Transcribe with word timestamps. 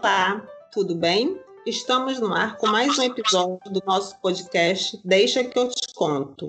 Olá, 0.00 0.46
tudo 0.70 0.94
bem? 0.94 1.40
Estamos 1.66 2.20
no 2.20 2.32
ar 2.32 2.56
com 2.56 2.68
mais 2.68 2.96
um 2.96 3.02
episódio 3.02 3.58
do 3.68 3.82
nosso 3.84 4.16
podcast 4.20 4.96
Deixa 5.04 5.42
que 5.42 5.58
eu 5.58 5.68
te 5.68 5.92
conto. 5.92 6.46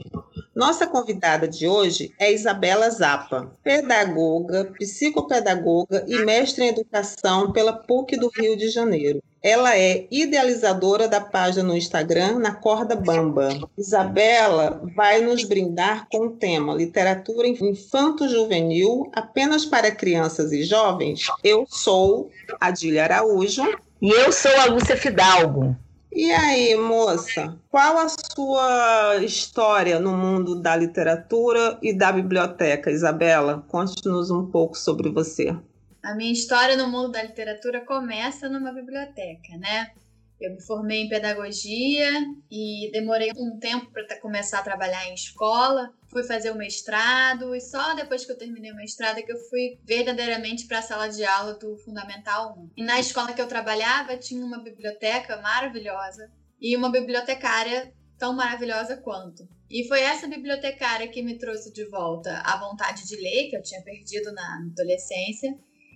Nossa 0.56 0.86
convidada 0.86 1.48
de 1.48 1.68
hoje 1.68 2.14
é 2.20 2.32
Isabela 2.32 2.88
Zappa, 2.92 3.52
pedagoga, 3.64 4.72
psicopedagoga 4.78 6.06
e 6.08 6.24
mestre 6.24 6.64
em 6.64 6.68
educação 6.68 7.52
pela 7.52 7.74
PUC 7.74 8.18
do 8.18 8.30
Rio 8.30 8.56
de 8.56 8.70
Janeiro. 8.70 9.20
Ela 9.42 9.78
é 9.78 10.06
idealizadora 10.12 11.08
da 11.08 11.22
página 11.22 11.64
no 11.64 11.78
Instagram 11.78 12.40
Na 12.40 12.54
Corda 12.54 12.96
Bamba. 12.96 13.50
Isabela 13.78 14.82
vai 14.96 15.22
nos 15.22 15.44
brindar 15.46 16.08
com 16.12 16.28
o 16.28 16.32
tema 16.32 16.76
Literatura 16.76 17.48
Infanto-Juvenil 17.48 19.10
apenas 19.14 19.66
para 19.66 19.92
crianças 19.92 20.52
e 20.52 20.64
jovens. 20.64 21.28
Eu 21.44 21.66
sou 21.70 22.30
Adília 22.60 23.06
Araújo. 23.06 23.64
E 24.02 24.10
eu 24.10 24.32
sou 24.32 24.56
a 24.58 24.66
Lúcia 24.66 24.96
Fidalgo. 24.96 25.76
E 26.12 26.32
aí, 26.32 26.76
moça, 26.76 27.56
qual 27.70 27.98
a 27.98 28.08
sua 28.10 29.18
história 29.22 30.00
no 30.00 30.18
mundo 30.18 30.56
da 30.56 30.76
literatura 30.76 31.78
e 31.84 31.94
da 31.94 32.12
biblioteca, 32.12 32.90
Isabela? 32.90 33.64
Conte-nos 33.68 34.32
um 34.32 34.46
pouco 34.46 34.78
sobre 34.78 35.10
você. 35.10 35.56
A 36.02 36.16
minha 36.16 36.32
história 36.32 36.78
no 36.78 36.88
mundo 36.88 37.12
da 37.12 37.22
literatura 37.22 37.86
começa 37.86 38.48
numa 38.48 38.72
biblioteca, 38.72 39.58
né? 39.58 39.92
Eu 40.40 40.54
me 40.54 40.62
formei 40.62 41.02
em 41.02 41.10
pedagogia 41.10 42.10
e 42.50 42.90
demorei 42.94 43.30
um 43.36 43.60
tempo 43.60 43.92
para 43.92 44.20
começar 44.22 44.60
a 44.60 44.64
trabalhar 44.64 45.06
em 45.10 45.14
escola. 45.14 45.94
Fui 46.10 46.24
fazer 46.24 46.52
o 46.52 46.56
mestrado 46.56 47.54
e 47.54 47.60
só 47.60 47.94
depois 47.94 48.26
que 48.26 48.32
eu 48.32 48.38
terminei 48.38 48.72
o 48.72 48.76
mestrado 48.76 49.18
é 49.18 49.22
que 49.22 49.32
eu 49.34 49.38
fui 49.50 49.78
verdadeiramente 49.84 50.66
para 50.66 50.80
a 50.80 50.82
sala 50.82 51.10
de 51.10 51.26
aula 51.26 51.56
do 51.56 51.76
Fundamental 51.80 52.58
1. 52.58 52.70
E 52.78 52.84
na 52.84 53.02
escola 53.02 53.34
que 53.34 53.42
eu 53.42 53.48
trabalhava 53.48 54.16
tinha 54.16 54.46
uma 54.46 54.64
biblioteca 54.64 55.42
maravilhosa 55.42 56.32
e 56.62 56.76
uma 56.78 56.90
bibliotecária 56.90 57.94
tão 58.18 58.34
maravilhosa 58.34 58.96
quanto. 58.96 59.46
E 59.70 59.88
foi 59.88 60.02
essa 60.02 60.28
bibliotecária 60.28 61.10
que 61.10 61.22
me 61.22 61.38
trouxe 61.38 61.72
de 61.72 61.86
volta 61.90 62.42
a 62.46 62.58
vontade 62.58 63.06
de 63.06 63.16
ler, 63.18 63.50
que 63.50 63.58
eu 63.58 63.62
tinha 63.62 63.84
perdido 63.84 64.32
na 64.32 64.58
adolescência, 64.58 65.54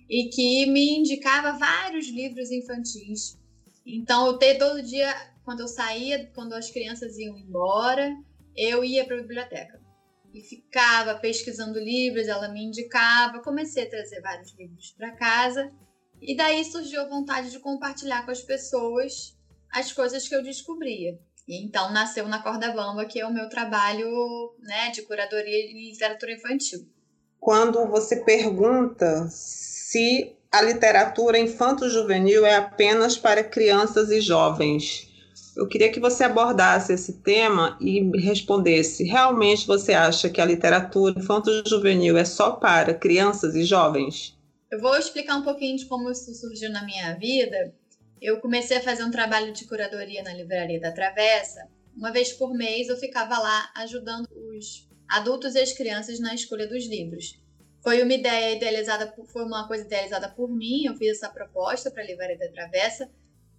e 0.08 0.28
que 0.28 0.66
me 0.66 0.98
indicava 0.98 1.58
vários 1.58 2.08
livros 2.08 2.50
infantis 2.50 3.38
então, 3.86 4.26
eu 4.26 4.38
ter 4.38 4.56
todo 4.56 4.82
dia, 4.82 5.14
quando 5.44 5.60
eu 5.60 5.68
saía, 5.68 6.30
quando 6.34 6.54
as 6.54 6.70
crianças 6.70 7.18
iam 7.18 7.36
embora, 7.36 8.16
eu 8.56 8.82
ia 8.82 9.04
para 9.04 9.18
a 9.18 9.20
biblioteca 9.20 9.80
e 10.32 10.40
ficava 10.40 11.14
pesquisando 11.16 11.78
livros, 11.78 12.26
ela 12.26 12.48
me 12.48 12.64
indicava, 12.64 13.42
comecei 13.42 13.84
a 13.84 13.90
trazer 13.90 14.20
vários 14.20 14.52
livros 14.58 14.92
para 14.96 15.12
casa 15.12 15.70
e 16.20 16.36
daí 16.36 16.64
surgiu 16.64 17.02
a 17.02 17.08
vontade 17.08 17.50
de 17.50 17.58
compartilhar 17.60 18.24
com 18.24 18.30
as 18.30 18.40
pessoas 18.40 19.36
as 19.70 19.92
coisas 19.92 20.26
que 20.26 20.34
eu 20.34 20.42
descobria. 20.42 21.18
E 21.46 21.62
então 21.62 21.92
nasceu 21.92 22.26
na 22.26 22.42
Corda 22.42 22.72
Bamba, 22.72 23.04
que 23.04 23.20
é 23.20 23.26
o 23.26 23.32
meu 23.32 23.48
trabalho 23.48 24.54
né, 24.60 24.90
de 24.90 25.02
curadoria 25.02 25.70
e 25.70 25.90
literatura 25.90 26.32
infantil. 26.32 26.88
Quando 27.38 27.86
você 27.86 28.24
pergunta 28.24 29.28
se 29.94 30.34
a 30.50 30.60
literatura 30.60 31.38
infanto-juvenil 31.38 32.44
é 32.44 32.56
apenas 32.56 33.16
para 33.16 33.44
crianças 33.44 34.10
e 34.10 34.20
jovens. 34.20 35.08
Eu 35.56 35.68
queria 35.68 35.92
que 35.92 36.00
você 36.00 36.24
abordasse 36.24 36.92
esse 36.92 37.20
tema 37.20 37.78
e 37.80 38.00
respondesse: 38.18 39.04
realmente 39.04 39.68
você 39.68 39.92
acha 39.92 40.28
que 40.28 40.40
a 40.40 40.44
literatura 40.44 41.14
infanto-juvenil 41.16 42.18
é 42.18 42.24
só 42.24 42.50
para 42.50 42.92
crianças 42.92 43.54
e 43.54 43.62
jovens? 43.62 44.36
Eu 44.68 44.80
vou 44.80 44.96
explicar 44.98 45.36
um 45.36 45.44
pouquinho 45.44 45.76
de 45.76 45.86
como 45.86 46.10
isso 46.10 46.34
surgiu 46.34 46.70
na 46.72 46.84
minha 46.84 47.14
vida. 47.14 47.72
Eu 48.20 48.40
comecei 48.40 48.78
a 48.78 48.82
fazer 48.82 49.04
um 49.04 49.12
trabalho 49.12 49.52
de 49.52 49.64
curadoria 49.64 50.24
na 50.24 50.34
Livraria 50.34 50.80
da 50.80 50.90
Travessa. 50.90 51.68
Uma 51.96 52.10
vez 52.10 52.32
por 52.32 52.52
mês 52.52 52.88
eu 52.88 52.96
ficava 52.96 53.38
lá 53.38 53.70
ajudando 53.76 54.26
os 54.56 54.88
adultos 55.08 55.54
e 55.54 55.60
as 55.60 55.72
crianças 55.72 56.18
na 56.18 56.34
escolha 56.34 56.66
dos 56.66 56.84
livros. 56.88 57.43
Foi 57.84 58.02
uma 58.02 58.14
ideia 58.14 58.56
idealizada, 58.56 59.14
foi 59.30 59.44
uma 59.44 59.68
coisa 59.68 59.84
idealizada 59.84 60.30
por 60.30 60.48
mim. 60.48 60.86
Eu 60.86 60.96
fiz 60.96 61.18
essa 61.18 61.28
proposta 61.28 61.90
para 61.90 62.02
a 62.02 62.06
Livraria 62.06 62.38
da 62.38 62.48
Travessa, 62.48 63.10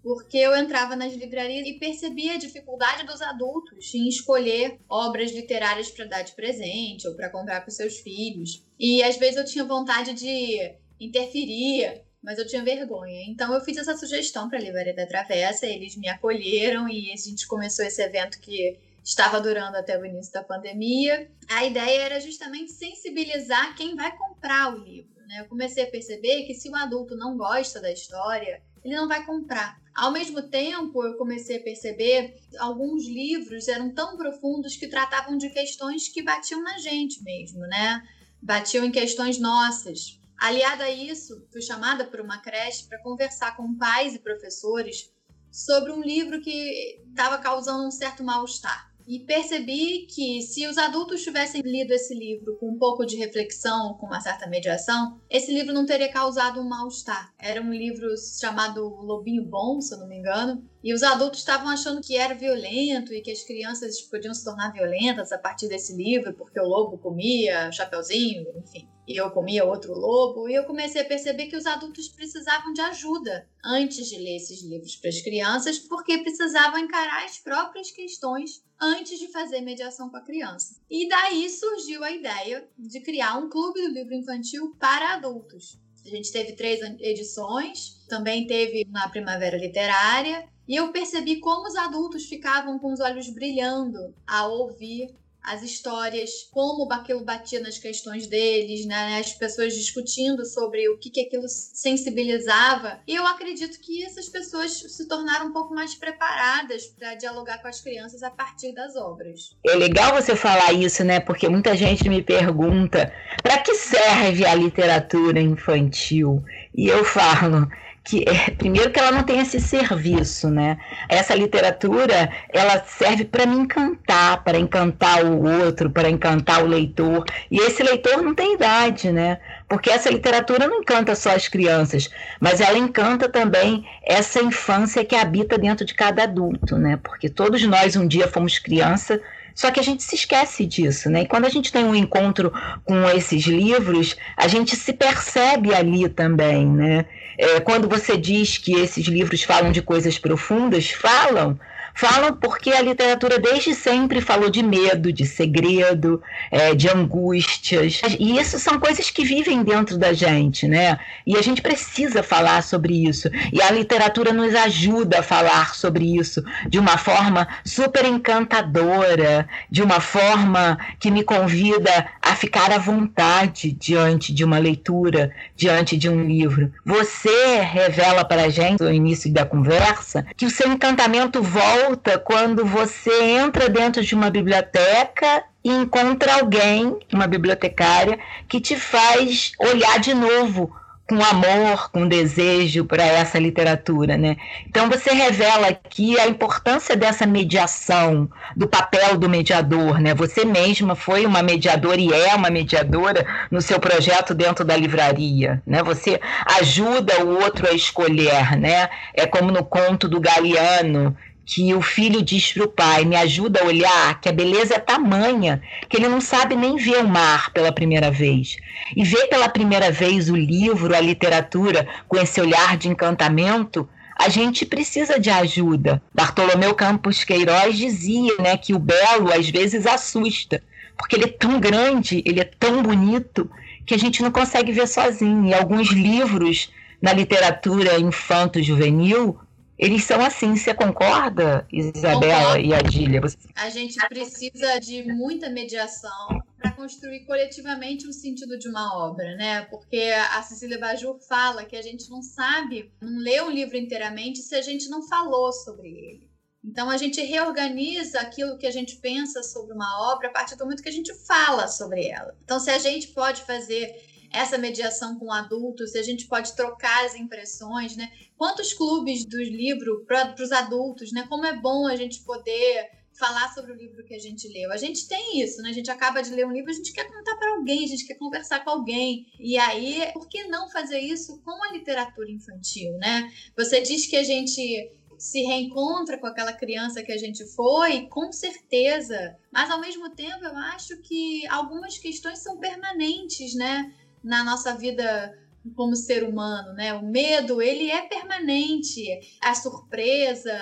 porque 0.01 0.39
eu 0.39 0.57
entrava 0.57 0.95
nas 0.95 1.13
livrarias 1.13 1.67
e 1.67 1.77
percebia 1.77 2.33
a 2.33 2.39
dificuldade 2.39 3.05
dos 3.05 3.21
adultos 3.21 3.93
em 3.93 4.07
escolher 4.07 4.79
obras 4.89 5.31
literárias 5.31 5.91
para 5.91 6.05
dar 6.05 6.23
de 6.23 6.33
presente 6.33 7.07
ou 7.07 7.15
para 7.15 7.29
comprar 7.29 7.61
para 7.61 7.69
seus 7.69 7.99
filhos. 7.99 8.65
E 8.79 9.03
às 9.03 9.15
vezes 9.15 9.37
eu 9.37 9.45
tinha 9.45 9.63
vontade 9.63 10.13
de 10.13 10.75
interferir, 10.99 12.01
mas 12.19 12.39
eu 12.39 12.47
tinha 12.47 12.63
vergonha. 12.63 13.25
Então 13.27 13.53
eu 13.53 13.61
fiz 13.61 13.77
essa 13.77 13.95
sugestão 13.95 14.49
para 14.49 14.57
a 14.57 14.61
Livraria 14.61 14.95
da 14.95 15.05
Travessa, 15.05 15.67
eles 15.67 15.95
me 15.95 16.09
acolheram 16.09 16.89
e 16.89 17.13
a 17.13 17.15
gente 17.15 17.45
começou 17.45 17.85
esse 17.85 18.01
evento 18.01 18.39
que 18.41 18.75
estava 19.05 19.39
durando 19.39 19.77
até 19.77 19.97
o 19.99 20.05
início 20.05 20.33
da 20.33 20.43
pandemia. 20.43 21.31
A 21.47 21.63
ideia 21.63 22.01
era 22.01 22.19
justamente 22.19 22.71
sensibilizar 22.71 23.75
quem 23.75 23.95
vai 23.95 24.17
comprar 24.17 24.73
o 24.73 24.79
livro. 24.79 25.21
Né? 25.27 25.41
Eu 25.41 25.45
comecei 25.45 25.83
a 25.83 25.91
perceber 25.91 26.43
que 26.45 26.55
se 26.55 26.69
o 26.69 26.75
adulto 26.75 27.15
não 27.15 27.37
gosta 27.37 27.79
da 27.79 27.91
história, 27.91 28.63
ele 28.83 28.95
não 28.95 29.07
vai 29.07 29.23
comprar. 29.23 29.79
Ao 29.93 30.11
mesmo 30.11 30.41
tempo, 30.41 31.03
eu 31.05 31.17
comecei 31.17 31.57
a 31.57 31.63
perceber 31.63 32.35
que 32.49 32.57
alguns 32.57 33.07
livros 33.07 33.67
eram 33.67 33.93
tão 33.93 34.17
profundos 34.17 34.75
que 34.75 34.87
tratavam 34.87 35.37
de 35.37 35.49
questões 35.51 36.09
que 36.09 36.23
batiam 36.23 36.61
na 36.61 36.79
gente 36.79 37.23
mesmo, 37.23 37.59
né? 37.59 38.03
Batiam 38.41 38.83
em 38.83 38.91
questões 38.91 39.39
nossas. 39.39 40.19
Aliada 40.37 40.83
a 40.83 40.91
isso, 40.91 41.47
fui 41.51 41.61
chamada 41.61 42.05
por 42.05 42.19
uma 42.19 42.39
creche 42.39 42.87
para 42.89 43.01
conversar 43.01 43.55
com 43.55 43.77
pais 43.77 44.15
e 44.15 44.19
professores 44.19 45.13
sobre 45.49 45.91
um 45.91 46.01
livro 46.01 46.41
que 46.41 47.01
estava 47.07 47.37
causando 47.37 47.87
um 47.87 47.91
certo 47.91 48.23
mal-estar. 48.23 48.94
E 49.07 49.19
percebi 49.19 50.07
que 50.07 50.41
se 50.41 50.65
os 50.67 50.79
adultos 50.79 51.21
tivessem 51.21 51.61
lido 51.61 51.93
esse 51.93 52.13
livro 52.15 52.57
com 52.57 52.71
um 52.71 52.77
pouco 52.77 53.05
de 53.05 53.15
reflexão, 53.17 53.93
com 53.99 54.07
uma 54.07 54.19
certa 54.19 54.47
mediação, 54.47 55.21
esse 55.29 55.53
livro 55.53 55.73
não 55.73 55.85
teria 55.85 56.11
causado 56.11 56.59
um 56.59 56.67
mal-estar. 56.67 57.31
Era 57.37 57.61
um 57.61 57.71
livro 57.71 58.07
chamado 58.17 58.81
Lobinho 58.83 59.45
Bom, 59.45 59.79
se 59.79 59.93
eu 59.93 59.99
não 59.99 60.07
me 60.07 60.17
engano, 60.17 60.67
e 60.83 60.91
os 60.91 61.03
adultos 61.03 61.39
estavam 61.39 61.69
achando 61.69 62.01
que 62.01 62.17
era 62.17 62.33
violento 62.33 63.13
e 63.13 63.21
que 63.21 63.31
as 63.31 63.43
crianças 63.43 64.01
podiam 64.01 64.33
se 64.33 64.43
tornar 64.43 64.73
violentas 64.73 65.31
a 65.31 65.37
partir 65.37 65.67
desse 65.67 65.95
livro, 65.95 66.33
porque 66.33 66.59
o 66.59 66.67
lobo 66.67 66.97
comia 66.97 67.71
chapeuzinho, 67.71 68.47
enfim 68.57 68.87
eu 69.07 69.29
comia 69.31 69.65
outro 69.65 69.93
lobo, 69.93 70.47
e 70.49 70.55
eu 70.55 70.63
comecei 70.63 71.01
a 71.01 71.05
perceber 71.05 71.47
que 71.47 71.55
os 71.55 71.65
adultos 71.65 72.07
precisavam 72.07 72.73
de 72.73 72.81
ajuda 72.81 73.47
antes 73.63 74.07
de 74.07 74.17
ler 74.17 74.37
esses 74.37 74.63
livros 74.63 74.95
para 74.95 75.09
as 75.09 75.21
crianças, 75.21 75.79
porque 75.79 76.19
precisavam 76.19 76.79
encarar 76.79 77.25
as 77.25 77.37
próprias 77.37 77.91
questões 77.91 78.63
antes 78.81 79.19
de 79.19 79.27
fazer 79.27 79.61
mediação 79.61 80.09
com 80.09 80.17
a 80.17 80.21
criança. 80.21 80.75
E 80.89 81.07
daí 81.07 81.49
surgiu 81.49 82.03
a 82.03 82.11
ideia 82.11 82.67
de 82.77 82.99
criar 82.99 83.37
um 83.37 83.49
clube 83.49 83.81
do 83.81 83.93
livro 83.93 84.13
infantil 84.13 84.75
para 84.79 85.13
adultos. 85.13 85.79
A 86.05 86.09
gente 86.09 86.31
teve 86.31 86.53
três 86.53 86.79
edições, 86.99 88.05
também 88.07 88.45
teve 88.45 88.85
na 88.89 89.09
Primavera 89.09 89.57
Literária, 89.57 90.47
e 90.67 90.75
eu 90.75 90.91
percebi 90.91 91.39
como 91.39 91.67
os 91.67 91.75
adultos 91.75 92.25
ficavam 92.25 92.79
com 92.79 92.91
os 92.91 92.99
olhos 92.99 93.29
brilhando 93.29 94.13
ao 94.25 94.51
ouvir 94.51 95.15
as 95.45 95.61
histórias, 95.61 96.49
como 96.51 96.91
aquilo 96.91 97.23
batia 97.23 97.59
nas 97.59 97.77
questões 97.77 98.27
deles, 98.27 98.85
né? 98.85 99.19
As 99.19 99.33
pessoas 99.33 99.73
discutindo 99.73 100.45
sobre 100.45 100.87
o 100.89 100.97
que, 100.97 101.09
que 101.09 101.21
aquilo 101.21 101.47
sensibilizava. 101.47 102.99
E 103.07 103.15
eu 103.15 103.25
acredito 103.25 103.79
que 103.79 104.03
essas 104.03 104.29
pessoas 104.29 104.71
se 104.71 105.07
tornaram 105.07 105.47
um 105.47 105.53
pouco 105.53 105.73
mais 105.73 105.95
preparadas 105.95 106.85
para 106.87 107.15
dialogar 107.15 107.61
com 107.61 107.67
as 107.67 107.81
crianças 107.81 108.23
a 108.23 108.31
partir 108.31 108.73
das 108.73 108.95
obras. 108.95 109.55
É 109.65 109.75
legal 109.75 110.13
você 110.13 110.35
falar 110.35 110.73
isso, 110.73 111.03
né? 111.03 111.19
Porque 111.19 111.47
muita 111.47 111.75
gente 111.75 112.09
me 112.09 112.21
pergunta 112.21 113.13
para 113.41 113.59
que 113.59 113.75
serve 113.75 114.45
a 114.45 114.55
literatura 114.55 115.39
infantil? 115.39 116.43
E 116.73 116.87
eu 116.87 117.05
falo, 117.05 117.67
que 118.05 118.23
é, 118.29 118.51
primeiro 118.51 118.91
que 118.91 118.99
ela 118.99 119.11
não 119.11 119.23
tem 119.23 119.39
esse 119.39 119.59
serviço, 119.59 120.47
né? 120.47 120.77
Essa 121.09 121.33
literatura, 121.33 122.29
ela 122.49 122.83
serve 122.85 123.25
para 123.25 123.47
me 123.47 123.55
encantar, 123.55 124.43
para 124.43 124.59
encantar 124.59 125.25
o 125.25 125.43
outro, 125.43 125.89
para 125.89 126.07
encantar 126.07 126.63
o 126.63 126.67
leitor. 126.67 127.25
E 127.49 127.57
esse 127.57 127.81
leitor 127.81 128.21
não 128.21 128.35
tem 128.35 128.53
idade, 128.53 129.11
né? 129.11 129.39
Porque 129.67 129.89
essa 129.89 130.11
literatura 130.11 130.67
não 130.67 130.81
encanta 130.81 131.15
só 131.15 131.31
as 131.31 131.47
crianças, 131.47 132.07
mas 132.39 132.61
ela 132.61 132.77
encanta 132.77 133.27
também 133.27 133.83
essa 134.03 134.39
infância 134.39 135.03
que 135.03 135.15
habita 135.15 135.57
dentro 135.57 135.83
de 135.83 135.95
cada 135.95 136.23
adulto, 136.23 136.77
né? 136.77 136.99
Porque 137.03 137.27
todos 137.27 137.63
nós 137.63 137.95
um 137.95 138.07
dia 138.07 138.27
fomos 138.27 138.59
criança, 138.59 139.19
só 139.55 139.71
que 139.71 139.79
a 139.79 139.83
gente 139.83 140.03
se 140.03 140.15
esquece 140.15 140.65
disso, 140.65 141.09
né? 141.09 141.21
E 141.21 141.27
quando 141.27 141.45
a 141.45 141.49
gente 141.49 141.71
tem 141.71 141.85
um 141.85 141.95
encontro 141.95 142.51
com 142.83 143.09
esses 143.09 143.45
livros, 143.45 144.17
a 144.35 144.49
gente 144.49 144.75
se 144.75 144.91
percebe 144.91 145.73
ali 145.73 146.09
também, 146.09 146.67
né? 146.67 147.05
É, 147.37 147.61
quando 147.61 147.87
você 147.87 148.17
diz 148.17 148.57
que 148.57 148.73
esses 148.73 149.05
livros 149.07 149.43
falam 149.43 149.71
de 149.71 149.81
coisas 149.81 150.19
profundas, 150.19 150.89
falam, 150.91 151.57
Falam 151.95 152.33
porque 152.33 152.71
a 152.71 152.81
literatura 152.81 153.39
desde 153.39 153.73
sempre 153.73 154.19
falou 154.19 154.49
de 154.49 154.61
medo, 154.61 155.13
de 155.13 155.25
segredo, 155.25 156.21
é, 156.51 156.75
de 156.75 156.89
angústias. 156.89 158.01
E 158.19 158.37
isso 158.37 158.59
são 158.59 158.77
coisas 158.77 159.09
que 159.09 159.23
vivem 159.23 159.63
dentro 159.63 159.97
da 159.97 160.11
gente, 160.11 160.67
né? 160.67 160.99
E 161.25 161.37
a 161.37 161.41
gente 161.41 161.61
precisa 161.61 162.21
falar 162.21 162.61
sobre 162.63 163.07
isso. 163.07 163.29
E 163.53 163.61
a 163.61 163.71
literatura 163.71 164.33
nos 164.33 164.53
ajuda 164.53 165.19
a 165.19 165.23
falar 165.23 165.73
sobre 165.73 166.17
isso 166.17 166.43
de 166.67 166.77
uma 166.77 166.97
forma 166.97 167.47
super 167.63 168.03
encantadora, 168.03 169.47
de 169.71 169.81
uma 169.81 170.01
forma 170.01 170.77
que 170.99 171.09
me 171.09 171.23
convida 171.23 172.07
a 172.21 172.35
ficar 172.35 172.73
à 172.73 172.77
vontade 172.77 173.71
diante 173.71 174.33
de 174.33 174.43
uma 174.43 174.57
leitura, 174.57 175.31
diante 175.55 175.95
de 175.95 176.09
um 176.09 176.25
livro. 176.25 176.73
Você 176.85 177.61
revela 177.61 178.25
para 178.25 178.43
a 178.43 178.49
gente, 178.49 178.83
no 178.83 178.91
início 178.91 179.31
da 179.31 179.45
conversa, 179.45 180.25
que 180.35 180.45
o 180.45 180.49
seu 180.49 180.69
encantamento 180.69 181.41
volta 181.41 181.84
quando 182.23 182.65
você 182.65 183.23
entra 183.23 183.69
dentro 183.69 184.03
de 184.03 184.15
uma 184.15 184.29
biblioteca 184.29 185.43
e 185.63 185.69
encontra 185.69 186.35
alguém, 186.35 186.97
uma 187.11 187.27
bibliotecária, 187.27 188.19
que 188.47 188.59
te 188.59 188.75
faz 188.75 189.51
olhar 189.59 189.99
de 189.99 190.13
novo 190.13 190.71
com 191.07 191.23
amor, 191.23 191.91
com 191.91 192.07
desejo 192.07 192.83
para 192.85 193.03
essa 193.03 193.37
literatura, 193.37 194.17
né? 194.17 194.37
Então 194.67 194.89
você 194.89 195.11
revela 195.11 195.67
aqui 195.67 196.19
a 196.19 196.27
importância 196.27 196.95
dessa 196.95 197.27
mediação, 197.27 198.27
do 198.55 198.67
papel 198.67 199.17
do 199.17 199.29
mediador, 199.29 199.99
né? 199.99 200.15
Você 200.15 200.43
mesma 200.43 200.95
foi 200.95 201.25
uma 201.25 201.43
mediadora 201.43 202.01
e 202.01 202.11
é 202.11 202.33
uma 202.33 202.49
mediadora 202.49 203.25
no 203.51 203.61
seu 203.61 203.79
projeto 203.79 204.33
dentro 204.33 204.65
da 204.65 204.75
livraria, 204.75 205.61
né? 205.65 205.83
Você 205.83 206.19
ajuda 206.59 207.23
o 207.23 207.39
outro 207.43 207.67
a 207.69 207.73
escolher, 207.73 208.57
né? 208.57 208.89
É 209.13 209.27
como 209.27 209.51
no 209.51 209.63
conto 209.63 210.07
do 210.07 210.19
Galeano, 210.19 211.15
que 211.45 211.73
o 211.73 211.81
filho 211.81 212.21
diz 212.21 212.51
para 212.51 212.63
o 212.63 212.67
pai: 212.67 213.05
me 213.05 213.15
ajuda 213.15 213.61
a 213.61 213.65
olhar, 213.65 214.19
que 214.19 214.27
a 214.27 214.33
beleza 214.33 214.75
é 214.75 214.79
tamanha, 214.79 215.61
que 215.87 215.97
ele 215.97 216.07
não 216.07 216.19
sabe 216.19 216.55
nem 216.55 216.75
ver 216.75 216.97
o 216.97 217.07
mar 217.07 217.51
pela 217.51 217.71
primeira 217.71 218.09
vez. 218.09 218.57
E 218.95 219.03
ver 219.03 219.27
pela 219.27 219.47
primeira 219.47 219.91
vez 219.91 220.29
o 220.29 220.35
livro, 220.35 220.95
a 220.95 220.99
literatura, 220.99 221.87
com 222.07 222.17
esse 222.17 222.41
olhar 222.41 222.77
de 222.77 222.89
encantamento, 222.89 223.87
a 224.17 224.29
gente 224.29 224.65
precisa 224.65 225.19
de 225.19 225.29
ajuda. 225.29 226.01
Bartolomeu 226.13 226.73
Campos 226.73 227.23
Queiroz 227.23 227.77
dizia 227.77 228.33
né, 228.39 228.57
que 228.57 228.73
o 228.73 228.79
belo 228.79 229.31
às 229.31 229.49
vezes 229.49 229.85
assusta, 229.85 230.63
porque 230.97 231.15
ele 231.15 231.25
é 231.25 231.31
tão 231.31 231.59
grande, 231.59 232.23
ele 232.25 232.39
é 232.39 232.45
tão 232.45 232.81
bonito, 232.81 233.49
que 233.85 233.93
a 233.93 233.99
gente 233.99 234.23
não 234.23 234.31
consegue 234.31 234.71
ver 234.71 234.87
sozinho. 234.87 235.45
E 235.45 235.53
alguns 235.53 235.89
livros 235.89 236.71
na 237.01 237.13
literatura 237.13 237.99
infanto-juvenil 237.99 239.37
eles 239.77 240.03
são 240.03 240.21
assim, 240.21 240.55
você 240.55 240.73
concorda, 240.73 241.67
Isabela 241.71 242.55
Concordo. 242.55 242.65
e 242.65 242.73
Adília? 242.73 243.21
Você... 243.21 243.37
A 243.55 243.69
gente 243.69 243.95
precisa 244.07 244.79
de 244.79 245.03
muita 245.03 245.49
mediação 245.49 246.41
para 246.57 246.71
construir 246.71 247.25
coletivamente 247.25 248.07
o 248.07 248.13
sentido 248.13 248.57
de 248.57 248.69
uma 248.69 248.97
obra, 248.97 249.35
né? 249.35 249.63
Porque 249.63 250.13
a 250.31 250.41
Cecília 250.41 250.79
Bajur 250.79 251.19
fala 251.27 251.65
que 251.65 251.75
a 251.75 251.81
gente 251.81 252.09
não 252.09 252.21
sabe, 252.21 252.91
não 253.01 253.19
lê 253.19 253.41
um 253.41 253.51
livro 253.51 253.77
inteiramente 253.77 254.39
se 254.39 254.55
a 254.55 254.61
gente 254.61 254.89
não 254.89 255.05
falou 255.07 255.51
sobre 255.51 255.89
ele. 255.89 256.35
Então 256.63 256.89
a 256.89 256.97
gente 256.97 257.21
reorganiza 257.21 258.19
aquilo 258.19 258.57
que 258.57 258.65
a 258.65 258.71
gente 258.71 258.95
pensa 258.95 259.43
sobre 259.43 259.73
uma 259.73 260.13
obra 260.13 260.29
a 260.29 260.31
partir 260.31 260.55
do 260.55 260.63
momento 260.63 260.81
que 260.81 260.89
a 260.89 260.91
gente 260.91 261.13
fala 261.27 261.67
sobre 261.67 262.07
ela. 262.07 262.35
Então 262.43 262.59
se 262.59 262.71
a 262.71 262.79
gente 262.79 263.09
pode 263.09 263.43
fazer 263.43 263.93
essa 264.35 264.57
mediação 264.57 265.17
com 265.17 265.31
adultos, 265.31 265.91
se 265.91 265.97
a 265.97 266.03
gente 266.03 266.27
pode 266.27 266.55
trocar 266.55 267.05
as 267.05 267.15
impressões, 267.15 267.95
né? 267.95 268.11
Quantos 268.37 268.73
clubes 268.73 269.25
do 269.25 269.41
livro 269.41 270.05
para 270.05 270.35
os 270.39 270.51
adultos, 270.51 271.11
né? 271.11 271.25
Como 271.29 271.45
é 271.45 271.55
bom 271.55 271.87
a 271.87 271.95
gente 271.95 272.21
poder 272.23 272.89
falar 273.17 273.53
sobre 273.53 273.71
o 273.71 273.75
livro 273.75 274.03
que 274.03 274.13
a 274.13 274.19
gente 274.19 274.47
leu. 274.49 274.71
A 274.71 274.77
gente 274.77 275.07
tem 275.07 275.41
isso, 275.41 275.61
né? 275.61 275.69
A 275.69 275.73
gente 275.73 275.89
acaba 275.89 276.21
de 276.21 276.31
ler 276.31 276.45
um 276.45 276.51
livro, 276.51 276.69
a 276.69 276.73
gente 276.73 276.91
quer 276.91 277.05
contar 277.05 277.35
para 277.37 277.55
alguém, 277.55 277.85
a 277.85 277.87
gente 277.87 278.05
quer 278.05 278.15
conversar 278.15 278.63
com 278.63 278.69
alguém. 278.69 279.25
E 279.39 279.57
aí, 279.57 280.11
por 280.13 280.27
que 280.27 280.43
não 280.45 280.69
fazer 280.69 280.99
isso 280.99 281.41
com 281.41 281.63
a 281.63 281.71
literatura 281.71 282.29
infantil, 282.29 282.91
né? 282.97 283.31
Você 283.57 283.81
diz 283.81 284.05
que 284.05 284.17
a 284.17 284.23
gente 284.23 284.91
se 285.17 285.41
reencontra 285.43 286.17
com 286.17 286.27
aquela 286.27 286.51
criança 286.51 287.01
que 287.01 287.11
a 287.11 287.17
gente 287.17 287.45
foi, 287.55 288.07
com 288.07 288.31
certeza. 288.33 289.37
Mas 289.51 289.71
ao 289.71 289.79
mesmo 289.79 290.09
tempo, 290.09 290.43
eu 290.43 290.55
acho 290.57 290.97
que 291.01 291.47
algumas 291.47 291.97
questões 291.97 292.39
são 292.39 292.57
permanentes, 292.57 293.55
né? 293.55 293.93
Na 294.25 294.43
nossa 294.43 294.75
vida 294.75 295.33
como 295.75 295.95
ser 295.95 296.23
humano, 296.23 296.73
né? 296.73 296.93
O 296.93 297.05
medo, 297.05 297.61
ele 297.61 297.89
é 297.89 298.07
permanente. 298.07 299.03
A 299.41 299.55
surpresa, 299.55 300.57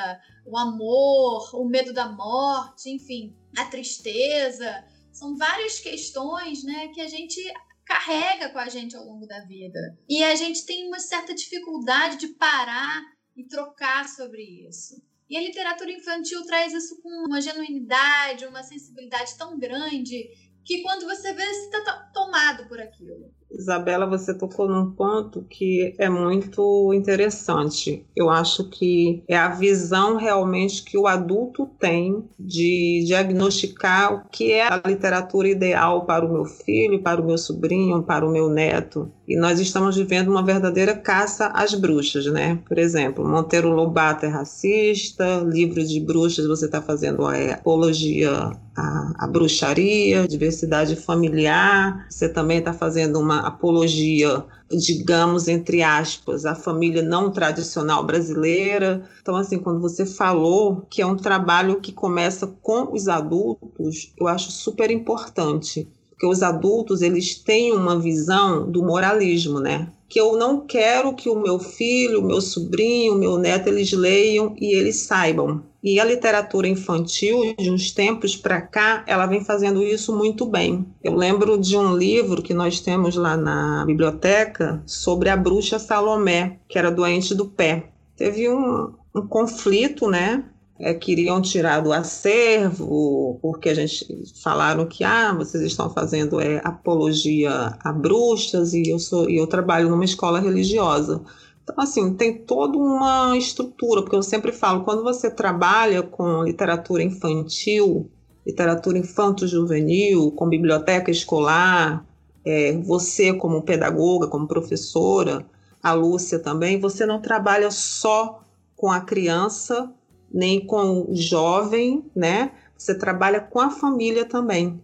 o 0.45 0.57
amor, 0.57 1.49
o 1.55 1.65
medo 1.65 1.93
da 1.93 2.09
morte, 2.09 2.89
enfim, 2.89 3.35
a 3.57 3.65
tristeza, 3.65 4.85
são 5.11 5.35
várias 5.35 5.79
questões, 5.79 6.63
né, 6.63 6.87
que 6.89 7.01
a 7.01 7.07
gente 7.07 7.41
carrega 7.85 8.49
com 8.49 8.59
a 8.59 8.69
gente 8.69 8.95
ao 8.95 9.05
longo 9.05 9.27
da 9.27 9.41
vida. 9.45 9.79
E 10.09 10.23
a 10.23 10.35
gente 10.35 10.65
tem 10.65 10.87
uma 10.87 10.99
certa 10.99 11.33
dificuldade 11.33 12.17
de 12.17 12.29
parar 12.29 13.01
e 13.35 13.45
trocar 13.45 14.07
sobre 14.07 14.41
isso. 14.67 15.01
E 15.29 15.37
a 15.37 15.41
literatura 15.41 15.91
infantil 15.91 16.43
traz 16.45 16.73
isso 16.73 17.01
com 17.01 17.09
uma 17.27 17.41
genuinidade, 17.41 18.45
uma 18.45 18.63
sensibilidade 18.63 19.37
tão 19.37 19.57
grande 19.57 20.29
que 20.63 20.81
quando 20.81 21.05
você 21.05 21.33
vê, 21.33 21.45
você 21.45 21.77
está 21.77 22.11
tomado 22.13 22.67
por 22.67 22.79
aquilo. 22.79 23.33
Isabela, 23.53 24.05
você 24.05 24.33
tocou 24.33 24.67
num 24.67 24.91
ponto 24.91 25.45
que 25.49 25.93
é 25.97 26.09
muito 26.09 26.93
interessante. 26.93 28.05
Eu 28.15 28.29
acho 28.29 28.69
que 28.69 29.23
é 29.27 29.37
a 29.37 29.49
visão 29.49 30.17
realmente 30.17 30.83
que 30.83 30.97
o 30.97 31.07
adulto 31.07 31.69
tem 31.79 32.23
de 32.39 33.03
diagnosticar 33.05 34.13
o 34.13 34.29
que 34.29 34.51
é 34.51 34.67
a 34.67 34.81
literatura 34.85 35.47
ideal 35.47 36.05
para 36.05 36.25
o 36.25 36.31
meu 36.31 36.45
filho, 36.45 37.01
para 37.01 37.21
o 37.21 37.25
meu 37.25 37.37
sobrinho, 37.37 38.03
para 38.03 38.25
o 38.25 38.31
meu 38.31 38.49
neto. 38.49 39.11
E 39.27 39.37
nós 39.37 39.59
estamos 39.59 39.95
vivendo 39.95 40.29
uma 40.29 40.43
verdadeira 40.43 40.95
caça 40.95 41.47
às 41.47 41.73
bruxas, 41.73 42.25
né? 42.25 42.59
Por 42.67 42.77
exemplo, 42.77 43.27
Monteiro 43.27 43.69
Lobato 43.69 44.25
é 44.25 44.29
racista, 44.29 45.39
livro 45.45 45.83
de 45.83 45.99
bruxas 45.99 46.45
você 46.45 46.65
está 46.65 46.81
fazendo 46.81 47.25
a 47.25 47.53
apologia 47.53 48.51
à, 48.75 49.13
à 49.19 49.27
bruxaria, 49.27 50.27
diversidade 50.27 50.95
familiar, 50.95 52.05
você 52.09 52.27
também 52.27 52.59
está 52.59 52.73
fazendo 52.73 53.19
uma 53.19 53.42
apologia, 53.47 54.43
digamos, 54.69 55.47
entre 55.47 55.83
aspas, 55.83 56.45
à 56.45 56.55
família 56.55 57.01
não 57.01 57.31
tradicional 57.31 58.05
brasileira. 58.05 59.07
Então, 59.21 59.35
assim, 59.35 59.59
quando 59.59 59.79
você 59.79 60.05
falou 60.05 60.85
que 60.89 61.01
é 61.01 61.05
um 61.05 61.15
trabalho 61.15 61.79
que 61.79 61.91
começa 61.91 62.47
com 62.61 62.91
os 62.93 63.07
adultos, 63.07 64.11
eu 64.19 64.27
acho 64.27 64.51
super 64.51 64.89
importante, 64.89 65.87
porque 66.09 66.25
os 66.25 66.41
adultos, 66.41 67.01
eles 67.01 67.35
têm 67.35 67.73
uma 67.73 67.99
visão 67.99 68.69
do 68.69 68.83
moralismo, 68.83 69.59
né? 69.59 69.92
Que 70.07 70.19
eu 70.19 70.37
não 70.37 70.61
quero 70.65 71.13
que 71.13 71.29
o 71.29 71.39
meu 71.39 71.59
filho, 71.59 72.19
o 72.19 72.23
meu 72.23 72.39
sobrinho, 72.39 73.13
o 73.13 73.17
meu 73.17 73.37
neto, 73.37 73.67
eles 73.67 73.91
leiam 73.91 74.55
e 74.59 74.75
eles 74.75 75.01
saibam. 75.01 75.63
E 75.83 75.99
a 75.99 76.05
literatura 76.05 76.67
infantil, 76.67 77.53
de 77.59 77.69
uns 77.69 77.91
tempos 77.91 78.37
para 78.37 78.61
cá, 78.61 79.03
ela 79.05 79.25
vem 79.25 79.43
fazendo 79.43 79.83
isso 79.83 80.15
muito 80.15 80.45
bem. 80.45 80.85
Eu 81.03 81.13
lembro 81.13 81.57
de 81.57 81.75
um 81.75 81.95
livro 81.95 82.41
que 82.41 82.53
nós 82.53 82.79
temos 82.79 83.15
lá 83.15 83.35
na 83.35 83.83
biblioteca 83.85 84.81
sobre 84.85 85.29
a 85.29 85.35
bruxa 85.35 85.77
Salomé, 85.79 86.59
que 86.69 86.77
era 86.77 86.89
doente 86.89 87.35
do 87.35 87.45
pé. 87.45 87.89
Teve 88.15 88.49
um, 88.49 88.93
um 89.13 89.27
conflito, 89.27 90.07
né, 90.07 90.45
é, 90.83 90.93
queriam 90.93 91.41
tirar 91.41 91.79
do 91.79 91.93
acervo, 91.93 93.39
porque 93.41 93.69
a 93.69 93.73
gente 93.73 94.05
falaram 94.43 94.85
que 94.85 95.03
ah, 95.05 95.33
vocês 95.33 95.63
estão 95.63 95.89
fazendo 95.89 96.41
é, 96.41 96.59
apologia 96.61 97.77
a 97.79 97.93
bruxas 97.93 98.73
e 98.73 98.89
eu 98.89 98.99
sou 98.99 99.29
e 99.29 99.37
eu 99.37 99.47
trabalho 99.47 99.89
numa 99.89 100.03
escola 100.03 100.41
religiosa. 100.41 101.21
Então, 101.63 101.75
assim, 101.77 102.13
tem 102.13 102.37
toda 102.39 102.77
uma 102.77 103.37
estrutura, 103.37 104.01
porque 104.01 104.17
eu 104.17 104.21
sempre 104.21 104.51
falo, 104.51 104.83
quando 104.83 105.01
você 105.01 105.31
trabalha 105.31 106.03
com 106.03 106.43
literatura 106.43 107.01
infantil, 107.01 108.11
literatura 108.45 108.97
infanto-juvenil, 108.97 110.31
com 110.31 110.49
biblioteca 110.49 111.09
escolar, 111.09 112.05
é, 112.45 112.73
você 112.79 113.33
como 113.33 113.61
pedagoga, 113.61 114.27
como 114.27 114.45
professora, 114.45 115.45
a 115.81 115.93
Lúcia 115.93 116.39
também, 116.39 116.77
você 116.77 117.05
não 117.05 117.21
trabalha 117.21 117.71
só 117.71 118.41
com 118.75 118.91
a 118.91 118.99
criança 118.99 119.89
nem 120.33 120.65
com 120.65 121.05
o 121.09 121.15
jovem, 121.15 122.03
né? 122.15 122.51
Você 122.77 122.97
trabalha 122.97 123.39
com 123.39 123.59
a 123.59 123.69
família 123.69 124.25
também. 124.25 124.81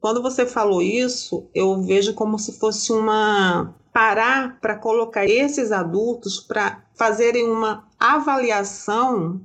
Quando 0.00 0.22
você 0.22 0.46
falou 0.46 0.80
isso, 0.80 1.46
eu 1.54 1.82
vejo 1.82 2.14
como 2.14 2.38
se 2.38 2.58
fosse 2.58 2.92
uma 2.92 3.74
parar 3.92 4.60
para 4.60 4.76
colocar 4.76 5.28
esses 5.28 5.72
adultos 5.72 6.38
para 6.38 6.84
fazerem 6.94 7.48
uma 7.48 7.88
avaliação 7.98 9.40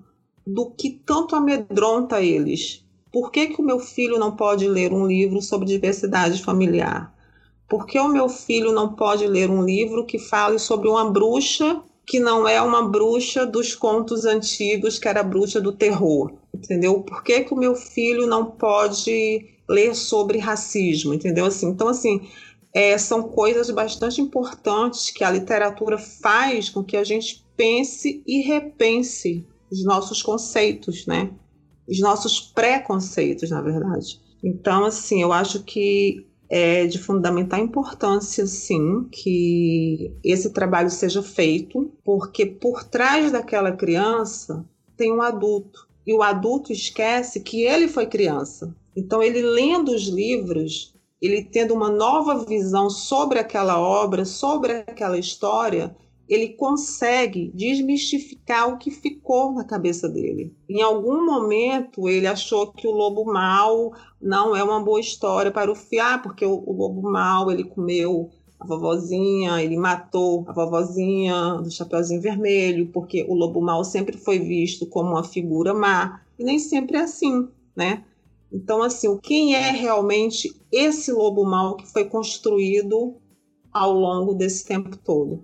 do 0.45 0.69
que 0.69 0.91
tanto 0.91 1.35
amedronta 1.35 2.21
eles. 2.21 2.85
Por 3.11 3.31
que, 3.31 3.47
que 3.47 3.61
o 3.61 3.65
meu 3.65 3.79
filho 3.79 4.19
não 4.19 4.35
pode 4.35 4.67
ler 4.67 4.93
um 4.93 5.07
livro 5.07 5.41
sobre 5.41 5.67
diversidade 5.67 6.43
familiar? 6.43 7.13
Por 7.67 7.85
que 7.85 7.99
o 7.99 8.07
meu 8.07 8.29
filho 8.29 8.71
não 8.71 8.93
pode 8.93 9.25
ler 9.25 9.49
um 9.49 9.63
livro 9.63 10.05
que 10.05 10.19
fale 10.19 10.59
sobre 10.59 10.87
uma 10.87 11.09
bruxa 11.09 11.81
que 12.05 12.19
não 12.19 12.47
é 12.47 12.61
uma 12.61 12.87
bruxa 12.87 13.45
dos 13.45 13.75
contos 13.75 14.25
antigos, 14.25 14.99
que 14.99 15.07
era 15.07 15.23
bruxa 15.23 15.61
do 15.61 15.71
terror, 15.71 16.33
entendeu? 16.53 17.01
Por 17.01 17.23
que, 17.23 17.41
que 17.41 17.53
o 17.53 17.57
meu 17.57 17.75
filho 17.75 18.27
não 18.27 18.45
pode 18.45 19.45
ler 19.69 19.95
sobre 19.95 20.37
racismo, 20.37 21.13
entendeu? 21.13 21.45
Assim, 21.45 21.67
então, 21.67 21.87
assim, 21.87 22.27
é, 22.73 22.97
são 22.97 23.23
coisas 23.23 23.69
bastante 23.69 24.19
importantes 24.19 25.11
que 25.11 25.23
a 25.23 25.31
literatura 25.31 25.97
faz 25.97 26.69
com 26.69 26.83
que 26.83 26.97
a 26.97 27.03
gente 27.03 27.45
pense 27.55 28.23
e 28.27 28.41
repense 28.41 29.47
os 29.71 29.83
nossos 29.83 30.21
conceitos, 30.21 31.05
né? 31.05 31.31
Os 31.87 31.99
nossos 31.99 32.39
preconceitos, 32.39 33.49
na 33.49 33.61
verdade. 33.61 34.19
Então, 34.43 34.85
assim, 34.85 35.21
eu 35.21 35.31
acho 35.31 35.63
que 35.63 36.25
é 36.55 36.85
de 36.85 36.99
fundamental 36.99 37.59
importância, 37.59 38.45
sim, 38.45 39.07
que 39.11 40.15
esse 40.23 40.51
trabalho 40.51 40.91
seja 40.91 41.23
feito, 41.23 41.91
porque 42.05 42.45
por 42.45 42.83
trás 42.83 43.31
daquela 43.31 43.71
criança 43.71 44.63
tem 44.95 45.11
um 45.11 45.23
adulto. 45.23 45.87
E 46.05 46.13
o 46.13 46.21
adulto 46.21 46.71
esquece 46.71 47.39
que 47.39 47.63
ele 47.63 47.87
foi 47.87 48.05
criança. 48.05 48.71
Então, 48.95 49.23
ele 49.23 49.41
lendo 49.41 49.89
os 49.95 50.03
livros, 50.03 50.93
ele 51.19 51.43
tendo 51.43 51.73
uma 51.73 51.89
nova 51.89 52.45
visão 52.45 52.87
sobre 52.87 53.39
aquela 53.39 53.79
obra, 53.79 54.23
sobre 54.23 54.83
aquela 54.85 55.17
história, 55.17 55.95
ele 56.27 56.49
consegue 56.49 57.51
desmistificar 57.53 58.69
o 58.69 58.77
que 58.77 58.89
ficou 58.89 59.53
na 59.53 59.63
cabeça 59.63 60.07
dele. 60.07 60.55
Em 60.69 60.81
algum 60.81 61.25
momento 61.25 62.07
ele 62.07 62.27
achou 62.27 62.71
que 62.71 62.87
o 62.87 62.91
lobo 62.91 63.25
mau 63.25 63.93
não 64.21 64.55
é 64.55 64.63
uma 64.63 64.81
boa 64.81 64.99
história 64.99 65.51
para 65.51 65.71
o 65.71 65.75
fiar, 65.75 66.21
porque 66.21 66.45
o, 66.45 66.63
o 66.65 66.71
lobo 66.71 67.01
mau 67.01 67.51
ele 67.51 67.63
comeu 67.63 68.29
a 68.59 68.65
vovozinha, 68.65 69.61
ele 69.61 69.75
matou 69.75 70.45
a 70.47 70.53
vovozinha 70.53 71.55
do 71.55 71.69
Chapeuzinho 71.69 72.21
Vermelho, 72.21 72.87
porque 72.87 73.25
o 73.27 73.33
lobo 73.33 73.61
mau 73.61 73.83
sempre 73.83 74.17
foi 74.17 74.39
visto 74.39 74.85
como 74.85 75.11
uma 75.11 75.23
figura 75.23 75.73
má, 75.73 76.21
e 76.39 76.43
nem 76.43 76.57
sempre 76.57 76.97
é 76.97 77.01
assim, 77.01 77.49
né? 77.75 78.05
Então, 78.51 78.81
assim, 78.83 79.17
quem 79.17 79.55
é 79.55 79.71
realmente 79.71 80.55
esse 80.71 81.11
lobo 81.11 81.43
mau 81.43 81.75
que 81.75 81.91
foi 81.91 82.05
construído 82.05 83.15
ao 83.71 83.91
longo 83.91 84.33
desse 84.33 84.63
tempo 84.63 84.95
todo? 84.95 85.43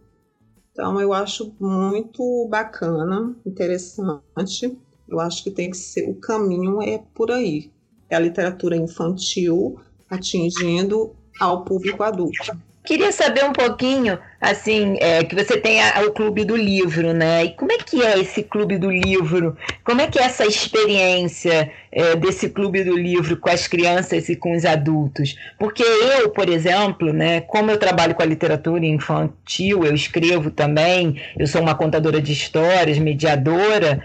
Então, 0.80 0.98
eu 1.02 1.12
acho 1.12 1.54
muito 1.60 2.48
bacana, 2.50 3.36
interessante. 3.46 4.80
Eu 5.10 5.20
acho 5.20 5.44
que 5.44 5.52
tem 5.52 5.70
que 5.70 5.76
ser 5.76 6.10
o 6.10 6.16
caminho 6.16 6.82
é 6.82 7.04
por 7.14 7.32
aí. 7.32 7.70
É 8.10 8.16
a 8.16 8.20
literatura 8.20 8.78
infantil 8.78 9.78
atingindo 10.10 11.14
ao 11.38 11.66
público 11.66 12.02
adulto. 12.02 12.58
Queria 12.90 13.12
saber 13.12 13.44
um 13.44 13.54
pouquinho, 13.54 14.18
assim, 14.42 14.98
é, 15.00 15.24
que 15.24 15.36
você 15.36 15.58
tem 15.58 15.80
a, 15.80 16.02
o 16.08 16.12
Clube 16.12 16.44
do 16.44 16.56
Livro, 16.56 17.14
né? 17.14 17.46
E 17.46 17.50
como 17.52 17.72
é 17.72 17.78
que 17.78 18.02
é 18.02 18.18
esse 18.18 18.42
Clube 18.42 18.80
do 18.80 18.90
Livro? 18.90 19.56
Como 19.84 20.02
é 20.02 20.08
que 20.08 20.18
é 20.18 20.24
essa 20.24 20.44
experiência 20.44 21.70
é, 21.92 22.16
desse 22.16 22.50
Clube 22.50 22.84
do 22.84 22.98
Livro 22.98 23.38
com 23.38 23.48
as 23.48 23.68
crianças 23.68 24.28
e 24.28 24.36
com 24.36 24.58
os 24.58 24.66
adultos? 24.66 25.36
Porque 25.60 25.84
eu, 25.84 26.32
por 26.32 26.50
exemplo, 26.50 27.14
né, 27.14 27.42
como 27.42 27.70
eu 27.70 27.78
trabalho 27.78 28.16
com 28.16 28.24
a 28.24 28.26
literatura 28.26 28.84
infantil, 28.84 29.86
eu 29.86 29.94
escrevo 29.94 30.50
também, 30.50 31.22
eu 31.38 31.46
sou 31.46 31.62
uma 31.62 31.76
contadora 31.76 32.20
de 32.20 32.34
histórias, 32.34 32.98
mediadora, 32.98 34.04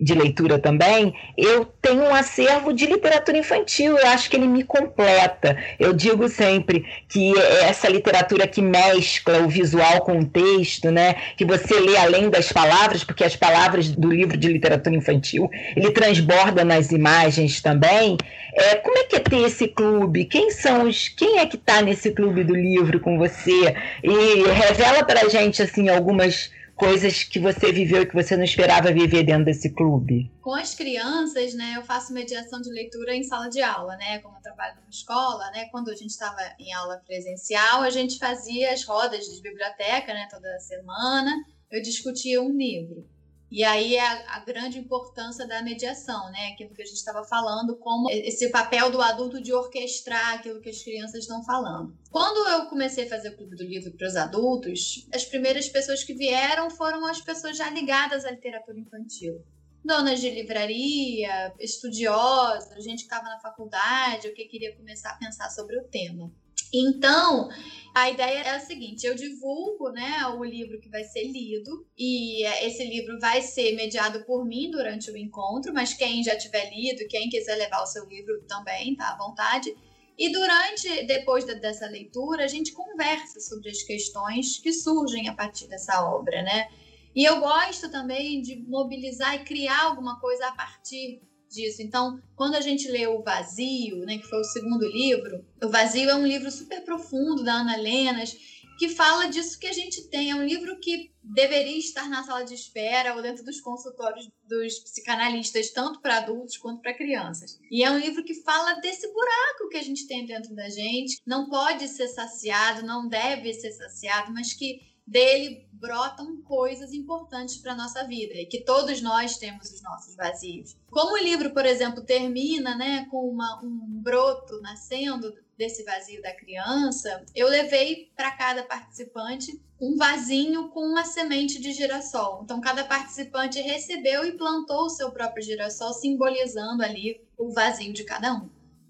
de 0.00 0.14
leitura 0.14 0.58
também, 0.58 1.14
eu 1.36 1.64
tenho 1.64 2.02
um 2.02 2.14
acervo 2.14 2.72
de 2.72 2.86
literatura 2.86 3.38
infantil, 3.38 3.96
eu 3.96 4.06
acho 4.08 4.28
que 4.28 4.36
ele 4.36 4.46
me 4.46 4.64
completa. 4.64 5.56
Eu 5.78 5.92
digo 5.92 6.28
sempre 6.28 6.84
que 7.08 7.32
essa 7.62 7.88
literatura 7.88 8.46
que 8.46 8.60
mescla 8.60 9.38
o 9.38 9.48
visual 9.48 10.00
com 10.00 10.18
o 10.18 10.24
texto, 10.24 10.90
né? 10.90 11.14
Que 11.36 11.44
você 11.44 11.78
lê 11.78 11.96
além 11.96 12.28
das 12.28 12.50
palavras, 12.50 13.04
porque 13.04 13.24
as 13.24 13.36
palavras 13.36 13.88
do 13.88 14.10
livro 14.10 14.36
de 14.36 14.48
literatura 14.48 14.96
infantil, 14.96 15.48
ele 15.76 15.90
transborda 15.92 16.64
nas 16.64 16.90
imagens 16.90 17.60
também. 17.60 18.16
É, 18.54 18.76
como 18.76 18.98
é 18.98 19.04
que 19.04 19.16
é 19.16 19.20
ter 19.20 19.44
esse 19.44 19.68
clube? 19.68 20.24
Quem 20.24 20.50
são 20.50 20.88
os, 20.88 21.08
quem 21.08 21.38
é 21.38 21.46
que 21.46 21.56
está 21.56 21.82
nesse 21.82 22.10
clube 22.12 22.44
do 22.44 22.54
livro 22.54 23.00
com 23.00 23.18
você? 23.18 23.74
E 24.02 24.44
revela 24.48 25.04
para 25.04 25.22
a 25.22 25.28
gente 25.28 25.62
assim 25.62 25.88
algumas 25.88 26.50
coisas 26.74 27.24
que 27.24 27.38
você 27.38 27.72
viveu 27.72 28.02
e 28.02 28.06
que 28.06 28.14
você 28.14 28.36
não 28.36 28.44
esperava 28.44 28.92
viver 28.92 29.22
dentro 29.22 29.44
desse 29.44 29.70
clube? 29.70 30.30
Com 30.40 30.54
as 30.54 30.74
crianças, 30.74 31.54
né, 31.54 31.74
eu 31.76 31.82
faço 31.82 32.12
mediação 32.12 32.60
de 32.60 32.70
leitura 32.70 33.14
em 33.14 33.22
sala 33.22 33.48
de 33.48 33.62
aula, 33.62 33.96
né, 33.96 34.18
como 34.18 34.36
eu 34.36 34.42
trabalho 34.42 34.76
numa 34.76 34.90
escola, 34.90 35.50
né, 35.52 35.66
quando 35.70 35.90
a 35.90 35.94
gente 35.94 36.10
estava 36.10 36.40
em 36.58 36.72
aula 36.72 37.00
presencial, 37.06 37.82
a 37.82 37.90
gente 37.90 38.18
fazia 38.18 38.72
as 38.72 38.84
rodas 38.84 39.24
de 39.26 39.40
biblioteca, 39.40 40.12
né, 40.12 40.28
toda 40.30 40.58
semana, 40.58 41.30
eu 41.70 41.80
discutia 41.80 42.42
um 42.42 42.56
livro. 42.56 43.13
E 43.54 43.62
aí 43.62 43.94
é 43.94 44.04
a, 44.04 44.34
a, 44.34 44.40
grande 44.40 44.80
importância 44.80 45.46
da 45.46 45.62
mediação, 45.62 46.28
né? 46.32 46.48
Aquilo 46.48 46.74
que 46.74 46.82
a 46.82 46.84
gente 46.84 46.96
estava 46.96 47.22
falando, 47.22 47.76
como 47.76 48.10
esse 48.10 48.50
papel 48.50 48.90
do 48.90 49.00
adulto 49.00 49.40
de 49.40 49.52
orquestrar 49.52 50.34
aquilo 50.34 50.60
que 50.60 50.70
as 50.70 50.82
crianças 50.82 51.20
estão 51.20 51.40
falando. 51.44 51.96
Quando 52.10 52.48
eu 52.48 52.66
comecei 52.66 53.06
a 53.06 53.08
fazer 53.08 53.28
o 53.28 53.36
Clube 53.36 53.54
do 53.54 53.62
Livro 53.62 53.92
para 53.92 54.08
os 54.08 54.16
adultos, 54.16 55.06
as 55.14 55.24
primeiras 55.24 55.68
pessoas 55.68 56.02
que 56.02 56.14
vieram 56.14 56.68
foram 56.68 57.06
as 57.06 57.20
pessoas 57.20 57.56
já 57.56 57.70
ligadas 57.70 58.24
à 58.24 58.32
literatura 58.32 58.76
infantil. 58.76 59.40
Donas 59.84 60.20
de 60.20 60.30
livraria, 60.30 61.54
estudiosas, 61.60 62.82
gente 62.82 63.06
que 63.06 63.14
estava 63.14 63.28
na 63.28 63.38
faculdade 63.38 64.26
ou 64.26 64.34
que 64.34 64.46
queria 64.46 64.74
começar 64.74 65.10
a 65.10 65.16
pensar 65.16 65.48
sobre 65.48 65.78
o 65.78 65.84
tema. 65.84 66.28
Então, 66.72 67.48
a 67.94 68.10
ideia 68.10 68.40
é 68.40 68.50
a 68.50 68.60
seguinte: 68.60 69.06
eu 69.06 69.14
divulgo 69.14 69.90
né, 69.90 70.26
o 70.36 70.44
livro 70.44 70.80
que 70.80 70.88
vai 70.88 71.04
ser 71.04 71.24
lido, 71.24 71.86
e 71.96 72.44
esse 72.64 72.84
livro 72.84 73.18
vai 73.20 73.40
ser 73.40 73.74
mediado 73.76 74.24
por 74.24 74.44
mim 74.44 74.70
durante 74.70 75.10
o 75.10 75.16
encontro, 75.16 75.72
mas 75.72 75.94
quem 75.94 76.22
já 76.24 76.36
tiver 76.36 76.70
lido, 76.70 77.08
quem 77.08 77.28
quiser 77.28 77.56
levar 77.56 77.82
o 77.82 77.86
seu 77.86 78.04
livro 78.06 78.42
também, 78.48 78.96
tá 78.96 79.10
à 79.10 79.16
vontade. 79.16 79.74
E 80.16 80.30
durante, 80.30 81.06
depois 81.06 81.44
dessa 81.44 81.86
leitura, 81.86 82.44
a 82.44 82.48
gente 82.48 82.72
conversa 82.72 83.40
sobre 83.40 83.70
as 83.70 83.82
questões 83.82 84.58
que 84.58 84.72
surgem 84.72 85.28
a 85.28 85.34
partir 85.34 85.66
dessa 85.68 86.04
obra, 86.04 86.42
né? 86.42 86.68
E 87.14 87.24
eu 87.24 87.40
gosto 87.40 87.90
também 87.90 88.42
de 88.42 88.56
mobilizar 88.56 89.36
e 89.36 89.44
criar 89.44 89.84
alguma 89.84 90.18
coisa 90.20 90.48
a 90.48 90.52
partir 90.52 91.20
disso. 91.54 91.80
Então, 91.82 92.20
quando 92.36 92.56
a 92.56 92.60
gente 92.60 92.88
lê 92.88 93.06
O 93.06 93.22
Vazio, 93.22 93.98
né, 94.00 94.18
que 94.18 94.28
foi 94.28 94.40
o 94.40 94.44
segundo 94.44 94.86
livro, 94.86 95.44
O 95.62 95.68
Vazio 95.68 96.10
é 96.10 96.14
um 96.14 96.26
livro 96.26 96.50
super 96.50 96.82
profundo 96.84 97.42
da 97.44 97.54
Ana 97.54 97.76
Lenas, 97.76 98.36
que 98.78 98.88
fala 98.88 99.26
disso 99.26 99.58
que 99.58 99.66
a 99.66 99.72
gente 99.72 100.08
tem. 100.08 100.30
É 100.30 100.34
um 100.34 100.44
livro 100.44 100.78
que 100.80 101.12
deveria 101.22 101.78
estar 101.78 102.08
na 102.08 102.22
sala 102.22 102.44
de 102.44 102.54
espera 102.54 103.14
ou 103.14 103.22
dentro 103.22 103.44
dos 103.44 103.60
consultórios 103.60 104.28
dos 104.48 104.78
psicanalistas, 104.80 105.70
tanto 105.70 106.00
para 106.00 106.18
adultos 106.18 106.56
quanto 106.56 106.82
para 106.82 106.94
crianças. 106.94 107.58
E 107.70 107.84
é 107.84 107.90
um 107.90 107.98
livro 107.98 108.24
que 108.24 108.42
fala 108.42 108.74
desse 108.80 109.06
buraco 109.12 109.68
que 109.70 109.76
a 109.76 109.82
gente 109.82 110.06
tem 110.06 110.26
dentro 110.26 110.54
da 110.54 110.68
gente, 110.68 111.20
não 111.26 111.48
pode 111.48 111.88
ser 111.88 112.08
saciado, 112.08 112.84
não 112.84 113.08
deve 113.08 113.52
ser 113.54 113.72
saciado, 113.72 114.32
mas 114.32 114.52
que 114.52 114.80
dele 115.06 115.68
brotam 115.72 116.40
coisas 116.42 116.92
importantes 116.92 117.58
para 117.58 117.74
nossa 117.74 118.06
vida 118.06 118.34
e 118.34 118.46
que 118.46 118.64
todos 118.64 119.02
nós 119.02 119.36
temos 119.36 119.70
os 119.70 119.82
nossos 119.82 120.16
vazios. 120.16 120.76
Como 120.90 121.14
o 121.14 121.22
livro, 121.22 121.52
por 121.52 121.66
exemplo, 121.66 122.02
termina, 122.02 122.74
né, 122.74 123.06
com 123.10 123.28
uma, 123.28 123.60
um 123.62 124.00
broto 124.02 124.60
nascendo 124.62 125.34
desse 125.58 125.84
vazio 125.84 126.22
da 126.22 126.34
criança, 126.34 127.24
eu 127.34 127.48
levei 127.48 128.10
para 128.16 128.30
cada 128.32 128.62
participante 128.64 129.60
um 129.80 129.96
vasinho 129.96 130.68
com 130.70 130.80
uma 130.80 131.04
semente 131.04 131.60
de 131.60 131.72
girassol. 131.72 132.40
Então 132.42 132.60
cada 132.60 132.84
participante 132.84 133.60
recebeu 133.60 134.24
e 134.24 134.38
plantou 134.38 134.86
o 134.86 134.90
seu 134.90 135.10
próprio 135.10 135.44
girassol, 135.44 135.92
simbolizando 135.92 136.82
ali 136.82 137.20
o 137.36 137.52
vazio 137.52 137.92
de 137.92 138.04
cada 138.04 138.34
um. 138.34 138.48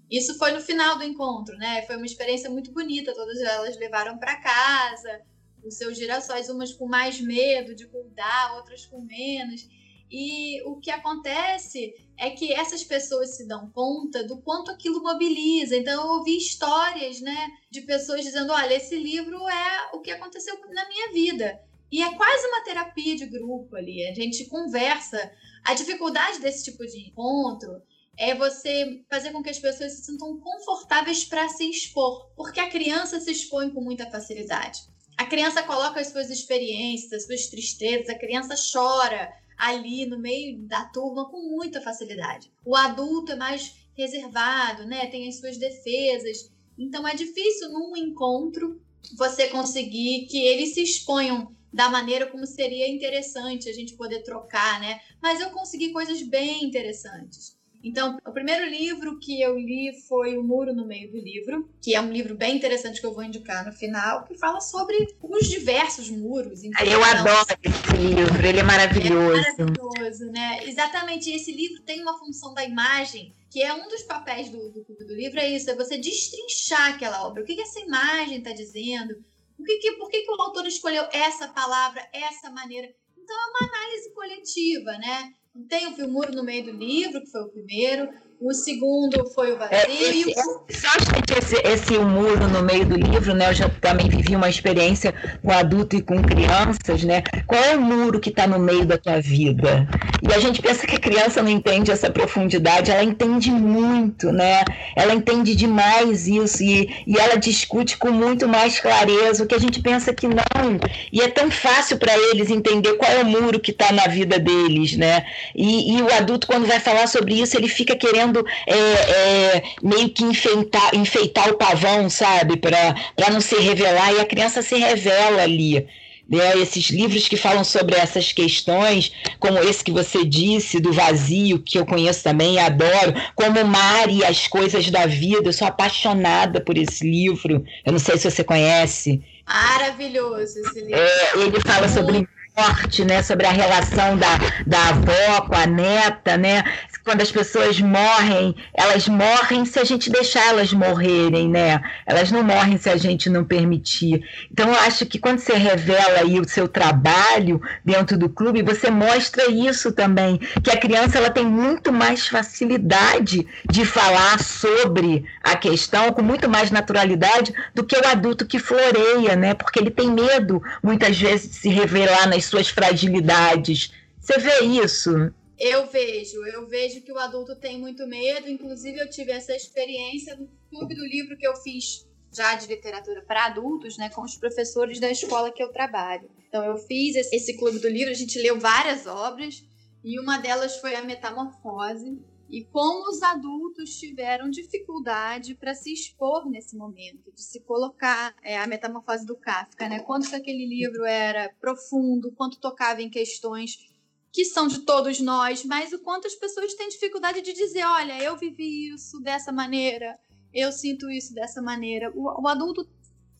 Isso 0.09 0.37
foi 0.37 0.51
no 0.51 0.61
final 0.61 0.97
do 0.97 1.03
encontro, 1.03 1.57
né? 1.57 1.81
Foi 1.83 1.97
uma 1.97 2.05
experiência 2.05 2.49
muito 2.49 2.71
bonita. 2.71 3.13
Todas 3.13 3.39
elas 3.41 3.77
levaram 3.77 4.17
para 4.17 4.39
casa 4.39 5.21
os 5.65 5.77
seus 5.77 5.97
girassóis, 5.97 6.49
umas 6.49 6.73
com 6.73 6.87
mais 6.87 7.19
medo 7.19 7.75
de 7.75 7.87
cuidar, 7.87 8.55
outras 8.55 8.85
com 8.85 9.01
menos. 9.01 9.67
E 10.09 10.61
o 10.63 10.79
que 10.79 10.91
acontece 10.91 11.93
é 12.17 12.29
que 12.29 12.53
essas 12.53 12.83
pessoas 12.83 13.35
se 13.35 13.47
dão 13.47 13.69
conta 13.71 14.23
do 14.23 14.41
quanto 14.41 14.71
aquilo 14.71 15.01
mobiliza. 15.01 15.75
Então, 15.75 16.05
eu 16.05 16.13
ouvi 16.13 16.37
histórias 16.37 17.19
né, 17.21 17.47
de 17.71 17.81
pessoas 17.81 18.23
dizendo: 18.23 18.53
olha, 18.53 18.75
esse 18.75 18.95
livro 18.97 19.37
é 19.49 19.89
o 19.93 20.01
que 20.01 20.11
aconteceu 20.11 20.55
na 20.69 20.87
minha 20.87 21.11
vida. 21.11 21.59
E 21.91 22.01
é 22.01 22.15
quase 22.15 22.47
uma 22.47 22.63
terapia 22.63 23.15
de 23.15 23.25
grupo 23.25 23.75
ali. 23.75 24.07
A 24.07 24.13
gente 24.13 24.45
conversa. 24.45 25.31
A 25.63 25.73
dificuldade 25.73 26.39
desse 26.39 26.65
tipo 26.65 26.85
de 26.85 27.07
encontro 27.07 27.81
é 28.17 28.35
você 28.35 29.03
fazer 29.09 29.31
com 29.31 29.43
que 29.43 29.49
as 29.49 29.59
pessoas 29.59 29.93
se 29.93 30.05
sintam 30.05 30.39
confortáveis 30.39 31.25
para 31.25 31.49
se 31.49 31.69
expor, 31.69 32.31
porque 32.35 32.59
a 32.59 32.69
criança 32.69 33.19
se 33.19 33.31
expõe 33.31 33.71
com 33.71 33.81
muita 33.81 34.09
facilidade. 34.09 34.79
A 35.17 35.25
criança 35.25 35.63
coloca 35.63 35.99
as 35.99 36.07
suas 36.07 36.29
experiências, 36.29 37.13
as 37.13 37.25
suas 37.25 37.47
tristezas, 37.47 38.09
a 38.09 38.17
criança 38.17 38.55
chora 38.71 39.31
ali 39.57 40.05
no 40.05 40.19
meio 40.19 40.59
da 40.67 40.85
turma 40.85 41.29
com 41.29 41.49
muita 41.49 41.81
facilidade. 41.81 42.51
O 42.65 42.75
adulto 42.75 43.31
é 43.31 43.35
mais 43.35 43.73
reservado, 43.95 44.85
né? 44.85 45.07
Tem 45.07 45.27
as 45.27 45.39
suas 45.39 45.57
defesas. 45.57 46.51
Então 46.77 47.07
é 47.07 47.15
difícil 47.15 47.69
num 47.69 47.95
encontro 47.95 48.81
você 49.17 49.47
conseguir 49.47 50.27
que 50.27 50.37
eles 50.37 50.73
se 50.73 50.81
exponham 50.81 51.55
da 51.71 51.89
maneira 51.89 52.27
como 52.27 52.45
seria 52.45 52.89
interessante 52.89 53.69
a 53.69 53.73
gente 53.73 53.95
poder 53.95 54.21
trocar, 54.23 54.79
né? 54.79 54.99
Mas 55.21 55.39
eu 55.39 55.49
consegui 55.51 55.91
coisas 55.91 56.21
bem 56.21 56.63
interessantes. 56.63 57.57
Então, 57.85 58.17
o 58.25 58.31
primeiro 58.31 58.65
livro 58.65 59.19
que 59.19 59.39
eu 59.39 59.59
li 59.59 59.93
foi 60.07 60.35
O 60.35 60.43
Muro 60.43 60.73
no 60.73 60.87
Meio 60.87 61.11
do 61.11 61.19
Livro, 61.19 61.69
que 61.79 61.93
é 61.93 62.01
um 62.01 62.11
livro 62.11 62.33
bem 62.33 62.55
interessante 62.55 62.99
que 62.99 63.05
eu 63.05 63.13
vou 63.13 63.23
indicar 63.23 63.63
no 63.63 63.71
final, 63.71 64.23
que 64.23 64.35
fala 64.39 64.59
sobre 64.59 65.15
os 65.21 65.47
diversos 65.47 66.09
muros. 66.09 66.63
Eu 66.63 67.03
adoro 67.03 67.45
esse 67.61 67.95
livro, 67.95 68.47
ele 68.47 68.59
é 68.59 68.63
maravilhoso. 68.63 69.37
É 69.37 69.63
maravilhoso, 69.63 70.25
né? 70.31 70.67
Exatamente, 70.67 71.29
esse 71.29 71.51
livro 71.51 71.83
tem 71.83 72.01
uma 72.01 72.17
função 72.17 72.55
da 72.55 72.63
imagem, 72.63 73.35
que 73.51 73.61
é 73.61 73.71
um 73.71 73.87
dos 73.87 74.01
papéis 74.01 74.49
do, 74.49 74.71
do 74.71 74.83
do 74.83 75.13
livro, 75.13 75.39
é 75.39 75.47
isso, 75.51 75.69
é 75.69 75.75
você 75.75 75.99
destrinchar 75.99 76.95
aquela 76.95 77.27
obra. 77.27 77.43
O 77.43 77.45
que, 77.45 77.53
que 77.53 77.61
essa 77.61 77.79
imagem 77.79 78.39
está 78.39 78.51
dizendo? 78.51 79.13
O 79.59 79.63
que 79.63 79.77
que, 79.77 79.91
por 79.91 80.09
que, 80.09 80.23
que 80.23 80.31
o 80.31 80.41
autor 80.41 80.65
escolheu 80.65 81.07
essa 81.11 81.47
palavra, 81.49 82.01
essa 82.11 82.49
maneira? 82.49 82.91
Então, 83.15 83.35
é 83.35 83.49
uma 83.51 83.69
análise 83.69 84.11
coletiva, 84.11 84.91
né? 84.97 85.33
Tem 85.69 85.87
o 85.87 85.95
Filmuro 85.95 86.31
no 86.31 86.43
meio 86.43 86.65
do 86.65 86.71
livro, 86.71 87.21
que 87.21 87.31
foi 87.31 87.41
o 87.41 87.49
primeiro. 87.49 88.09
O 88.39 88.53
segundo 88.53 89.25
foi 89.33 89.53
o 89.53 89.57
vazio. 89.57 89.75
É, 89.77 89.83
esse, 89.91 90.29
e 90.29 90.33
o... 90.33 90.65
Só 90.69 90.89
esse, 91.37 91.55
esse 91.63 91.97
muro 91.97 92.47
no 92.47 92.61
meio 92.61 92.85
do 92.85 92.95
livro, 92.95 93.33
né? 93.33 93.49
Eu 93.49 93.53
já 93.53 93.69
também 93.69 94.09
vivi 94.09 94.35
uma 94.35 94.49
experiência 94.49 95.13
com 95.41 95.51
adulto 95.51 95.95
e 95.95 96.01
com 96.01 96.23
crianças, 96.23 97.03
né? 97.03 97.23
Qual 97.47 97.63
é 97.63 97.75
o 97.75 97.81
muro 97.81 98.19
que 98.19 98.29
está 98.29 98.45
no 98.45 98.59
meio 98.59 98.85
da 98.85 98.97
tua 98.97 99.21
vida? 99.21 99.87
E 100.21 100.33
a 100.33 100.39
gente 100.39 100.61
pensa 100.61 100.85
que 100.85 100.95
a 100.95 100.99
criança 100.99 101.41
não 101.41 101.49
entende 101.49 101.91
essa 101.91 102.09
profundidade, 102.09 102.91
ela 102.91 103.03
entende 103.03 103.51
muito, 103.51 104.31
né? 104.31 104.67
Ela 104.95 105.13
entende 105.13 105.55
demais 105.55 106.27
isso 106.27 106.63
e, 106.63 106.89
e 107.07 107.17
ela 107.17 107.35
discute 107.37 107.97
com 107.97 108.11
muito 108.11 108.47
mais 108.47 108.79
clareza 108.79 109.43
o 109.43 109.47
que 109.47 109.55
a 109.55 109.59
gente 109.59 109.81
pensa 109.81 110.13
que 110.13 110.27
não. 110.27 110.81
E 111.11 111.21
é 111.21 111.27
tão 111.29 111.49
fácil 111.49 111.97
para 111.97 112.17
eles 112.17 112.49
entender 112.49 112.93
qual 112.95 113.11
é 113.11 113.21
o 113.21 113.25
muro 113.25 113.59
que 113.59 113.71
está 113.71 113.91
na 113.91 114.07
vida 114.07 114.39
deles, 114.39 114.97
né? 114.97 115.25
E, 115.55 115.95
e 115.97 116.01
o 116.01 116.13
adulto, 116.13 116.47
quando 116.47 116.65
vai 116.67 116.79
falar 116.79 117.07
sobre 117.07 117.39
isso, 117.41 117.55
ele 117.57 117.67
fica 117.67 117.95
querendo 117.95 118.24
querendo 118.25 118.45
é, 118.67 118.75
é, 118.77 119.63
meio 119.81 120.09
que 120.09 120.23
enfeitar, 120.23 120.95
enfeitar 120.95 121.49
o 121.49 121.57
pavão, 121.57 122.09
sabe? 122.09 122.57
Para 122.57 122.95
não 123.31 123.41
se 123.41 123.55
revelar, 123.55 124.13
e 124.13 124.19
a 124.19 124.25
criança 124.25 124.61
se 124.61 124.75
revela 124.75 125.43
ali. 125.43 125.85
Né? 126.27 126.57
Esses 126.57 126.89
livros 126.89 127.27
que 127.27 127.37
falam 127.37 127.63
sobre 127.63 127.95
essas 127.95 128.31
questões, 128.31 129.11
como 129.39 129.59
esse 129.59 129.83
que 129.83 129.91
você 129.91 130.25
disse, 130.25 130.79
do 130.79 130.91
vazio, 130.91 131.59
que 131.59 131.77
eu 131.77 131.85
conheço 131.85 132.23
também 132.23 132.55
e 132.55 132.59
adoro, 132.59 133.13
como 133.35 133.63
Mari 133.63 134.17
e 134.17 134.25
as 134.25 134.47
Coisas 134.47 134.89
da 134.89 135.05
Vida, 135.05 135.49
eu 135.49 135.53
sou 135.53 135.67
apaixonada 135.67 136.59
por 136.59 136.77
esse 136.77 137.07
livro. 137.07 137.63
Eu 137.85 137.91
não 137.91 137.99
sei 137.99 138.17
se 138.17 138.29
você 138.29 138.43
conhece. 138.43 139.21
Maravilhoso 139.47 140.59
esse 140.59 140.79
livro. 140.81 140.95
É, 140.95 141.37
ele 141.37 141.61
fala 141.61 141.87
sobre 141.87 142.27
morte, 142.57 143.03
né, 143.03 143.21
sobre 143.21 143.45
a 143.45 143.51
relação 143.51 144.17
da, 144.17 144.37
da 144.65 144.89
avó 144.89 145.41
com 145.41 145.55
a 145.55 145.65
neta, 145.65 146.37
né, 146.37 146.63
quando 147.05 147.21
as 147.21 147.31
pessoas 147.31 147.79
morrem, 147.79 148.55
elas 148.73 149.07
morrem 149.07 149.63
se 149.63 149.77
a 149.77 149.83
gente 149.83 150.09
deixar 150.09 150.47
elas 150.47 150.73
morrerem, 150.73 151.47
né? 151.47 151.79
Elas 152.03 152.31
não 152.31 152.43
morrem 152.43 152.79
se 152.79 152.89
a 152.89 152.97
gente 152.97 153.29
não 153.29 153.45
permitir. 153.45 154.23
Então, 154.51 154.69
eu 154.69 154.79
acho 154.79 155.05
que 155.05 155.19
quando 155.19 155.37
você 155.37 155.53
revela 155.53 156.21
aí 156.21 156.39
o 156.39 156.49
seu 156.49 156.67
trabalho 156.67 157.61
dentro 157.85 158.17
do 158.17 158.27
clube, 158.27 158.63
você 158.63 158.89
mostra 158.89 159.51
isso 159.51 159.91
também, 159.91 160.39
que 160.63 160.71
a 160.71 160.77
criança 160.77 161.19
ela 161.19 161.29
tem 161.29 161.45
muito 161.45 161.93
mais 161.93 162.27
facilidade 162.27 163.45
de 163.69 163.85
falar 163.85 164.39
sobre 164.39 165.25
a 165.43 165.55
questão 165.55 166.11
com 166.11 166.23
muito 166.23 166.49
mais 166.49 166.71
naturalidade 166.71 167.53
do 167.75 167.83
que 167.83 167.95
o 167.95 168.07
adulto 168.07 168.47
que 168.47 168.57
floreia, 168.57 169.35
né? 169.35 169.53
Porque 169.53 169.77
ele 169.77 169.91
tem 169.91 170.09
medo, 170.09 170.61
muitas 170.81 171.19
vezes, 171.19 171.51
de 171.51 171.55
se 171.55 171.69
revelar 171.69 172.27
nas 172.27 172.44
suas 172.45 172.69
fragilidades. 172.69 173.91
Você 174.19 174.37
vê 174.39 174.61
isso? 174.61 175.11
Eu 175.57 175.87
vejo, 175.87 176.45
eu 176.45 176.67
vejo 176.67 177.01
que 177.01 177.11
o 177.11 177.19
adulto 177.19 177.55
tem 177.55 177.79
muito 177.79 178.05
medo. 178.07 178.49
Inclusive, 178.49 178.99
eu 178.99 179.09
tive 179.09 179.31
essa 179.31 179.55
experiência 179.55 180.35
no 180.35 180.49
clube 180.69 180.95
do 180.95 181.05
livro 181.05 181.37
que 181.37 181.47
eu 181.47 181.55
fiz 181.57 182.05
já 182.35 182.55
de 182.55 182.67
literatura 182.67 183.21
para 183.21 183.45
adultos, 183.45 183.97
né, 183.97 184.09
com 184.09 184.21
os 184.21 184.35
professores 184.35 184.99
da 184.99 185.09
escola 185.09 185.51
que 185.51 185.63
eu 185.63 185.71
trabalho. 185.71 186.29
Então, 186.49 186.63
eu 186.65 186.77
fiz 186.77 187.15
esse, 187.15 187.35
esse 187.35 187.57
clube 187.57 187.79
do 187.79 187.87
livro, 187.87 188.11
a 188.11 188.15
gente 188.15 188.37
leu 188.39 188.59
várias 188.59 189.07
obras 189.07 189.63
e 190.03 190.19
uma 190.19 190.37
delas 190.37 190.77
foi 190.77 190.95
a 190.95 191.03
Metamorfose. 191.03 192.19
E 192.49 192.63
como 192.63 193.09
os 193.09 193.23
adultos 193.23 193.95
tiveram 193.95 194.49
dificuldade 194.49 195.55
para 195.55 195.73
se 195.73 195.91
expor 195.91 196.47
nesse 196.47 196.77
momento, 196.77 197.31
de 197.31 197.41
se 197.41 197.59
colocar 197.61 198.35
é, 198.43 198.57
a 198.57 198.67
metamorfose 198.67 199.25
do 199.25 199.35
Kafka, 199.35 199.89
né? 199.89 199.99
Quanto 199.99 200.29
que 200.29 200.35
aquele 200.35 200.65
livro 200.65 201.05
era 201.05 201.49
profundo, 201.59 202.31
quanto 202.31 202.59
tocava 202.59 203.01
em 203.01 203.09
questões 203.09 203.89
que 204.31 204.45
são 204.45 204.67
de 204.67 204.79
todos 204.79 205.19
nós, 205.19 205.63
mas 205.63 205.93
o 205.93 205.99
quanto 205.99 206.27
as 206.27 206.35
pessoas 206.35 206.73
têm 206.73 206.89
dificuldade 206.89 207.41
de 207.41 207.53
dizer, 207.53 207.85
olha, 207.85 208.21
eu 208.21 208.37
vivi 208.37 208.93
isso 208.93 209.19
dessa 209.21 209.51
maneira, 209.51 210.19
eu 210.53 210.71
sinto 210.71 211.09
isso 211.09 211.33
dessa 211.33 211.61
maneira. 211.61 212.11
O, 212.13 212.43
o 212.43 212.47
adulto 212.47 212.85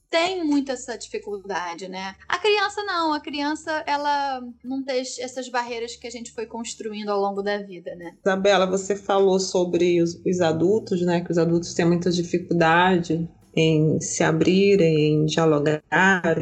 tem 0.10 0.44
muita 0.44 0.74
essa 0.74 0.98
dificuldade, 0.98 1.88
né? 1.88 2.16
A 2.28 2.38
criança 2.38 2.84
não, 2.84 3.14
a 3.14 3.20
criança 3.20 3.84
ela 3.86 4.42
não 4.64 4.84
tem 4.84 5.02
essas 5.02 5.50
barreiras 5.50 5.96
que 5.96 6.08
a 6.08 6.12
gente 6.12 6.32
foi 6.32 6.46
construindo 6.46 7.10
ao 7.10 7.20
longo 7.20 7.42
da 7.42 7.58
vida, 7.58 7.96
né? 7.96 8.16
Isabela, 8.26 8.66
você 8.66 8.96
falou 8.96 9.40
sobre 9.40 10.02
os, 10.02 10.22
os 10.26 10.42
adultos, 10.42 11.02
né? 11.02 11.22
Que 11.22 11.32
os 11.32 11.38
adultos 11.38 11.74
têm 11.74 11.86
muita 11.86 12.12
dificuldade 12.12 13.28
em 13.56 14.00
se 14.02 14.24
abrirem, 14.24 15.14
em 15.14 15.26
dialogar, 15.26 15.82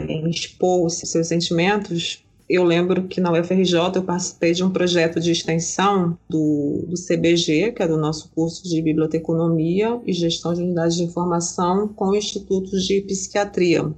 em 0.10 0.30
expor 0.30 0.90
seus 0.90 1.28
sentimentos 1.28 2.26
eu 2.50 2.64
lembro 2.64 3.08
que 3.08 3.22
na 3.22 3.32
UFRJ 3.32 3.96
eu 3.96 4.04
participei 4.04 4.54
de 4.54 4.64
um 4.64 4.70
projeto 4.70 5.20
de 5.20 5.32
extensão 5.32 6.18
do, 6.30 6.86
do 6.88 6.96
CBG, 6.96 7.72
que 7.72 7.84
é 7.84 7.88
do 7.88 7.98
nosso 7.98 8.30
curso 8.36 8.64
de 8.64 8.82
Biblioteconomia 8.82 10.00
e 10.06 10.14
Gestão 10.14 10.54
de 10.54 10.62
Unidades 10.62 10.98
de 10.98 11.04
Informação, 11.04 11.88
com 11.88 12.10
o 12.10 12.16
Instituto 12.16 12.78
de 12.80 13.02
Psiquiatria 13.02 13.94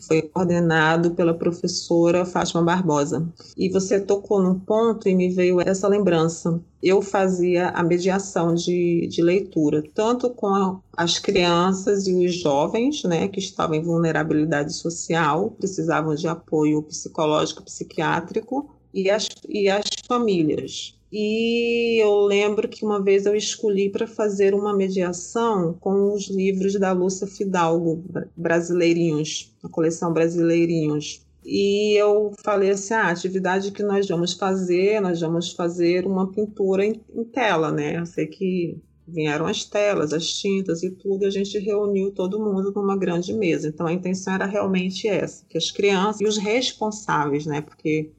foi 0.00 0.22
coordenado 0.22 1.12
pela 1.12 1.34
professora 1.34 2.24
Fátima 2.24 2.62
Barbosa. 2.62 3.26
E 3.56 3.68
você 3.68 4.00
tocou 4.00 4.42
num 4.42 4.58
ponto 4.58 5.08
e 5.08 5.14
me 5.14 5.28
veio 5.28 5.60
essa 5.60 5.88
lembrança. 5.88 6.60
Eu 6.82 7.02
fazia 7.02 7.68
a 7.70 7.82
mediação 7.82 8.54
de, 8.54 9.06
de 9.08 9.22
leitura, 9.22 9.82
tanto 9.94 10.30
com 10.30 10.48
a, 10.48 10.80
as 10.96 11.18
crianças 11.18 12.06
e 12.06 12.26
os 12.26 12.34
jovens, 12.34 13.02
né, 13.04 13.28
que 13.28 13.38
estavam 13.38 13.76
em 13.76 13.82
vulnerabilidade 13.82 14.72
social, 14.72 15.50
precisavam 15.50 16.14
de 16.14 16.28
apoio 16.28 16.82
psicológico, 16.82 17.62
psiquiátrico, 17.62 18.70
e 18.96 19.10
as, 19.10 19.28
e 19.46 19.68
as 19.68 19.84
famílias. 20.08 20.95
E 21.12 22.02
eu 22.02 22.20
lembro 22.20 22.68
que 22.68 22.84
uma 22.84 23.02
vez 23.02 23.26
eu 23.26 23.34
escolhi 23.34 23.88
para 23.88 24.06
fazer 24.06 24.54
uma 24.54 24.74
mediação 24.76 25.74
com 25.74 26.12
os 26.12 26.28
livros 26.28 26.78
da 26.78 26.92
Lúcia 26.92 27.26
Fidalgo, 27.26 28.04
Brasileirinhos, 28.36 29.54
a 29.62 29.68
coleção 29.68 30.12
Brasileirinhos. 30.12 31.24
E 31.44 31.94
eu 31.96 32.32
falei 32.42 32.70
assim: 32.70 32.94
ah, 32.94 33.04
a 33.04 33.10
atividade 33.10 33.70
que 33.70 33.82
nós 33.82 34.08
vamos 34.08 34.32
fazer, 34.32 35.00
nós 35.00 35.20
vamos 35.20 35.52
fazer 35.52 36.04
uma 36.06 36.30
pintura 36.30 36.84
em, 36.84 37.00
em 37.14 37.24
tela, 37.24 37.70
né? 37.70 37.98
Eu 37.98 38.06
sei 38.06 38.26
que 38.26 38.76
vieram 39.06 39.46
as 39.46 39.64
telas, 39.64 40.12
as 40.12 40.26
tintas 40.26 40.82
e 40.82 40.90
tudo, 40.90 41.22
e 41.22 41.26
a 41.26 41.30
gente 41.30 41.58
reuniu 41.58 42.10
todo 42.10 42.42
mundo 42.42 42.72
numa 42.74 42.96
grande 42.96 43.32
mesa. 43.32 43.68
Então 43.68 43.86
a 43.86 43.92
intenção 43.92 44.34
era 44.34 44.46
realmente 44.46 45.06
essa, 45.06 45.44
que 45.48 45.56
as 45.56 45.70
crianças 45.70 46.20
e 46.20 46.26
os 46.26 46.36
responsáveis, 46.36 47.46
né? 47.46 47.60
Porque 47.60 48.10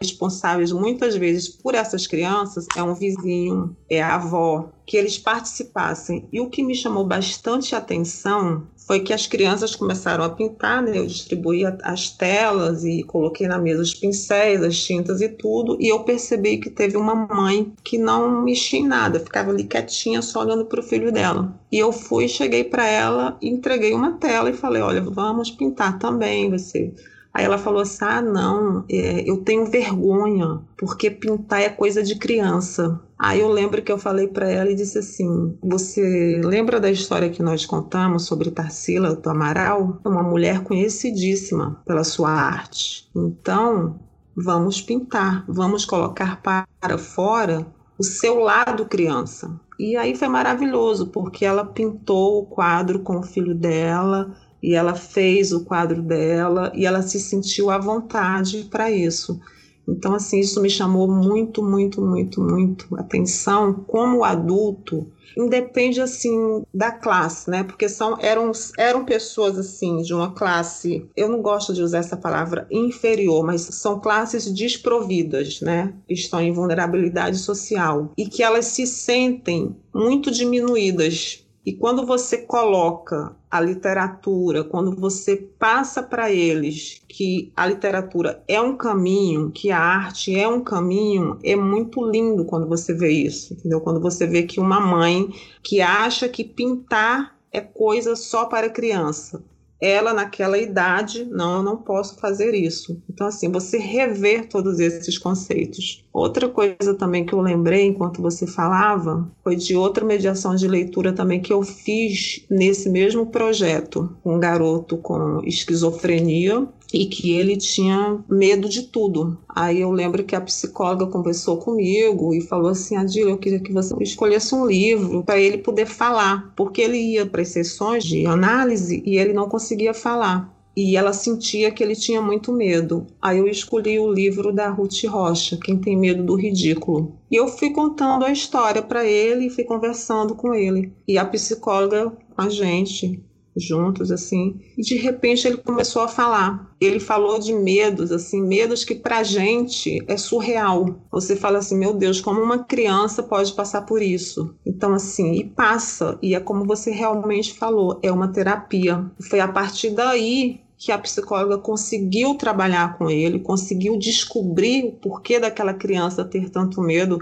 responsáveis 0.00 0.72
muitas 0.72 1.16
vezes 1.16 1.48
por 1.48 1.74
essas 1.74 2.06
crianças 2.06 2.66
é 2.76 2.82
um 2.82 2.94
vizinho, 2.94 3.76
é 3.88 4.02
a 4.02 4.14
avó, 4.14 4.70
que 4.86 4.96
eles 4.96 5.18
participassem. 5.18 6.28
E 6.32 6.40
o 6.40 6.48
que 6.48 6.62
me 6.62 6.74
chamou 6.74 7.04
bastante 7.04 7.74
atenção 7.74 8.66
foi 8.86 9.00
que 9.00 9.12
as 9.12 9.26
crianças 9.26 9.74
começaram 9.74 10.22
a 10.22 10.30
pintar, 10.30 10.80
né? 10.80 10.96
Eu 10.96 11.06
distribuí 11.06 11.64
as 11.82 12.10
telas 12.10 12.84
e 12.84 13.02
coloquei 13.02 13.48
na 13.48 13.58
mesa 13.58 13.82
os 13.82 13.92
pincéis, 13.92 14.62
as 14.62 14.78
tintas 14.78 15.20
e 15.20 15.28
tudo, 15.28 15.76
e 15.80 15.88
eu 15.88 16.04
percebi 16.04 16.58
que 16.58 16.70
teve 16.70 16.96
uma 16.96 17.14
mãe 17.14 17.72
que 17.82 17.98
não 17.98 18.42
mexia 18.44 18.78
em 18.78 18.86
nada, 18.86 19.18
ficava 19.18 19.50
ali 19.50 19.64
quietinha 19.64 20.22
só 20.22 20.42
olhando 20.42 20.66
para 20.66 20.78
o 20.78 20.84
filho 20.84 21.10
dela. 21.10 21.52
E 21.70 21.78
eu 21.78 21.90
fui, 21.90 22.28
cheguei 22.28 22.62
para 22.62 22.86
ela, 22.86 23.36
entreguei 23.42 23.92
uma 23.92 24.12
tela 24.18 24.50
e 24.50 24.52
falei: 24.52 24.80
"Olha, 24.82 25.00
vamos 25.02 25.50
pintar 25.50 25.98
também, 25.98 26.48
você 26.48 26.94
Aí 27.36 27.44
ela 27.44 27.58
falou 27.58 27.82
assim: 27.82 28.02
ah, 28.02 28.22
não, 28.22 28.82
é, 28.90 29.28
eu 29.28 29.36
tenho 29.44 29.66
vergonha, 29.66 30.62
porque 30.74 31.10
pintar 31.10 31.60
é 31.60 31.68
coisa 31.68 32.02
de 32.02 32.16
criança. 32.16 32.98
Aí 33.18 33.40
eu 33.40 33.48
lembro 33.50 33.82
que 33.82 33.92
eu 33.92 33.98
falei 33.98 34.26
para 34.26 34.50
ela 34.50 34.70
e 34.70 34.74
disse 34.74 34.98
assim: 34.98 35.54
Você 35.62 36.40
lembra 36.42 36.80
da 36.80 36.90
história 36.90 37.28
que 37.28 37.42
nós 37.42 37.66
contamos 37.66 38.24
sobre 38.24 38.50
Tarsila 38.50 39.14
do 39.14 39.28
Amaral? 39.28 40.00
É 40.02 40.08
uma 40.08 40.22
mulher 40.22 40.62
conhecidíssima 40.62 41.82
pela 41.84 42.04
sua 42.04 42.30
arte. 42.30 43.06
Então, 43.14 44.00
vamos 44.34 44.80
pintar, 44.80 45.44
vamos 45.46 45.84
colocar 45.84 46.40
para 46.40 46.96
fora 46.96 47.66
o 47.98 48.02
seu 48.02 48.38
lado 48.38 48.86
criança. 48.86 49.60
E 49.78 49.94
aí 49.94 50.16
foi 50.16 50.28
maravilhoso, 50.28 51.08
porque 51.08 51.44
ela 51.44 51.66
pintou 51.66 52.40
o 52.40 52.46
quadro 52.46 53.00
com 53.00 53.18
o 53.18 53.22
filho 53.22 53.54
dela 53.54 54.34
e 54.62 54.74
ela 54.74 54.94
fez 54.94 55.52
o 55.52 55.64
quadro 55.64 56.02
dela 56.02 56.72
e 56.74 56.86
ela 56.86 57.02
se 57.02 57.20
sentiu 57.20 57.70
à 57.70 57.78
vontade 57.78 58.66
para 58.70 58.90
isso. 58.90 59.40
Então, 59.88 60.14
assim, 60.14 60.40
isso 60.40 60.60
me 60.60 60.68
chamou 60.68 61.06
muito, 61.08 61.62
muito, 61.62 62.02
muito, 62.02 62.40
muito 62.40 62.96
atenção 62.96 63.72
como 63.86 64.24
adulto. 64.24 65.06
Independe, 65.36 66.00
assim, 66.00 66.64
da 66.74 66.90
classe, 66.90 67.48
né? 67.48 67.62
Porque 67.62 67.88
são, 67.88 68.16
eram, 68.20 68.50
eram 68.78 69.04
pessoas, 69.04 69.58
assim, 69.58 70.02
de 70.02 70.14
uma 70.14 70.32
classe... 70.32 71.08
Eu 71.16 71.28
não 71.28 71.40
gosto 71.42 71.72
de 71.72 71.82
usar 71.82 71.98
essa 71.98 72.16
palavra 72.16 72.66
inferior, 72.70 73.44
mas 73.44 73.60
são 73.60 74.00
classes 74.00 74.50
desprovidas, 74.50 75.60
né? 75.60 75.94
Estão 76.08 76.40
em 76.40 76.52
vulnerabilidade 76.52 77.38
social. 77.38 78.12
E 78.16 78.26
que 78.26 78.42
elas 78.42 78.66
se 78.66 78.86
sentem 78.86 79.76
muito 79.94 80.30
diminuídas 80.30 81.45
e 81.66 81.72
quando 81.72 82.06
você 82.06 82.38
coloca 82.38 83.34
a 83.50 83.60
literatura, 83.60 84.62
quando 84.62 84.94
você 84.94 85.36
passa 85.36 86.00
para 86.00 86.30
eles 86.30 87.02
que 87.08 87.52
a 87.56 87.66
literatura 87.66 88.40
é 88.46 88.60
um 88.60 88.76
caminho, 88.76 89.50
que 89.50 89.72
a 89.72 89.80
arte 89.80 90.38
é 90.38 90.46
um 90.46 90.62
caminho, 90.62 91.36
é 91.42 91.56
muito 91.56 92.08
lindo 92.08 92.44
quando 92.44 92.68
você 92.68 92.94
vê 92.94 93.10
isso, 93.10 93.52
entendeu? 93.52 93.80
Quando 93.80 94.00
você 94.00 94.28
vê 94.28 94.44
que 94.44 94.60
uma 94.60 94.78
mãe 94.78 95.28
que 95.60 95.80
acha 95.80 96.28
que 96.28 96.44
pintar 96.44 97.36
é 97.50 97.60
coisa 97.60 98.14
só 98.14 98.44
para 98.44 98.70
criança, 98.70 99.42
ela 99.80 100.12
naquela 100.12 100.58
idade, 100.58 101.24
não, 101.24 101.56
eu 101.56 101.62
não 101.62 101.76
posso 101.76 102.18
fazer 102.18 102.54
isso. 102.54 103.00
Então, 103.08 103.26
assim, 103.26 103.50
você 103.50 103.78
rever 103.78 104.48
todos 104.48 104.80
esses 104.80 105.18
conceitos. 105.18 106.04
Outra 106.12 106.48
coisa 106.48 106.94
também 106.94 107.26
que 107.26 107.34
eu 107.34 107.40
lembrei 107.40 107.84
enquanto 107.84 108.22
você 108.22 108.46
falava 108.46 109.30
foi 109.44 109.54
de 109.54 109.76
outra 109.76 110.04
mediação 110.04 110.54
de 110.54 110.66
leitura 110.66 111.12
também 111.12 111.40
que 111.40 111.52
eu 111.52 111.62
fiz 111.62 112.44
nesse 112.50 112.88
mesmo 112.88 113.26
projeto, 113.26 114.16
um 114.24 114.38
garoto 114.38 114.96
com 114.96 115.40
esquizofrenia 115.44 116.66
e 116.92 117.06
que 117.06 117.32
ele 117.32 117.56
tinha 117.56 118.18
medo 118.28 118.68
de 118.68 118.82
tudo. 118.82 119.38
Aí 119.48 119.80
eu 119.80 119.90
lembro 119.90 120.24
que 120.24 120.36
a 120.36 120.40
psicóloga 120.40 121.06
conversou 121.06 121.58
comigo 121.58 122.34
e 122.34 122.40
falou 122.40 122.70
assim: 122.70 122.96
Adila, 122.96 123.30
eu 123.30 123.38
queria 123.38 123.60
que 123.60 123.72
você 123.72 123.94
escolhesse 124.00 124.54
um 124.54 124.66
livro 124.66 125.22
para 125.22 125.38
ele 125.38 125.58
poder 125.58 125.86
falar, 125.86 126.52
porque 126.56 126.82
ele 126.82 126.98
ia 126.98 127.26
para 127.26 127.42
as 127.42 127.48
sessões 127.48 128.04
de 128.04 128.26
análise 128.26 129.02
e 129.04 129.18
ele 129.18 129.32
não 129.32 129.48
conseguia 129.48 129.94
falar. 129.94 130.54
E 130.76 130.94
ela 130.94 131.14
sentia 131.14 131.70
que 131.70 131.82
ele 131.82 131.96
tinha 131.96 132.20
muito 132.20 132.52
medo. 132.52 133.06
Aí 133.20 133.38
eu 133.38 133.48
escolhi 133.48 133.98
o 133.98 134.12
livro 134.12 134.52
da 134.52 134.68
Ruth 134.68 135.04
Rocha, 135.08 135.56
Quem 135.56 135.78
Tem 135.78 135.96
Medo 135.96 136.22
do 136.22 136.34
Ridículo. 136.34 137.16
E 137.30 137.36
eu 137.36 137.48
fui 137.48 137.70
contando 137.70 138.26
a 138.26 138.30
história 138.30 138.82
para 138.82 139.02
ele 139.02 139.46
e 139.46 139.50
fui 139.50 139.64
conversando 139.64 140.34
com 140.34 140.52
ele. 140.52 140.92
E 141.08 141.16
a 141.16 141.24
psicóloga 141.24 142.10
com 142.10 142.42
a 142.42 142.50
gente, 142.50 143.24
juntos 143.56 144.10
assim, 144.10 144.60
e 144.76 144.82
de 144.82 144.96
repente 144.96 145.46
ele 145.46 145.56
começou 145.56 146.02
a 146.02 146.08
falar. 146.08 146.74
Ele 146.80 147.00
falou 147.00 147.38
de 147.38 147.54
medos, 147.54 148.12
assim, 148.12 148.42
medos 148.42 148.84
que 148.84 148.94
pra 148.94 149.22
gente 149.22 150.02
é 150.06 150.16
surreal. 150.16 151.00
Você 151.10 151.34
fala 151.34 151.58
assim, 151.58 151.76
meu 151.76 151.94
Deus, 151.94 152.20
como 152.20 152.40
uma 152.40 152.64
criança 152.64 153.22
pode 153.22 153.52
passar 153.52 153.82
por 153.82 154.02
isso? 154.02 154.54
Então 154.64 154.92
assim, 154.92 155.32
e 155.32 155.44
passa, 155.44 156.18
e 156.22 156.34
é 156.34 156.40
como 156.40 156.64
você 156.64 156.90
realmente 156.90 157.54
falou, 157.54 157.98
é 158.02 158.12
uma 158.12 158.28
terapia. 158.28 159.04
Foi 159.28 159.40
a 159.40 159.48
partir 159.48 159.90
daí 159.90 160.60
que 160.78 160.92
a 160.92 160.98
psicóloga 160.98 161.58
conseguiu 161.58 162.34
trabalhar 162.34 162.98
com 162.98 163.08
ele, 163.08 163.40
conseguiu 163.40 163.98
descobrir 163.98 164.84
o 164.84 164.92
porquê 164.92 165.40
daquela 165.40 165.72
criança 165.72 166.24
ter 166.24 166.50
tanto 166.50 166.82
medo. 166.82 167.18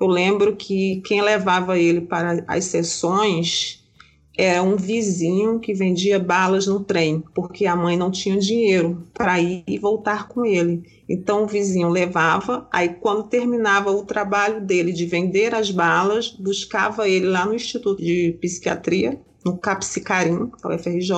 Eu 0.00 0.06
lembro 0.06 0.54
que 0.54 1.00
quem 1.06 1.22
levava 1.22 1.78
ele 1.78 2.02
para 2.02 2.44
as 2.46 2.66
sessões 2.66 3.77
é 4.38 4.62
um 4.62 4.76
vizinho 4.76 5.58
que 5.58 5.74
vendia 5.74 6.16
balas 6.20 6.68
no 6.68 6.78
trem, 6.78 7.24
porque 7.34 7.66
a 7.66 7.74
mãe 7.74 7.96
não 7.96 8.08
tinha 8.08 8.38
dinheiro 8.38 9.04
para 9.12 9.40
ir 9.40 9.64
e 9.66 9.76
voltar 9.78 10.28
com 10.28 10.46
ele. 10.46 10.84
Então 11.08 11.42
o 11.42 11.46
vizinho 11.46 11.88
levava, 11.88 12.68
aí 12.70 12.90
quando 12.90 13.24
terminava 13.24 13.90
o 13.90 14.04
trabalho 14.04 14.60
dele 14.60 14.92
de 14.92 15.06
vender 15.06 15.54
as 15.56 15.72
balas, 15.72 16.30
buscava 16.30 17.08
ele 17.08 17.26
lá 17.26 17.44
no 17.44 17.54
Instituto 17.54 18.00
de 18.00 18.38
Psiquiatria, 18.40 19.20
no 19.44 19.56
Capsicarim, 19.56 20.50
é 20.62 20.68
o 20.68 20.78
FRJ, 20.78 21.12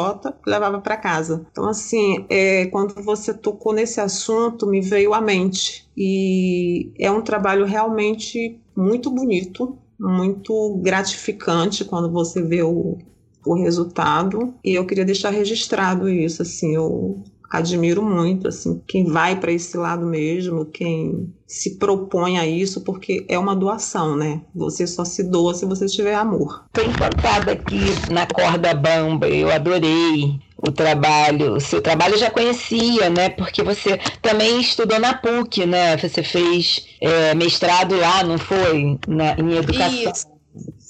levava 0.46 0.80
para 0.80 0.96
casa. 0.96 1.46
Então, 1.50 1.68
assim, 1.68 2.24
é, 2.28 2.66
quando 2.66 2.94
você 3.02 3.34
tocou 3.34 3.72
nesse 3.72 4.00
assunto, 4.00 4.66
me 4.66 4.80
veio 4.80 5.12
à 5.12 5.20
mente. 5.20 5.88
E 5.96 6.92
é 6.98 7.10
um 7.10 7.22
trabalho 7.22 7.64
realmente 7.64 8.60
muito 8.76 9.10
bonito, 9.10 9.76
muito 10.00 10.80
gratificante 10.82 11.84
quando 11.84 12.10
você 12.10 12.42
vê 12.42 12.62
o, 12.62 12.98
o 13.46 13.54
resultado. 13.62 14.54
E 14.64 14.74
eu 14.74 14.86
queria 14.86 15.04
deixar 15.04 15.30
registrado 15.30 16.08
isso 16.08 16.42
assim 16.42 16.74
eu 16.74 17.22
admiro 17.50 18.00
muito 18.00 18.46
assim 18.46 18.80
quem 18.86 19.04
vai 19.06 19.38
para 19.38 19.50
esse 19.50 19.76
lado 19.76 20.06
mesmo 20.06 20.64
quem 20.66 21.34
se 21.48 21.78
propõe 21.78 22.38
a 22.38 22.46
isso 22.46 22.82
porque 22.82 23.26
é 23.28 23.36
uma 23.36 23.56
doação 23.56 24.16
né? 24.16 24.42
Você 24.54 24.86
só 24.86 25.04
se 25.04 25.24
doa 25.24 25.52
se 25.52 25.66
você 25.66 25.86
tiver 25.86 26.14
amor. 26.14 26.64
Tô 26.72 26.80
encantada 26.80 27.50
aqui 27.52 27.90
na 28.08 28.24
corda 28.26 28.72
bamba 28.72 29.28
eu 29.28 29.50
adorei 29.50 30.38
o 30.66 30.70
trabalho, 30.70 31.54
o 31.54 31.60
seu 31.60 31.80
trabalho 31.80 32.14
eu 32.14 32.18
já 32.18 32.30
conhecia, 32.30 33.08
né? 33.08 33.30
Porque 33.30 33.62
você 33.62 33.98
também 34.20 34.60
estudou 34.60 34.98
na 34.98 35.14
PUC, 35.14 35.66
né? 35.66 35.96
Você 35.96 36.22
fez 36.22 36.86
é, 37.00 37.34
mestrado 37.34 37.96
lá, 37.96 38.22
não 38.22 38.38
foi? 38.38 38.98
Na, 39.08 39.32
em 39.34 39.56
educação. 39.56 40.12
Isso. 40.12 40.40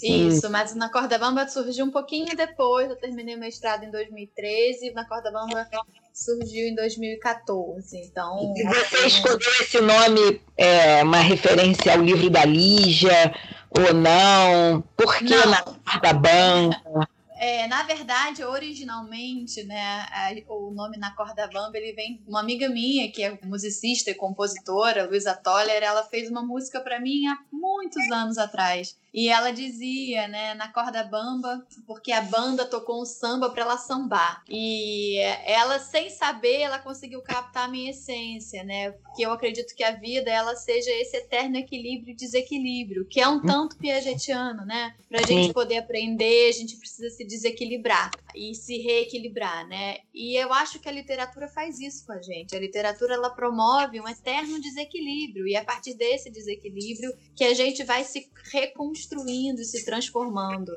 Isso, 0.02 0.48
mas 0.48 0.74
na 0.74 0.88
Corda 0.88 1.18
Bamba 1.18 1.46
surgiu 1.46 1.84
um 1.84 1.90
pouquinho 1.90 2.34
depois. 2.34 2.88
Eu 2.88 2.96
terminei 2.96 3.36
o 3.36 3.38
mestrado 3.38 3.84
em 3.84 3.90
2013 3.90 4.88
e 4.88 4.92
na 4.92 5.04
Corda 5.04 5.30
Bamba 5.30 5.68
surgiu 6.14 6.66
em 6.66 6.74
2014. 6.74 7.98
Então. 7.98 8.54
E 8.56 8.64
você 8.64 9.06
escolheu 9.06 9.50
esse 9.60 9.78
nome, 9.80 10.40
é, 10.56 11.02
uma 11.02 11.18
referência 11.18 11.92
ao 11.92 12.00
livro 12.00 12.30
da 12.30 12.46
Lígia 12.46 13.34
ou 13.68 13.92
não? 13.92 14.82
Por 14.96 15.16
que 15.18 15.36
não. 15.36 15.50
na 15.50 15.62
Corda 15.62 16.12
Bamba? 16.14 17.08
É, 17.42 17.66
na 17.68 17.82
verdade, 17.84 18.44
originalmente, 18.44 19.62
né, 19.62 20.06
o 20.46 20.70
nome 20.72 20.98
na 20.98 21.16
corda 21.16 21.46
bamba 21.46 21.78
ele 21.78 21.94
vem 21.94 22.22
uma 22.28 22.38
amiga 22.38 22.68
minha 22.68 23.10
que 23.10 23.22
é 23.22 23.38
musicista 23.42 24.10
e 24.10 24.14
compositora, 24.14 25.06
Luísa 25.06 25.34
Toller, 25.34 25.82
ela 25.82 26.04
fez 26.04 26.28
uma 26.28 26.42
música 26.42 26.82
para 26.82 27.00
mim 27.00 27.26
há 27.26 27.38
muitos 27.50 28.10
anos 28.10 28.36
atrás. 28.36 28.94
E 29.12 29.28
ela 29.28 29.50
dizia, 29.50 30.28
né, 30.28 30.54
na 30.54 30.68
corda 30.72 31.02
bamba, 31.02 31.66
porque 31.86 32.12
a 32.12 32.22
banda 32.22 32.64
tocou 32.64 33.02
um 33.02 33.04
samba 33.04 33.50
para 33.50 33.62
ela 33.62 33.76
sambar. 33.76 34.42
E 34.48 35.18
ela, 35.44 35.78
sem 35.78 36.08
saber, 36.10 36.60
ela 36.60 36.78
conseguiu 36.78 37.20
captar 37.20 37.64
a 37.64 37.68
minha 37.68 37.90
essência, 37.90 38.62
né? 38.62 38.92
Porque 38.92 39.26
eu 39.26 39.32
acredito 39.32 39.74
que 39.74 39.82
a 39.82 39.90
vida 39.90 40.30
ela 40.30 40.54
seja 40.54 40.90
esse 40.92 41.16
eterno 41.16 41.56
equilíbrio 41.56 42.12
e 42.12 42.16
desequilíbrio, 42.16 43.04
que 43.06 43.20
é 43.20 43.28
um 43.28 43.40
tanto 43.40 43.76
piagetiano, 43.76 44.64
né? 44.64 44.94
Pra 45.08 45.22
gente 45.22 45.52
poder 45.52 45.78
aprender, 45.78 46.48
a 46.48 46.52
gente 46.52 46.76
precisa 46.76 47.10
se 47.10 47.24
desequilibrar 47.24 48.10
e 48.34 48.54
se 48.54 48.78
reequilibrar, 48.78 49.66
né? 49.66 49.98
E 50.14 50.36
eu 50.36 50.52
acho 50.52 50.78
que 50.78 50.88
a 50.88 50.92
literatura 50.92 51.48
faz 51.48 51.80
isso 51.80 52.06
com 52.06 52.12
a 52.12 52.22
gente. 52.22 52.54
A 52.54 52.60
literatura 52.60 53.14
ela 53.14 53.30
promove 53.30 54.00
um 54.00 54.08
eterno 54.08 54.60
desequilíbrio 54.60 55.48
e 55.48 55.54
é 55.54 55.58
a 55.58 55.64
partir 55.64 55.94
desse 55.94 56.30
desequilíbrio 56.30 57.12
que 57.34 57.44
a 57.44 57.54
gente 57.54 57.82
vai 57.82 58.04
se 58.04 58.30
reconstruir 58.52 58.99
construindo 59.00 59.60
e 59.60 59.64
se 59.64 59.84
transformando. 59.84 60.72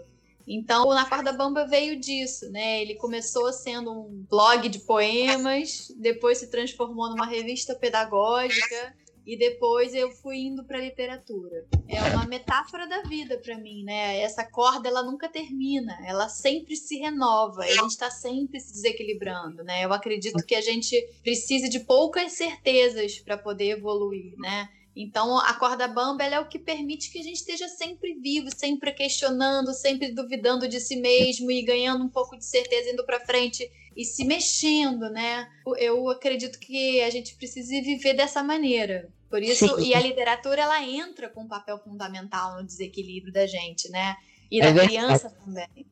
Então, 0.45 0.88
o 0.88 0.93
Na 0.93 1.05
Corda 1.05 1.31
Bamba 1.31 1.65
veio 1.65 1.97
disso, 1.99 2.49
né? 2.51 2.81
Ele 2.81 2.95
começou 2.95 3.51
sendo 3.53 3.91
um 3.91 4.25
blog 4.29 4.67
de 4.67 4.79
poemas, 4.79 5.91
depois 5.97 6.38
se 6.38 6.47
transformou 6.47 7.09
numa 7.09 7.25
revista 7.25 7.73
pedagógica 7.73 8.93
e 9.25 9.38
depois 9.38 9.93
eu 9.93 10.12
fui 10.12 10.39
indo 10.39 10.65
para 10.65 10.79
literatura. 10.79 11.65
É 11.88 12.01
uma 12.13 12.25
metáfora 12.25 12.86
da 12.86 13.03
vida 13.03 13.38
para 13.38 13.57
mim, 13.57 13.83
né? 13.86 14.19
Essa 14.19 14.43
corda 14.43 14.89
ela 14.89 15.01
nunca 15.01 15.29
termina, 15.29 15.97
ela 16.05 16.27
sempre 16.27 16.75
se 16.75 16.97
renova, 16.97 17.62
a 17.62 17.67
gente 17.67 17.91
está 17.91 18.12
sempre 18.12 18.59
se 18.59 18.73
desequilibrando, 18.73 19.63
né? 19.63 19.86
Eu 19.86 19.93
acredito 19.93 20.45
que 20.45 20.55
a 20.55 20.62
gente 20.62 21.01
precisa 21.23 21.69
de 21.69 21.79
poucas 21.79 22.33
certezas 22.33 23.17
para 23.19 23.38
poder 23.38 23.77
evoluir, 23.77 24.33
né? 24.38 24.67
Então, 24.95 25.39
a 25.39 25.53
corda 25.53 25.88
bamba 25.88 26.23
é 26.23 26.39
o 26.39 26.47
que 26.47 26.60
permite 26.60 27.12
que 27.12 27.19
a 27.19 27.23
gente 27.23 27.38
esteja 27.38 27.67
sempre 27.67 28.13
vivo, 28.13 28.49
sempre 28.56 28.91
questionando, 28.91 29.73
sempre 29.73 30.12
duvidando 30.12 30.67
de 30.67 30.79
si 30.79 30.95
mesmo 30.97 31.49
e 31.49 31.63
ganhando 31.63 32.03
um 32.03 32.10
pouco 32.10 32.38
de 32.38 32.45
certeza 32.45 32.91
indo 32.91 33.03
para 33.03 33.19
frente 33.19 33.69
e 33.97 34.06
se 34.06 34.23
mexendo, 34.23 35.10
né? 35.10 35.49
Eu 35.77 36.10
acredito 36.10 36.60
que 36.60 37.01
a 37.01 37.10
gente 37.10 37.36
precisa 37.36 37.69
viver 37.82 38.13
dessa 38.13 38.43
maneira. 38.43 39.10
Por 39.29 39.41
isso, 39.41 39.67
Sim. 39.77 39.88
e 39.88 39.95
a 39.95 39.99
literatura 39.99 40.62
ela 40.62 40.84
entra 40.84 41.27
com 41.27 41.41
um 41.41 41.47
papel 41.47 41.79
fundamental 41.79 42.58
no 42.58 42.63
desequilíbrio 42.63 43.34
da 43.34 43.47
gente, 43.47 43.89
né? 43.89 44.15
E 44.51 44.62
é 44.62 44.71
da 44.71 44.84
criança 44.86 45.32
também. 45.32 45.88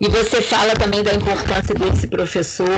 E 0.00 0.08
você 0.08 0.40
fala 0.40 0.74
também 0.74 1.02
da 1.02 1.12
importância 1.12 1.74
desse 1.74 2.06
professor 2.06 2.68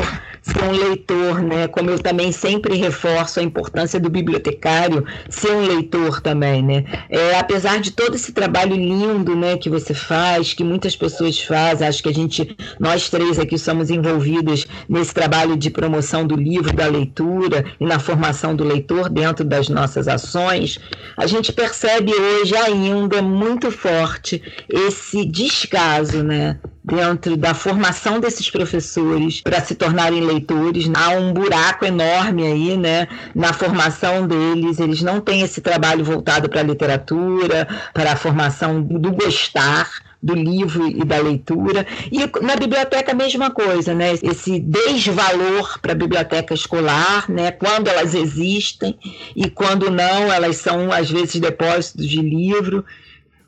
ser 0.40 0.62
um 0.62 0.72
leitor, 0.72 1.42
né? 1.42 1.68
Como 1.68 1.90
eu 1.90 1.98
também 1.98 2.32
sempre 2.32 2.76
reforço 2.76 3.40
a 3.40 3.42
importância 3.42 4.00
do 4.00 4.10
bibliotecário 4.10 5.06
ser 5.28 5.52
um 5.52 5.66
leitor 5.66 6.20
também, 6.20 6.62
né? 6.62 6.84
É, 7.08 7.38
apesar 7.38 7.78
de 7.80 7.92
todo 7.92 8.14
esse 8.14 8.32
trabalho 8.32 8.74
lindo, 8.74 9.36
né, 9.36 9.56
que 9.56 9.70
você 9.70 9.94
faz, 9.94 10.52
que 10.52 10.64
muitas 10.64 10.96
pessoas 10.96 11.38
fazem, 11.40 11.86
acho 11.86 12.02
que 12.02 12.08
a 12.08 12.14
gente, 12.14 12.56
nós 12.78 13.08
três 13.08 13.38
aqui 13.38 13.58
somos 13.58 13.90
envolvidos 13.90 14.66
nesse 14.88 15.12
trabalho 15.14 15.56
de 15.56 15.70
promoção 15.70 16.26
do 16.26 16.36
livro, 16.36 16.74
da 16.74 16.86
leitura 16.86 17.64
e 17.78 17.84
na 17.84 17.98
formação 17.98 18.54
do 18.54 18.64
leitor 18.64 19.08
dentro 19.08 19.44
das 19.44 19.68
nossas 19.68 20.08
ações, 20.08 20.78
a 21.16 21.26
gente 21.26 21.52
percebe 21.52 22.12
hoje 22.12 22.56
ainda 22.56 23.22
muito 23.22 23.70
forte 23.70 24.42
esse 24.68 25.24
descaso, 25.24 26.22
né? 26.22 26.58
Dentro 26.84 27.34
da 27.36 27.54
formação 27.54 28.20
desses 28.20 28.50
professores 28.50 29.40
para 29.40 29.64
se 29.64 29.74
tornarem 29.74 30.20
leitores. 30.20 30.90
Há 30.94 31.10
um 31.10 31.32
buraco 31.32 31.86
enorme 31.86 32.46
aí, 32.46 32.76
né, 32.76 33.08
na 33.34 33.52
formação 33.52 34.26
deles. 34.26 34.78
Eles 34.78 35.00
não 35.00 35.20
têm 35.20 35.40
esse 35.40 35.62
trabalho 35.62 36.04
voltado 36.04 36.48
para 36.48 36.60
a 36.60 36.64
literatura, 36.64 37.66
para 37.94 38.12
a 38.12 38.16
formação 38.16 38.82
do 38.82 39.12
gostar 39.12 39.90
do 40.22 40.34
livro 40.34 40.88
e 40.88 41.04
da 41.04 41.18
leitura. 41.18 41.86
E 42.10 42.20
na 42.42 42.56
biblioteca 42.56 43.12
a 43.12 43.14
mesma 43.14 43.50
coisa, 43.50 43.94
né? 43.94 44.14
Esse 44.22 44.58
desvalor 44.58 45.78
para 45.80 45.92
a 45.92 45.94
biblioteca 45.94 46.54
escolar, 46.54 47.30
né? 47.30 47.50
Quando 47.50 47.88
elas 47.88 48.14
existem 48.14 48.98
e 49.36 49.50
quando 49.50 49.90
não, 49.90 50.32
elas 50.32 50.56
são 50.56 50.90
às 50.90 51.10
vezes 51.10 51.38
depósitos 51.38 52.08
de 52.08 52.22
livro. 52.22 52.84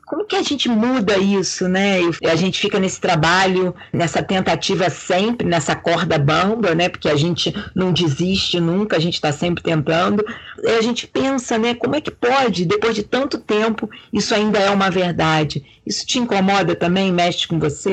Como 0.07 0.23
que 0.23 0.37
a 0.37 0.41
gente 0.41 0.69
muda 0.69 1.17
isso, 1.17 1.67
né? 1.67 1.97
A 2.23 2.35
gente 2.37 2.57
fica 2.57 2.79
nesse 2.79 3.01
trabalho, 3.01 3.75
nessa 3.91 4.23
tentativa 4.23 4.89
sempre, 4.89 5.45
nessa 5.45 5.75
corda 5.75 6.17
bamba, 6.17 6.73
né? 6.73 6.87
Porque 6.87 7.09
a 7.09 7.15
gente 7.17 7.53
não 7.75 7.91
desiste 7.91 8.57
nunca, 8.57 8.95
a 8.95 8.99
gente 8.99 9.15
está 9.15 9.33
sempre 9.33 9.61
tentando. 9.61 10.25
E 10.63 10.69
a 10.69 10.81
gente 10.81 11.05
pensa, 11.05 11.57
né? 11.57 11.75
Como 11.75 11.93
é 11.93 11.99
que 11.99 12.09
pode, 12.09 12.63
depois 12.63 12.95
de 12.95 13.03
tanto 13.03 13.37
tempo, 13.37 13.89
isso 14.13 14.33
ainda 14.33 14.57
é 14.57 14.69
uma 14.69 14.89
verdade? 14.89 15.65
Isso 15.85 16.05
te 16.05 16.19
incomoda 16.19 16.73
também? 16.73 17.11
Mexe 17.11 17.45
com 17.45 17.59
você? 17.59 17.91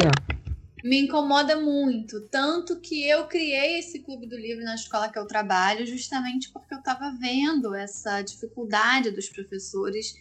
me 0.85 1.01
incomoda 1.01 1.57
muito. 1.57 2.21
Tanto 2.31 2.79
que 2.79 3.09
eu 3.09 3.25
criei 3.25 3.79
esse 3.79 4.01
clube 4.01 4.27
do 4.27 4.37
livro 4.37 4.63
na 4.63 4.75
escola 4.75 5.09
que 5.09 5.19
eu 5.19 5.27
trabalho, 5.27 5.87
justamente 5.87 6.53
porque 6.53 6.75
eu 6.75 6.79
estava 6.79 7.11
vendo 7.19 7.75
essa 7.75 8.21
dificuldade 8.21 9.11
dos 9.11 9.31
professores 9.31 10.15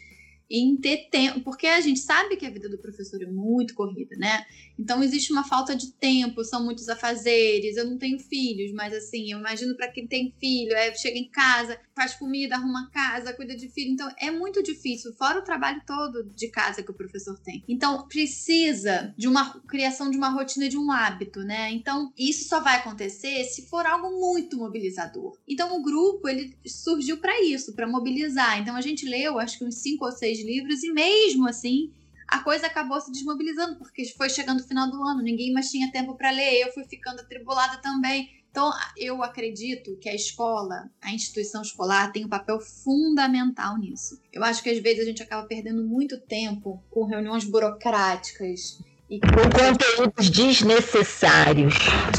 em 0.49 0.75
ter 0.77 1.09
tempo, 1.09 1.41
porque 1.41 1.67
a 1.67 1.81
gente 1.81 1.99
sabe 1.99 2.35
que 2.35 2.45
a 2.45 2.49
vida 2.49 2.69
do 2.69 2.77
professor 2.77 3.21
é 3.21 3.25
muito 3.25 3.73
corrida, 3.73 4.15
né? 4.15 4.45
Então 4.77 5.03
existe 5.03 5.31
uma 5.31 5.43
falta 5.43 5.75
de 5.75 5.91
tempo, 5.93 6.43
são 6.43 6.63
muitos 6.63 6.89
afazeres. 6.89 7.77
Eu 7.77 7.85
não 7.85 7.97
tenho 7.97 8.19
filhos, 8.19 8.71
mas 8.73 8.93
assim, 8.93 9.31
eu 9.31 9.39
imagino 9.39 9.75
para 9.75 9.91
quem 9.91 10.07
tem 10.07 10.33
filho, 10.39 10.73
é, 10.73 10.93
chega 10.95 11.17
em 11.17 11.29
casa, 11.29 11.79
faz 11.95 12.13
comida, 12.15 12.55
arruma 12.55 12.89
casa, 12.91 13.33
cuida 13.33 13.55
de 13.55 13.69
filho. 13.69 13.91
Então 13.91 14.09
é 14.17 14.31
muito 14.31 14.63
difícil, 14.63 15.13
fora 15.13 15.39
o 15.39 15.43
trabalho 15.43 15.81
todo 15.85 16.23
de 16.23 16.47
casa 16.49 16.83
que 16.83 16.91
o 16.91 16.95
professor 16.95 17.37
tem. 17.39 17.63
Então 17.67 18.07
precisa 18.07 19.13
de 19.17 19.27
uma 19.27 19.61
criação 19.61 20.09
de 20.09 20.17
uma 20.17 20.29
rotina, 20.29 20.69
de 20.69 20.77
um 20.77 20.91
hábito, 20.91 21.41
né? 21.41 21.71
Então 21.71 22.11
isso 22.17 22.47
só 22.47 22.59
vai 22.59 22.77
acontecer 22.77 23.43
se 23.45 23.67
for 23.67 23.85
algo 23.85 24.19
muito 24.19 24.57
mobilizador. 24.57 25.37
Então 25.47 25.77
o 25.77 25.83
grupo 25.83 26.27
ele 26.27 26.55
surgiu 26.65 27.17
para 27.17 27.41
isso, 27.41 27.73
para 27.73 27.87
mobilizar. 27.87 28.59
Então 28.59 28.75
a 28.75 28.81
gente 28.81 29.05
leu, 29.05 29.39
acho 29.39 29.59
que 29.59 29.65
uns 29.65 29.75
cinco 29.75 30.05
ou 30.05 30.11
seis 30.11 30.43
livros 30.43 30.83
e 30.83 30.91
mesmo 30.91 31.47
assim 31.47 31.91
a 32.27 32.39
coisa 32.39 32.67
acabou 32.67 32.99
se 32.99 33.11
desmobilizando, 33.11 33.77
porque 33.77 34.05
foi 34.17 34.29
chegando 34.29 34.59
o 34.59 34.67
final 34.67 34.89
do 34.89 35.01
ano, 35.03 35.21
ninguém 35.21 35.53
mais 35.53 35.69
tinha 35.69 35.91
tempo 35.91 36.15
para 36.15 36.31
ler, 36.31 36.61
eu 36.61 36.71
fui 36.71 36.83
ficando 36.85 37.21
atribulada 37.21 37.77
também. 37.77 38.29
Então, 38.53 38.71
eu 38.95 39.23
acredito 39.23 39.97
que 39.97 40.07
a 40.07 40.13
escola, 40.13 40.87
a 41.01 41.11
instituição 41.11 41.63
escolar, 41.63 42.11
tem 42.11 42.23
um 42.23 42.29
papel 42.29 42.59
fundamental 42.59 43.79
nisso. 43.79 44.21
Eu 44.31 44.43
acho 44.43 44.61
que 44.61 44.69
às 44.69 44.77
vezes 44.77 45.01
a 45.01 45.05
gente 45.05 45.23
acaba 45.23 45.47
perdendo 45.47 45.83
muito 45.83 46.19
tempo 46.19 46.83
com 46.91 47.03
reuniões 47.05 47.45
burocráticas. 47.45 48.79
E 49.09 49.19
com 49.19 49.27
conteúdos 49.27 50.29
desnecessários. 50.29 51.73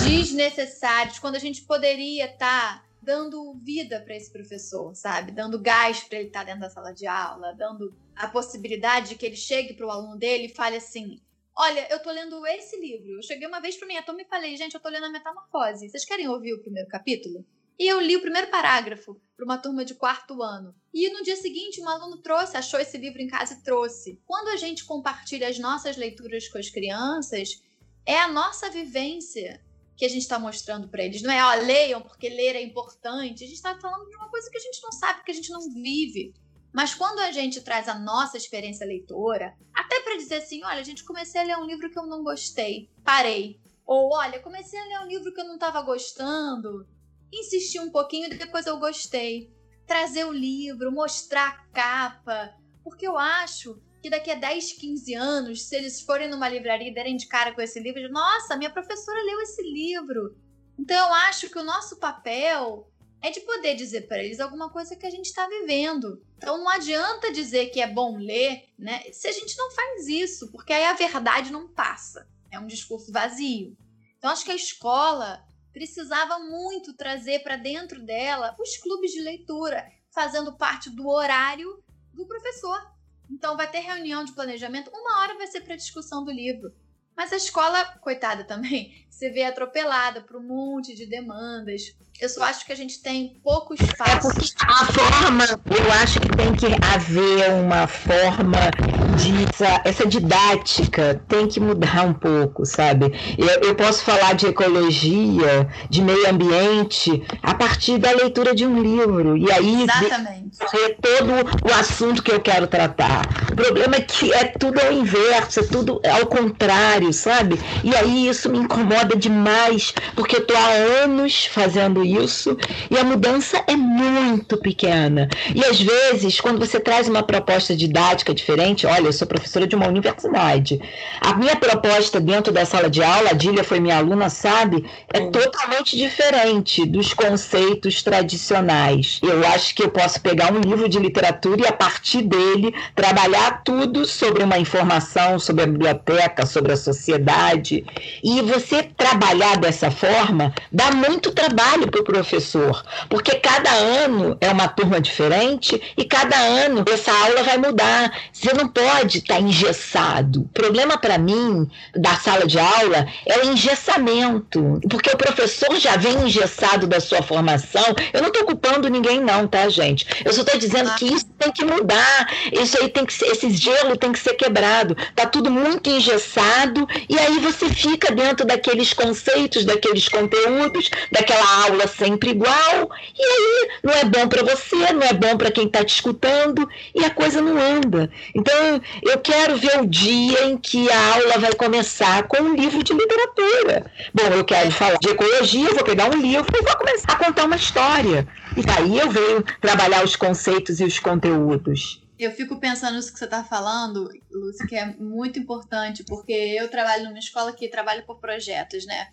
Desnecessários, 0.04 1.20
quando 1.20 1.36
a 1.36 1.38
gente 1.38 1.62
poderia 1.62 2.24
estar 2.24 2.80
tá 2.80 2.84
dando 3.04 3.54
vida 3.62 4.00
para 4.00 4.16
esse 4.16 4.32
professor, 4.32 4.94
sabe? 4.94 5.32
Dando 5.32 5.60
gás 5.60 6.02
para 6.02 6.18
ele 6.18 6.28
estar 6.28 6.40
tá 6.40 6.46
dentro 6.46 6.62
da 6.62 6.70
sala 6.70 6.92
de 6.92 7.06
aula, 7.06 7.52
dando 7.52 7.94
a 8.16 8.26
possibilidade 8.26 9.10
de 9.10 9.14
que 9.16 9.26
ele 9.26 9.36
chegue 9.36 9.74
para 9.74 9.86
o 9.86 9.90
aluno 9.90 10.16
dele 10.16 10.46
e 10.46 10.54
fale 10.54 10.76
assim: 10.76 11.20
Olha, 11.56 11.86
eu 11.90 12.02
tô 12.02 12.10
lendo 12.10 12.44
esse 12.46 12.80
livro. 12.80 13.12
Eu 13.12 13.22
cheguei 13.22 13.46
uma 13.46 13.60
vez 13.60 13.76
para 13.76 13.86
minha 13.86 14.02
turma 14.02 14.22
e 14.22 14.26
falei: 14.26 14.56
Gente, 14.56 14.74
eu 14.74 14.80
tô 14.80 14.88
lendo 14.88 15.06
a 15.06 15.10
Metamorfose. 15.10 15.88
Vocês 15.88 16.04
querem 16.04 16.28
ouvir 16.28 16.54
o 16.54 16.60
primeiro 16.60 16.88
capítulo? 16.88 17.44
E 17.78 17.86
eu 17.86 18.00
li 18.00 18.16
o 18.16 18.20
primeiro 18.20 18.48
parágrafo 18.50 19.20
para 19.36 19.44
uma 19.44 19.58
turma 19.58 19.84
de 19.84 19.94
quarto 19.94 20.42
ano. 20.42 20.74
E 20.92 21.10
no 21.10 21.24
dia 21.24 21.36
seguinte, 21.36 21.80
um 21.80 21.88
aluno 21.88 22.22
trouxe, 22.22 22.56
achou 22.56 22.78
esse 22.78 22.96
livro 22.96 23.20
em 23.20 23.26
casa 23.26 23.54
e 23.54 23.62
trouxe. 23.62 24.20
Quando 24.24 24.48
a 24.48 24.56
gente 24.56 24.84
compartilha 24.84 25.48
as 25.48 25.58
nossas 25.58 25.96
leituras 25.96 26.48
com 26.48 26.58
as 26.58 26.70
crianças, 26.70 27.62
é 28.06 28.16
a 28.18 28.28
nossa 28.28 28.70
vivência 28.70 29.60
que 29.96 30.04
a 30.04 30.08
gente 30.08 30.22
está 30.22 30.38
mostrando 30.38 30.88
para 30.88 31.04
eles. 31.04 31.22
Não 31.22 31.32
é, 31.32 31.42
ó, 31.42 31.64
leiam 31.64 32.00
porque 32.00 32.28
ler 32.28 32.56
é 32.56 32.62
importante. 32.62 33.44
A 33.44 33.46
gente 33.46 33.56
está 33.56 33.78
falando 33.78 34.08
de 34.08 34.16
uma 34.16 34.28
coisa 34.28 34.50
que 34.50 34.58
a 34.58 34.60
gente 34.60 34.82
não 34.82 34.92
sabe, 34.92 35.24
que 35.24 35.30
a 35.30 35.34
gente 35.34 35.50
não 35.50 35.72
vive. 35.72 36.34
Mas 36.72 36.92
quando 36.92 37.20
a 37.20 37.30
gente 37.30 37.60
traz 37.60 37.88
a 37.88 37.96
nossa 37.96 38.36
experiência 38.36 38.84
leitora, 38.84 39.56
até 39.72 40.00
para 40.00 40.16
dizer 40.16 40.36
assim, 40.36 40.64
olha, 40.64 40.80
a 40.80 40.84
gente 40.84 41.04
comecei 41.04 41.40
a 41.40 41.44
ler 41.44 41.56
um 41.56 41.66
livro 41.66 41.88
que 41.88 41.98
eu 41.98 42.06
não 42.06 42.24
gostei, 42.24 42.90
parei. 43.04 43.60
Ou 43.86 44.12
olha, 44.12 44.40
comecei 44.40 44.80
a 44.80 44.84
ler 44.84 44.98
um 45.04 45.08
livro 45.08 45.32
que 45.32 45.40
eu 45.40 45.44
não 45.44 45.54
estava 45.54 45.80
gostando, 45.82 46.84
insisti 47.32 47.78
um 47.78 47.90
pouquinho 47.90 48.26
e 48.26 48.36
depois 48.36 48.66
eu 48.66 48.78
gostei. 48.78 49.52
Trazer 49.86 50.24
o 50.24 50.32
livro, 50.32 50.90
mostrar 50.90 51.46
a 51.46 51.72
capa, 51.72 52.56
porque 52.82 53.06
eu 53.06 53.16
acho 53.16 53.80
que 54.04 54.10
daqui 54.10 54.30
a 54.30 54.34
10, 54.34 54.74
15 54.74 55.14
anos, 55.14 55.62
se 55.62 55.74
eles 55.74 56.02
forem 56.02 56.28
numa 56.28 56.46
livraria 56.46 56.90
e 56.90 56.94
derem 56.94 57.16
de 57.16 57.26
cara 57.26 57.54
com 57.54 57.62
esse 57.62 57.80
livro, 57.80 58.06
nossa, 58.12 58.54
minha 58.54 58.68
professora 58.68 59.18
leu 59.22 59.40
esse 59.40 59.62
livro. 59.62 60.36
Então 60.78 60.94
eu 60.94 61.14
acho 61.14 61.48
que 61.48 61.58
o 61.58 61.64
nosso 61.64 61.96
papel 61.96 62.86
é 63.22 63.30
de 63.30 63.40
poder 63.40 63.74
dizer 63.74 64.06
para 64.06 64.22
eles 64.22 64.40
alguma 64.40 64.68
coisa 64.68 64.94
que 64.94 65.06
a 65.06 65.10
gente 65.10 65.24
está 65.24 65.48
vivendo. 65.48 66.22
Então 66.36 66.58
não 66.58 66.68
adianta 66.68 67.32
dizer 67.32 67.70
que 67.70 67.80
é 67.80 67.86
bom 67.86 68.18
ler, 68.18 68.68
né? 68.78 69.10
Se 69.10 69.26
a 69.26 69.32
gente 69.32 69.56
não 69.56 69.70
faz 69.70 70.06
isso, 70.06 70.52
porque 70.52 70.74
aí 70.74 70.84
a 70.84 70.92
verdade 70.92 71.50
não 71.50 71.66
passa. 71.66 72.28
É 72.50 72.58
um 72.58 72.66
discurso 72.66 73.10
vazio. 73.10 73.74
Então 74.18 74.30
acho 74.30 74.44
que 74.44 74.52
a 74.52 74.54
escola 74.54 75.42
precisava 75.72 76.40
muito 76.40 76.92
trazer 76.92 77.38
para 77.38 77.56
dentro 77.56 78.04
dela 78.04 78.54
os 78.60 78.76
clubes 78.76 79.12
de 79.12 79.22
leitura, 79.22 79.90
fazendo 80.12 80.58
parte 80.58 80.90
do 80.90 81.08
horário 81.08 81.82
do 82.12 82.26
professor. 82.26 82.93
Então 83.30 83.56
vai 83.56 83.70
ter 83.70 83.80
reunião 83.80 84.24
de 84.24 84.32
planejamento, 84.32 84.90
uma 84.92 85.20
hora 85.20 85.36
vai 85.36 85.46
ser 85.46 85.60
para 85.62 85.76
discussão 85.76 86.24
do 86.24 86.30
livro. 86.30 86.72
Mas 87.16 87.32
a 87.32 87.36
escola, 87.36 87.84
coitada 88.00 88.44
também, 88.44 89.03
se 89.14 89.30
vê 89.30 89.44
atropelada 89.44 90.20
por 90.22 90.36
um 90.36 90.42
monte 90.42 90.92
de 90.92 91.06
demandas. 91.06 91.82
Eu 92.20 92.28
só 92.28 92.44
acho 92.44 92.64
que 92.66 92.72
a 92.72 92.76
gente 92.76 93.00
tem 93.00 93.40
pouco 93.42 93.74
espaço. 93.74 94.28
É 94.28 94.32
porque 94.32 94.46
a 94.60 94.86
forma, 94.86 95.44
eu 95.44 95.92
acho 96.02 96.20
que 96.20 96.28
tem 96.28 96.54
que 96.54 96.66
haver 96.66 97.50
uma 97.52 97.86
forma 97.86 98.70
de 99.16 99.44
essa, 99.44 99.80
essa 99.84 100.06
didática 100.06 101.20
tem 101.28 101.46
que 101.46 101.60
mudar 101.60 102.04
um 102.04 102.14
pouco, 102.14 102.64
sabe? 102.64 103.12
Eu, 103.36 103.68
eu 103.68 103.74
posso 103.74 104.02
falar 104.02 104.34
de 104.34 104.46
ecologia, 104.46 105.68
de 105.88 106.02
meio 106.02 106.28
ambiente, 106.28 107.22
a 107.42 107.54
partir 107.54 107.98
da 107.98 108.10
leitura 108.10 108.54
de 108.54 108.66
um 108.66 108.80
livro. 108.80 109.36
E 109.36 109.50
aí 109.50 109.82
Exatamente. 109.82 110.58
é 110.62 110.88
todo 110.90 111.68
o 111.68 111.74
assunto 111.74 112.22
que 112.22 112.32
eu 112.32 112.40
quero 112.40 112.66
tratar. 112.66 113.26
O 113.52 113.56
problema 113.56 113.96
é 113.96 114.00
que 114.00 114.32
é 114.32 114.44
tudo 114.44 114.80
ao 114.80 114.92
inverso, 114.92 115.60
é 115.60 115.62
tudo 115.64 116.00
ao 116.08 116.26
contrário, 116.26 117.12
sabe? 117.12 117.58
E 117.82 117.94
aí 117.94 118.28
isso 118.28 118.48
me 118.50 118.58
incomoda 118.58 119.03
demais, 119.16 119.92
porque 120.14 120.36
eu 120.36 120.46
tô 120.46 120.54
há 120.56 120.68
anos 121.04 121.46
fazendo 121.46 122.04
isso 122.04 122.56
e 122.90 122.98
a 122.98 123.04
mudança 123.04 123.62
é 123.66 123.76
muito 123.76 124.56
pequena. 124.56 125.28
E 125.54 125.64
às 125.64 125.80
vezes, 125.80 126.40
quando 126.40 126.58
você 126.58 126.80
traz 126.80 127.08
uma 127.08 127.22
proposta 127.22 127.76
didática 127.76 128.34
diferente, 128.34 128.86
olha, 128.86 129.06
eu 129.06 129.12
sou 129.12 129.26
professora 129.26 129.66
de 129.66 129.76
uma 129.76 129.86
universidade. 129.86 130.80
A 131.20 131.34
minha 131.34 131.56
proposta 131.56 132.20
dentro 132.20 132.52
da 132.52 132.64
sala 132.64 132.88
de 132.88 133.02
aula, 133.02 133.30
a 133.30 133.34
Dília 133.34 133.64
foi 133.64 133.80
minha 133.80 133.98
aluna, 133.98 134.28
sabe, 134.28 134.84
é 135.12 135.20
hum. 135.20 135.30
totalmente 135.30 135.96
diferente 135.96 136.86
dos 136.86 137.12
conceitos 137.12 138.02
tradicionais. 138.02 139.20
Eu 139.22 139.46
acho 139.48 139.74
que 139.74 139.82
eu 139.82 139.90
posso 139.90 140.20
pegar 140.20 140.52
um 140.52 140.60
livro 140.60 140.88
de 140.88 140.98
literatura 140.98 141.62
e, 141.62 141.66
a 141.66 141.72
partir 141.72 142.22
dele, 142.22 142.74
trabalhar 142.94 143.62
tudo 143.64 144.04
sobre 144.04 144.42
uma 144.42 144.58
informação, 144.58 145.38
sobre 145.38 145.64
a 145.64 145.66
biblioteca, 145.66 146.46
sobre 146.46 146.72
a 146.72 146.76
sociedade. 146.76 147.84
E 148.22 148.40
você 148.42 148.88
trabalhar 148.96 149.56
dessa 149.58 149.90
forma 149.90 150.54
dá 150.70 150.90
muito 150.92 151.32
trabalho 151.32 151.90
para 151.90 152.00
o 152.00 152.04
professor, 152.04 152.84
porque 153.08 153.36
cada 153.36 153.70
ano 153.70 154.36
é 154.40 154.50
uma 154.50 154.68
turma 154.68 155.00
diferente 155.00 155.80
e 155.96 156.04
cada 156.04 156.36
ano 156.36 156.84
essa 156.92 157.12
aula 157.12 157.42
vai 157.42 157.58
mudar. 157.58 158.12
Você 158.32 158.52
não 158.52 158.68
pode 158.68 159.18
estar 159.18 159.34
tá 159.34 159.40
engessado. 159.40 160.42
O 160.42 160.48
problema 160.48 160.96
para 160.98 161.18
mim 161.18 161.68
da 161.94 162.14
sala 162.16 162.46
de 162.46 162.58
aula 162.58 163.06
é 163.26 163.38
o 163.38 163.44
engessamento, 163.44 164.80
porque 164.88 165.10
o 165.10 165.16
professor 165.16 165.76
já 165.78 165.96
vem 165.96 166.26
engessado 166.26 166.86
da 166.86 167.00
sua 167.00 167.22
formação. 167.22 167.84
Eu 168.12 168.20
não 168.20 168.28
estou 168.28 168.44
culpando 168.44 168.88
ninguém, 168.88 169.20
não, 169.20 169.46
tá, 169.46 169.68
gente? 169.68 170.06
Eu 170.24 170.32
só 170.32 170.42
estou 170.42 170.58
dizendo 170.58 170.94
que 170.94 171.06
isso 171.06 171.26
tem 171.38 171.52
que 171.52 171.64
mudar. 171.64 172.28
Isso 172.52 172.78
aí 172.80 172.88
tem 172.88 173.04
que 173.04 173.12
ser, 173.12 173.26
esse 173.26 173.50
gelo 173.50 173.96
tem 173.96 174.12
que 174.12 174.18
ser 174.18 174.34
quebrado. 174.34 174.96
Tá 175.14 175.26
tudo 175.26 175.50
muito 175.50 175.88
engessado 175.90 176.86
e 177.08 177.18
aí 177.18 177.38
você 177.38 177.68
fica 177.68 178.12
dentro 178.12 178.46
daqueles 178.84 178.92
conceitos, 178.92 179.64
daqueles 179.64 180.08
conteúdos, 180.08 180.90
daquela 181.10 181.64
aula 181.64 181.86
sempre 181.86 182.30
igual. 182.30 182.90
E 183.18 183.22
aí 183.22 183.68
não 183.82 183.92
é 183.92 184.04
bom 184.04 184.28
para 184.28 184.42
você, 184.42 184.92
não 184.92 185.02
é 185.02 185.12
bom 185.12 185.36
para 185.36 185.50
quem 185.50 185.66
está 185.66 185.82
te 185.82 185.94
escutando 185.94 186.68
e 186.94 187.04
a 187.04 187.10
coisa 187.10 187.40
não 187.40 187.58
anda. 187.58 188.10
Então 188.34 188.80
eu 189.02 189.18
quero 189.18 189.56
ver 189.56 189.80
o 189.80 189.86
dia 189.86 190.44
em 190.44 190.56
que 190.56 190.90
a 190.90 191.14
aula 191.14 191.38
vai 191.38 191.54
começar 191.54 192.24
com 192.24 192.42
um 192.42 192.54
livro 192.54 192.82
de 192.82 192.92
literatura. 192.92 193.90
Bom, 194.12 194.34
eu 194.34 194.44
quero 194.44 194.70
falar 194.70 194.98
de 195.00 195.08
ecologia, 195.08 195.74
vou 195.74 195.84
pegar 195.84 196.10
um 196.10 196.20
livro 196.20 196.52
e 196.54 196.62
vou 196.62 196.76
começar 196.76 197.12
a 197.12 197.16
contar 197.16 197.44
uma 197.44 197.56
história. 197.56 198.26
E 198.56 198.62
daí 198.62 198.98
eu 198.98 199.10
venho 199.10 199.42
trabalhar 199.60 200.04
os 200.04 200.14
conceitos 200.14 200.80
e 200.80 200.84
os 200.84 200.98
conteúdos. 200.98 202.03
Eu 202.18 202.30
fico 202.30 202.60
pensando 202.60 202.94
nisso 202.94 203.12
que 203.12 203.18
você 203.18 203.24
está 203.24 203.42
falando, 203.42 204.08
Lúcia, 204.30 204.66
que 204.66 204.76
é 204.76 204.86
muito 204.96 205.38
importante, 205.38 206.04
porque 206.04 206.32
eu 206.32 206.70
trabalho 206.70 207.04
numa 207.04 207.18
escola 207.18 207.52
que 207.52 207.68
trabalha 207.68 208.02
por 208.02 208.20
projetos, 208.20 208.86
né? 208.86 209.12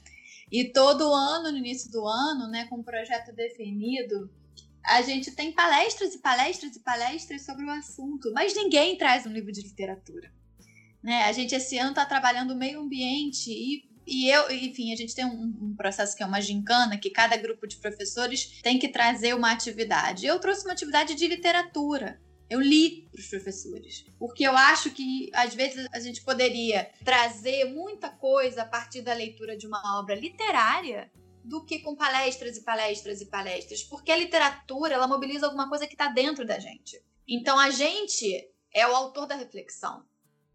E 0.52 0.66
todo 0.66 1.14
ano, 1.14 1.52
no 1.52 1.58
início 1.58 1.90
do 1.90 2.06
ano, 2.06 2.48
né, 2.48 2.66
com 2.68 2.76
um 2.76 2.84
projeto 2.84 3.34
definido, 3.34 4.30
a 4.84 5.02
gente 5.02 5.32
tem 5.32 5.52
palestras 5.52 6.14
e 6.14 6.20
palestras 6.20 6.76
e 6.76 6.80
palestras 6.80 7.46
sobre 7.46 7.66
o 7.66 7.72
assunto, 7.72 8.32
mas 8.34 8.54
ninguém 8.54 8.98
traz 8.98 9.26
um 9.26 9.32
livro 9.32 9.52
de 9.52 9.62
literatura. 9.62 10.32
Né? 11.02 11.24
A 11.24 11.32
gente 11.32 11.56
esse 11.56 11.78
ano 11.78 11.92
está 11.92 12.06
trabalhando 12.06 12.52
o 12.52 12.58
meio 12.58 12.82
ambiente 12.82 13.50
e, 13.50 13.90
e 14.06 14.30
eu, 14.30 14.52
enfim, 14.52 14.92
a 14.92 14.96
gente 14.96 15.16
tem 15.16 15.26
um, 15.26 15.44
um, 15.62 15.76
processo 15.76 16.16
que 16.16 16.22
é 16.22 16.26
uma 16.26 16.42
gincana, 16.42 16.98
que 16.98 17.10
cada 17.10 17.38
grupo 17.38 17.66
de 17.66 17.78
professores 17.78 18.60
tem 18.62 18.78
que 18.78 18.90
trazer 18.90 19.34
uma 19.34 19.52
atividade. 19.52 20.26
Eu 20.26 20.40
trouxe 20.40 20.66
uma 20.66 20.74
atividade 20.74 21.16
de 21.16 21.28
literatura. 21.28 22.20
Eu 22.52 22.60
li 22.60 23.08
para 23.10 23.22
os 23.22 23.28
professores, 23.28 24.06
porque 24.20 24.46
eu 24.46 24.52
acho 24.52 24.92
que 24.92 25.30
às 25.34 25.56
vezes 25.56 25.88
a 25.94 26.02
gente 26.02 26.22
poderia 26.22 26.92
trazer 27.02 27.64
muita 27.74 28.10
coisa 28.10 28.64
a 28.64 28.66
partir 28.66 29.02
da 29.02 29.14
leitura 29.14 29.56
de 29.56 29.66
uma 29.66 29.98
obra 29.98 30.16
literária 30.16 31.10
do 31.46 31.64
que 31.64 31.80
com 31.80 31.96
palestras 31.96 32.58
e 32.58 32.64
palestras 32.64 33.22
e 33.22 33.28
palestras, 33.28 33.84
porque 33.84 34.12
a 34.12 34.18
literatura 34.18 34.96
ela 34.96 35.08
mobiliza 35.08 35.46
alguma 35.46 35.70
coisa 35.70 35.88
que 35.88 35.94
está 35.94 36.10
dentro 36.10 36.46
da 36.46 36.60
gente. 36.60 37.02
Então 37.26 37.58
a 37.58 37.70
gente 37.70 38.52
é 38.74 38.86
o 38.86 38.94
autor 38.94 39.28
da 39.28 39.36
reflexão. 39.36 40.04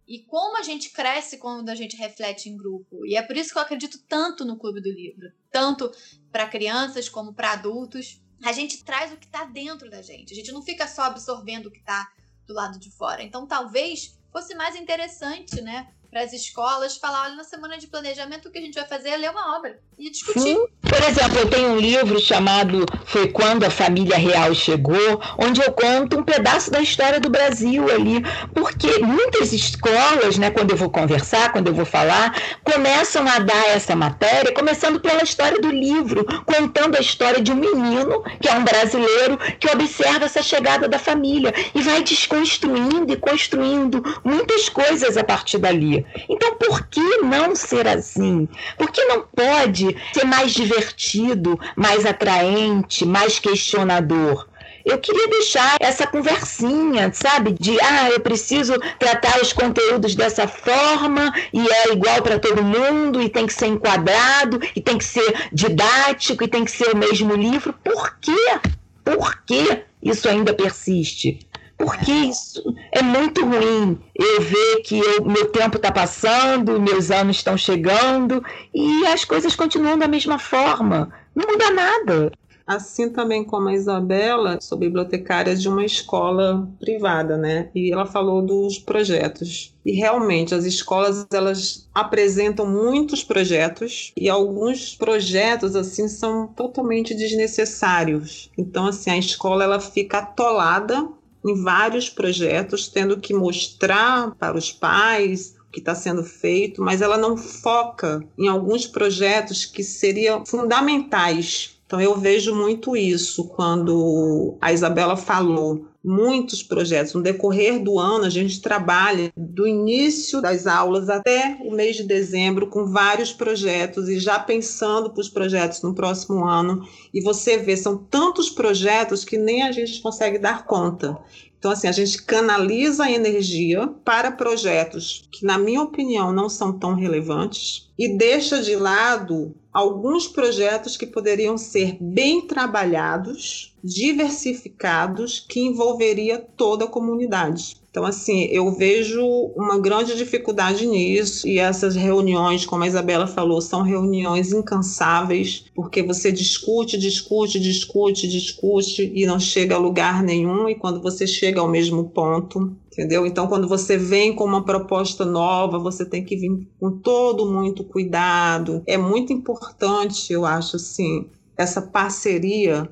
E 0.06 0.18
como 0.24 0.58
a 0.58 0.62
gente 0.62 0.90
cresce 0.90 1.38
quando 1.38 1.70
a 1.70 1.74
gente 1.74 1.96
reflete 1.96 2.50
em 2.50 2.58
grupo. 2.58 3.06
E 3.06 3.16
é 3.16 3.22
por 3.22 3.38
isso 3.38 3.52
que 3.52 3.58
eu 3.58 3.62
acredito 3.62 3.98
tanto 4.06 4.44
no 4.44 4.58
Clube 4.58 4.82
do 4.82 4.92
Livro, 4.92 5.32
tanto 5.50 5.90
para 6.30 6.46
crianças 6.46 7.08
como 7.08 7.32
para 7.32 7.52
adultos. 7.52 8.22
A 8.42 8.52
gente 8.52 8.84
traz 8.84 9.12
o 9.12 9.16
que 9.16 9.26
está 9.26 9.44
dentro 9.44 9.90
da 9.90 10.02
gente. 10.02 10.32
A 10.32 10.36
gente 10.36 10.52
não 10.52 10.62
fica 10.62 10.86
só 10.86 11.02
absorvendo 11.02 11.66
o 11.66 11.70
que 11.70 11.78
está 11.78 12.10
do 12.46 12.54
lado 12.54 12.78
de 12.78 12.90
fora. 12.90 13.22
Então 13.22 13.46
talvez 13.46 14.16
fosse 14.30 14.54
mais 14.54 14.76
interessante, 14.76 15.60
né, 15.62 15.92
para 16.10 16.22
as 16.22 16.32
escolas, 16.32 16.96
falar, 16.96 17.24
olha, 17.24 17.36
na 17.36 17.44
semana 17.44 17.78
de 17.78 17.86
planejamento 17.86 18.48
o 18.48 18.50
que 18.50 18.58
a 18.58 18.60
gente 18.60 18.74
vai 18.74 18.86
fazer 18.86 19.10
é 19.10 19.16
ler 19.16 19.30
uma 19.30 19.56
obra 19.56 19.78
e 19.98 20.10
discutir. 20.10 20.40
Sim. 20.40 20.66
Por 20.82 21.02
exemplo, 21.02 21.38
eu 21.38 21.50
tenho 21.50 21.70
um 21.70 21.78
livro 21.78 22.18
chamado 22.20 22.86
Foi 23.06 23.28
Quando 23.28 23.64
a 23.64 23.70
Família 23.70 24.16
Real 24.16 24.54
Chegou, 24.54 25.20
onde 25.38 25.60
eu 25.60 25.72
conto 25.72 26.18
um 26.18 26.22
pedaço 26.22 26.70
da 26.70 26.80
história 26.80 27.18
do 27.18 27.28
Brasil 27.28 27.90
ali, 27.90 28.22
porque 28.54 28.98
muitas 28.98 29.52
escolas, 29.52 30.38
né, 30.38 30.50
quando 30.50 30.70
eu 30.70 30.76
vou 30.76 30.90
conversar, 30.90 31.52
quando 31.52 31.68
eu 31.68 31.74
vou 31.74 31.84
falar, 31.84 32.40
começam 32.62 33.26
a 33.26 33.38
dar 33.38 33.68
essa 33.68 33.96
matéria, 33.96 34.52
começando 34.52 35.00
pela 35.00 35.22
história 35.22 35.60
do 35.60 35.70
livro, 35.70 36.24
contando 36.44 36.96
a 36.96 37.00
história 37.00 37.40
de 37.40 37.52
um 37.52 37.56
menino, 37.56 38.22
que 38.40 38.48
é 38.48 38.54
um 38.54 38.64
brasileiro, 38.64 39.38
que 39.58 39.68
observa 39.68 40.26
essa 40.26 40.42
chegada 40.42 40.88
da 40.88 40.98
família 40.98 41.52
e 41.74 41.82
vai 41.82 42.02
desconstruindo 42.02 43.12
e 43.12 43.16
construindo 43.16 44.02
muitas 44.24 44.68
coisas 44.68 45.16
a 45.16 45.24
partir 45.24 45.58
dali. 45.58 45.95
Então, 46.28 46.56
por 46.56 46.86
que 46.86 47.18
não 47.18 47.54
ser 47.54 47.86
assim? 47.86 48.48
Por 48.76 48.90
que 48.90 49.04
não 49.04 49.22
pode 49.22 49.96
ser 50.12 50.24
mais 50.24 50.52
divertido, 50.52 51.58
mais 51.76 52.04
atraente, 52.04 53.04
mais 53.04 53.38
questionador? 53.38 54.46
eu 54.86 54.98
queria 54.98 55.26
deixar 55.26 55.76
essa 55.80 56.06
conversinha, 56.06 57.12
sabe? 57.12 57.56
De, 57.58 57.76
ah, 57.80 58.08
eu 58.08 58.20
preciso 58.20 58.74
tratar 59.00 59.42
os 59.42 59.52
conteúdos 59.52 60.14
dessa 60.14 60.46
forma 60.46 61.34
e 61.52 61.66
é 61.68 61.92
igual 61.92 62.22
para 62.22 62.38
todo 62.38 62.62
mundo 62.62 63.20
e 63.20 63.28
tem 63.28 63.46
que 63.46 63.52
ser 63.52 63.66
enquadrado 63.66 64.60
e 64.76 64.80
tem 64.80 64.96
que 64.96 65.04
ser 65.04 65.48
didático 65.52 66.44
e 66.44 66.48
tem 66.48 66.64
que 66.64 66.70
ser 66.70 66.94
o 66.94 66.96
mesmo 66.96 67.34
livro. 67.34 67.74
Por 67.82 68.16
quê? 68.20 68.60
Por 69.04 69.42
que 69.42 69.82
isso 70.00 70.28
ainda 70.28 70.54
persiste? 70.54 71.40
Porque 71.76 72.10
isso 72.10 72.62
é 72.90 73.02
muito 73.02 73.44
ruim. 73.44 73.98
Eu 74.14 74.40
ver 74.40 74.82
que 74.82 74.98
eu, 74.98 75.24
meu 75.24 75.50
tempo 75.50 75.76
está 75.76 75.92
passando, 75.92 76.80
meus 76.80 77.10
anos 77.10 77.36
estão 77.36 77.56
chegando 77.56 78.42
e 78.74 79.06
as 79.06 79.24
coisas 79.24 79.54
continuam 79.54 79.98
da 79.98 80.08
mesma 80.08 80.38
forma. 80.38 81.12
Não 81.34 81.46
muda 81.46 81.70
nada. 81.70 82.32
Assim 82.66 83.10
também 83.10 83.44
como 83.44 83.68
a 83.68 83.74
Isabela, 83.74 84.58
sou 84.60 84.76
bibliotecária 84.76 85.54
de 85.54 85.68
uma 85.68 85.84
escola 85.84 86.68
privada, 86.80 87.36
né? 87.36 87.70
E 87.72 87.92
ela 87.92 88.04
falou 88.04 88.42
dos 88.42 88.76
projetos. 88.76 89.72
E 89.84 89.92
realmente 89.92 90.52
as 90.52 90.64
escolas 90.64 91.24
elas 91.32 91.88
apresentam 91.94 92.66
muitos 92.66 93.22
projetos 93.22 94.12
e 94.16 94.28
alguns 94.28 94.96
projetos 94.96 95.76
assim 95.76 96.08
são 96.08 96.48
totalmente 96.48 97.14
desnecessários. 97.14 98.50
Então 98.58 98.86
assim 98.86 99.10
a 99.10 99.18
escola 99.18 99.62
ela 99.62 99.78
fica 99.78 100.18
atolada 100.18 101.08
em 101.48 101.62
vários 101.62 102.08
projetos, 102.08 102.88
tendo 102.88 103.18
que 103.18 103.34
mostrar 103.34 104.34
para 104.36 104.56
os 104.56 104.72
pais 104.72 105.56
o 105.68 105.72
que 105.72 105.80
está 105.80 105.94
sendo 105.94 106.22
feito, 106.24 106.82
mas 106.82 107.02
ela 107.02 107.16
não 107.16 107.36
foca 107.36 108.22
em 108.38 108.48
alguns 108.48 108.86
projetos 108.86 109.64
que 109.64 109.82
seriam 109.82 110.44
fundamentais. 110.44 111.76
Então 111.86 112.00
eu 112.00 112.16
vejo 112.16 112.54
muito 112.54 112.96
isso 112.96 113.44
quando 113.48 114.56
a 114.60 114.72
Isabela 114.72 115.16
falou 115.16 115.86
muitos 116.06 116.62
projetos. 116.62 117.12
No 117.12 117.22
decorrer 117.22 117.82
do 117.82 117.98
ano, 117.98 118.24
a 118.24 118.30
gente 118.30 118.60
trabalha 118.60 119.32
do 119.36 119.66
início 119.66 120.40
das 120.40 120.66
aulas 120.66 121.10
até 121.10 121.58
o 121.64 121.72
mês 121.72 121.96
de 121.96 122.04
dezembro 122.04 122.68
com 122.68 122.86
vários 122.86 123.32
projetos 123.32 124.08
e 124.08 124.20
já 124.20 124.38
pensando 124.38 125.10
para 125.10 125.20
os 125.20 125.28
projetos 125.28 125.82
no 125.82 125.92
próximo 125.92 126.44
ano. 126.44 126.86
E 127.12 127.20
você 127.20 127.58
vê, 127.58 127.76
são 127.76 127.98
tantos 127.98 128.48
projetos 128.48 129.24
que 129.24 129.36
nem 129.36 129.62
a 129.62 129.72
gente 129.72 130.00
consegue 130.00 130.38
dar 130.38 130.64
conta. 130.64 131.18
Então, 131.66 131.72
assim, 131.72 131.88
a 131.88 131.92
gente 131.92 132.22
canaliza 132.22 133.02
a 133.02 133.10
energia 133.10 133.88
para 134.04 134.30
projetos 134.30 135.28
que, 135.32 135.44
na 135.44 135.58
minha 135.58 135.82
opinião, 135.82 136.32
não 136.32 136.48
são 136.48 136.72
tão 136.72 136.94
relevantes 136.94 137.90
e 137.98 138.16
deixa 138.16 138.62
de 138.62 138.76
lado 138.76 139.52
alguns 139.72 140.28
projetos 140.28 140.96
que 140.96 141.08
poderiam 141.08 141.58
ser 141.58 141.96
bem 142.00 142.46
trabalhados, 142.46 143.74
diversificados, 143.82 145.40
que 145.40 145.58
envolveria 145.58 146.38
toda 146.38 146.84
a 146.84 146.88
comunidade. 146.88 147.76
Então, 147.96 148.04
assim, 148.04 148.42
eu 148.50 148.70
vejo 148.70 149.24
uma 149.56 149.78
grande 149.78 150.14
dificuldade 150.14 150.84
nisso, 150.86 151.48
e 151.48 151.58
essas 151.58 151.96
reuniões, 151.96 152.66
como 152.66 152.84
a 152.84 152.86
Isabela 152.86 153.26
falou, 153.26 153.58
são 153.62 153.80
reuniões 153.80 154.52
incansáveis, 154.52 155.64
porque 155.74 156.02
você 156.02 156.30
discute, 156.30 156.98
discute, 156.98 157.58
discute, 157.58 158.28
discute 158.28 159.10
e 159.14 159.24
não 159.24 159.40
chega 159.40 159.76
a 159.76 159.78
lugar 159.78 160.22
nenhum, 160.22 160.68
e 160.68 160.74
quando 160.74 161.00
você 161.00 161.26
chega 161.26 161.58
ao 161.58 161.68
mesmo 161.68 162.10
ponto, 162.10 162.76
entendeu? 162.92 163.24
Então, 163.26 163.46
quando 163.46 163.66
você 163.66 163.96
vem 163.96 164.34
com 164.34 164.44
uma 164.44 164.62
proposta 164.62 165.24
nova, 165.24 165.78
você 165.78 166.04
tem 166.04 166.22
que 166.22 166.36
vir 166.36 166.68
com 166.78 166.98
todo 166.98 167.50
muito 167.50 167.82
cuidado. 167.82 168.82
É 168.86 168.98
muito 168.98 169.32
importante, 169.32 170.34
eu 170.34 170.44
acho, 170.44 170.76
assim, 170.76 171.30
essa 171.56 171.80
parceria 171.80 172.90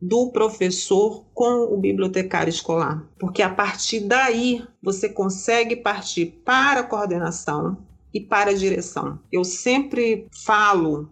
do 0.00 0.30
professor 0.30 1.24
com 1.32 1.72
o 1.72 1.76
bibliotecário 1.76 2.50
escolar, 2.50 3.06
porque 3.18 3.42
a 3.42 3.48
partir 3.48 4.00
daí 4.00 4.62
você 4.82 5.08
consegue 5.08 5.76
partir 5.76 6.26
para 6.44 6.80
a 6.80 6.84
coordenação 6.84 7.76
e 8.12 8.20
para 8.20 8.50
a 8.50 8.54
direção. 8.54 9.18
Eu 9.32 9.44
sempre 9.44 10.26
falo 10.30 11.08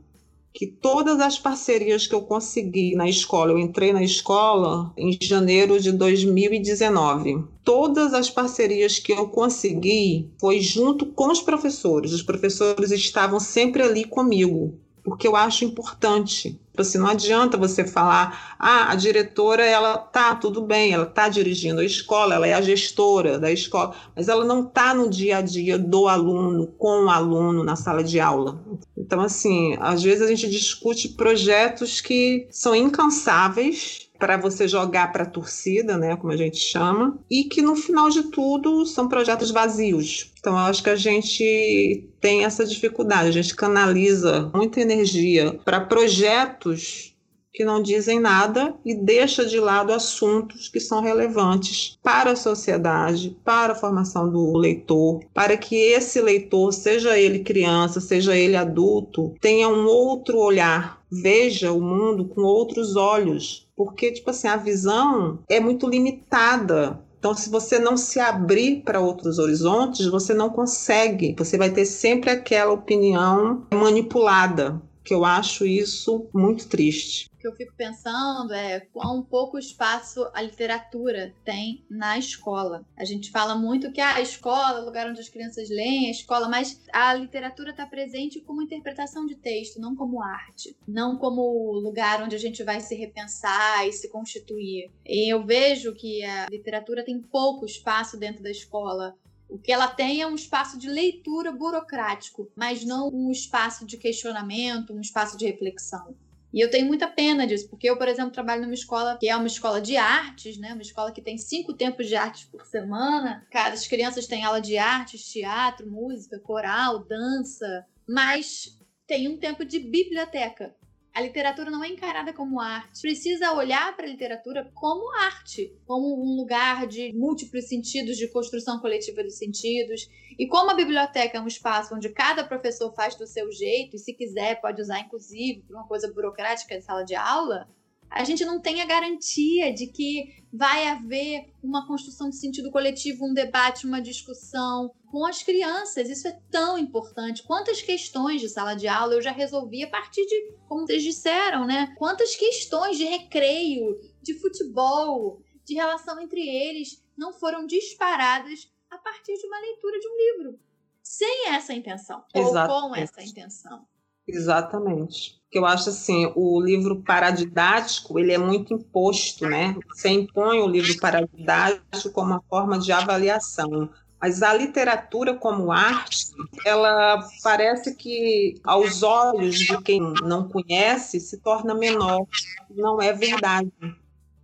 que 0.52 0.66
todas 0.66 1.18
as 1.20 1.38
parcerias 1.38 2.06
que 2.06 2.14
eu 2.14 2.22
consegui 2.22 2.94
na 2.94 3.08
escola, 3.08 3.52
eu 3.52 3.58
entrei 3.58 3.92
na 3.92 4.02
escola 4.02 4.92
em 4.96 5.16
janeiro 5.20 5.80
de 5.80 5.90
2019. 5.90 7.42
Todas 7.64 8.12
as 8.12 8.28
parcerias 8.28 8.98
que 8.98 9.12
eu 9.12 9.28
consegui 9.28 10.30
foi 10.38 10.60
junto 10.60 11.06
com 11.06 11.30
os 11.30 11.40
professores. 11.40 12.12
Os 12.12 12.22
professores 12.22 12.90
estavam 12.90 13.40
sempre 13.40 13.82
ali 13.82 14.04
comigo 14.04 14.78
porque 15.04 15.26
eu 15.26 15.36
acho 15.36 15.64
importante. 15.64 16.60
Tipo 16.70 16.80
assim, 16.80 16.98
não 16.98 17.08
adianta 17.08 17.58
você 17.58 17.86
falar, 17.86 18.56
ah, 18.58 18.90
a 18.90 18.94
diretora, 18.94 19.64
ela 19.64 19.98
tá 19.98 20.34
tudo 20.34 20.62
bem, 20.62 20.92
ela 20.92 21.04
tá 21.04 21.28
dirigindo 21.28 21.80
a 21.80 21.84
escola, 21.84 22.34
ela 22.34 22.46
é 22.46 22.54
a 22.54 22.62
gestora 22.62 23.38
da 23.38 23.52
escola, 23.52 23.94
mas 24.16 24.28
ela 24.28 24.44
não 24.44 24.64
tá 24.64 24.94
no 24.94 25.10
dia 25.10 25.38
a 25.38 25.42
dia 25.42 25.78
do 25.78 26.08
aluno, 26.08 26.68
com 26.78 27.04
o 27.04 27.10
aluno 27.10 27.62
na 27.62 27.76
sala 27.76 28.02
de 28.02 28.18
aula. 28.18 28.58
Então, 28.96 29.20
assim, 29.20 29.76
às 29.80 30.02
vezes 30.02 30.22
a 30.22 30.28
gente 30.28 30.48
discute 30.48 31.10
projetos 31.10 32.00
que 32.00 32.46
são 32.50 32.74
incansáveis, 32.74 34.08
para 34.22 34.36
você 34.36 34.68
jogar 34.68 35.10
para 35.10 35.24
a 35.24 35.26
torcida, 35.26 35.98
né, 35.98 36.14
como 36.14 36.32
a 36.32 36.36
gente 36.36 36.56
chama, 36.56 37.18
e 37.28 37.42
que 37.42 37.60
no 37.60 37.74
final 37.74 38.08
de 38.08 38.22
tudo 38.30 38.86
são 38.86 39.08
projetos 39.08 39.50
vazios. 39.50 40.32
Então 40.38 40.52
eu 40.52 40.60
acho 40.60 40.80
que 40.80 40.90
a 40.90 40.94
gente 40.94 42.08
tem 42.20 42.44
essa 42.44 42.64
dificuldade, 42.64 43.30
a 43.30 43.32
gente 43.32 43.56
canaliza 43.56 44.48
muita 44.54 44.80
energia 44.80 45.58
para 45.64 45.80
projetos 45.80 47.12
que 47.52 47.64
não 47.64 47.82
dizem 47.82 48.18
nada 48.18 48.74
e 48.84 48.94
deixa 48.94 49.44
de 49.44 49.60
lado 49.60 49.92
assuntos 49.92 50.68
que 50.68 50.80
são 50.80 51.02
relevantes 51.02 51.98
para 52.02 52.30
a 52.30 52.36
sociedade, 52.36 53.36
para 53.44 53.72
a 53.72 53.76
formação 53.76 54.30
do 54.30 54.56
leitor, 54.56 55.20
para 55.34 55.56
que 55.56 55.76
esse 55.76 56.20
leitor, 56.20 56.72
seja 56.72 57.18
ele 57.18 57.40
criança, 57.40 58.00
seja 58.00 58.36
ele 58.36 58.56
adulto, 58.56 59.34
tenha 59.40 59.68
um 59.68 59.84
outro 59.84 60.38
olhar, 60.38 61.02
veja 61.10 61.72
o 61.72 61.80
mundo 61.80 62.24
com 62.24 62.40
outros 62.40 62.96
olhos, 62.96 63.68
porque 63.84 64.12
tipo 64.12 64.30
assim, 64.30 64.48
a 64.48 64.56
visão 64.56 65.40
é 65.48 65.58
muito 65.58 65.88
limitada. 65.88 67.00
Então, 67.18 67.34
se 67.34 67.48
você 67.48 67.78
não 67.78 67.96
se 67.96 68.18
abrir 68.18 68.82
para 68.84 68.98
outros 68.98 69.38
horizontes, 69.38 70.06
você 70.06 70.34
não 70.34 70.50
consegue. 70.50 71.36
Você 71.38 71.56
vai 71.56 71.70
ter 71.70 71.84
sempre 71.84 72.30
aquela 72.30 72.72
opinião 72.72 73.64
manipulada, 73.72 74.82
que 75.04 75.14
eu 75.14 75.24
acho 75.24 75.66
isso 75.66 76.28
muito 76.32 76.68
triste 76.68 77.32
que 77.42 77.48
eu 77.48 77.56
fico 77.56 77.74
pensando 77.76 78.54
é 78.54 78.78
quão 78.92 79.20
pouco 79.20 79.58
espaço 79.58 80.30
a 80.32 80.40
literatura 80.40 81.34
tem 81.44 81.84
na 81.90 82.16
escola. 82.16 82.86
A 82.96 83.04
gente 83.04 83.32
fala 83.32 83.56
muito 83.56 83.90
que 83.90 84.00
ah, 84.00 84.14
a 84.14 84.20
escola 84.20 84.78
é 84.78 84.82
o 84.82 84.84
lugar 84.84 85.10
onde 85.10 85.20
as 85.20 85.28
crianças 85.28 85.68
leem, 85.68 86.06
a 86.06 86.12
escola, 86.12 86.48
mas 86.48 86.80
a 86.92 87.12
literatura 87.14 87.70
está 87.70 87.84
presente 87.84 88.40
como 88.40 88.62
interpretação 88.62 89.26
de 89.26 89.34
texto, 89.34 89.80
não 89.80 89.96
como 89.96 90.22
arte, 90.22 90.76
não 90.86 91.18
como 91.18 91.72
lugar 91.72 92.22
onde 92.22 92.36
a 92.36 92.38
gente 92.38 92.62
vai 92.62 92.78
se 92.80 92.94
repensar 92.94 93.88
e 93.88 93.92
se 93.92 94.08
constituir. 94.08 94.88
E 95.04 95.32
eu 95.32 95.44
vejo 95.44 95.94
que 95.94 96.24
a 96.24 96.46
literatura 96.48 97.04
tem 97.04 97.20
pouco 97.20 97.66
espaço 97.66 98.16
dentro 98.16 98.40
da 98.40 98.50
escola. 98.52 99.16
O 99.52 99.58
que 99.58 99.70
ela 99.70 99.86
tem 99.86 100.22
é 100.22 100.26
um 100.26 100.34
espaço 100.34 100.78
de 100.78 100.88
leitura 100.88 101.52
burocrático, 101.52 102.50
mas 102.56 102.86
não 102.86 103.10
um 103.12 103.30
espaço 103.30 103.84
de 103.84 103.98
questionamento, 103.98 104.94
um 104.94 105.00
espaço 105.00 105.36
de 105.36 105.44
reflexão. 105.44 106.16
E 106.54 106.58
eu 106.58 106.70
tenho 106.70 106.86
muita 106.86 107.06
pena 107.06 107.46
disso, 107.46 107.68
porque 107.68 107.88
eu, 107.88 107.98
por 107.98 108.08
exemplo, 108.08 108.32
trabalho 108.32 108.62
numa 108.62 108.72
escola 108.72 109.18
que 109.20 109.28
é 109.28 109.36
uma 109.36 109.46
escola 109.46 109.78
de 109.78 109.94
artes, 109.94 110.56
né? 110.56 110.72
Uma 110.72 110.80
escola 110.80 111.12
que 111.12 111.20
tem 111.20 111.36
cinco 111.36 111.74
tempos 111.74 112.06
de 112.06 112.16
artes 112.16 112.44
por 112.44 112.64
semana. 112.64 113.46
Cada 113.50 113.74
as 113.74 113.86
crianças 113.86 114.26
têm 114.26 114.42
aula 114.42 114.58
de 114.58 114.78
artes, 114.78 115.30
teatro, 115.30 115.86
música, 115.90 116.38
coral, 116.38 117.00
dança, 117.00 117.84
mas 118.08 118.78
tem 119.06 119.28
um 119.28 119.36
tempo 119.36 119.66
de 119.66 119.78
biblioteca. 119.78 120.74
A 121.14 121.20
literatura 121.20 121.70
não 121.70 121.84
é 121.84 121.88
encarada 121.88 122.32
como 122.32 122.58
arte. 122.58 123.02
Precisa 123.02 123.52
olhar 123.52 123.94
para 123.94 124.06
a 124.06 124.08
literatura 124.08 124.70
como 124.74 125.14
arte, 125.14 125.76
como 125.84 126.22
um 126.22 126.36
lugar 126.36 126.86
de 126.86 127.12
múltiplos 127.12 127.68
sentidos, 127.68 128.16
de 128.16 128.28
construção 128.28 128.80
coletiva 128.80 129.22
dos 129.22 129.36
sentidos. 129.36 130.08
E 130.38 130.46
como 130.46 130.70
a 130.70 130.74
biblioteca 130.74 131.36
é 131.36 131.40
um 131.40 131.46
espaço 131.46 131.94
onde 131.94 132.08
cada 132.08 132.42
professor 132.44 132.94
faz 132.94 133.14
do 133.14 133.26
seu 133.26 133.52
jeito, 133.52 133.96
e 133.96 133.98
se 133.98 134.14
quiser 134.14 134.60
pode 134.60 134.80
usar 134.80 135.00
inclusive 135.00 135.62
uma 135.68 135.86
coisa 135.86 136.10
burocrática 136.10 136.78
de 136.78 136.84
sala 136.84 137.04
de 137.04 137.14
aula, 137.14 137.68
a 138.14 138.24
gente 138.24 138.44
não 138.44 138.60
tem 138.60 138.82
a 138.82 138.86
garantia 138.86 139.72
de 139.72 139.86
que 139.86 140.42
vai 140.52 140.86
haver 140.86 141.50
uma 141.62 141.86
construção 141.86 142.28
de 142.28 142.36
sentido 142.36 142.70
coletivo, 142.70 143.26
um 143.26 143.32
debate, 143.32 143.86
uma 143.86 144.02
discussão 144.02 144.92
com 145.10 145.24
as 145.24 145.42
crianças. 145.42 146.10
Isso 146.10 146.28
é 146.28 146.38
tão 146.50 146.76
importante. 146.76 147.42
Quantas 147.42 147.80
questões 147.80 148.40
de 148.40 148.48
sala 148.48 148.74
de 148.74 148.86
aula 148.86 149.14
eu 149.14 149.22
já 149.22 149.32
resolvi 149.32 149.82
a 149.82 149.90
partir 149.90 150.26
de, 150.26 150.52
como 150.68 150.86
vocês 150.86 151.02
disseram, 151.02 151.66
né? 151.66 151.94
Quantas 151.98 152.36
questões 152.36 152.98
de 152.98 153.04
recreio, 153.04 153.98
de 154.22 154.34
futebol, 154.34 155.42
de 155.64 155.74
relação 155.74 156.20
entre 156.20 156.46
eles 156.46 157.02
não 157.16 157.32
foram 157.32 157.66
disparadas 157.66 158.70
a 158.90 158.98
partir 158.98 159.34
de 159.34 159.46
uma 159.46 159.58
leitura 159.58 159.98
de 159.98 160.08
um 160.08 160.16
livro. 160.16 160.60
Sem 161.02 161.48
essa 161.48 161.72
intenção, 161.72 162.22
Exatamente. 162.34 162.82
ou 162.82 162.88
com 162.88 162.96
essa 162.96 163.22
intenção. 163.22 163.86
Exatamente. 164.26 165.41
Que 165.52 165.58
eu 165.58 165.66
acho 165.66 165.90
assim, 165.90 166.32
o 166.34 166.58
livro 166.62 167.02
paradidático, 167.02 168.18
ele 168.18 168.32
é 168.32 168.38
muito 168.38 168.72
imposto, 168.72 169.46
né? 169.46 169.76
Você 169.90 170.08
impõe 170.08 170.60
o 170.60 170.66
livro 170.66 170.98
paradidático 170.98 172.10
como 172.10 172.32
uma 172.32 172.42
forma 172.48 172.78
de 172.78 172.90
avaliação. 172.90 173.90
Mas 174.18 174.42
a 174.42 174.54
literatura 174.54 175.34
como 175.34 175.70
arte, 175.70 176.28
ela 176.64 177.22
parece 177.42 177.94
que 177.94 178.54
aos 178.64 179.02
olhos 179.02 179.58
de 179.58 179.76
quem 179.82 180.00
não 180.22 180.48
conhece 180.48 181.20
se 181.20 181.38
torna 181.38 181.74
menor. 181.74 182.24
Não 182.70 183.02
é 183.02 183.12
verdade, 183.12 183.70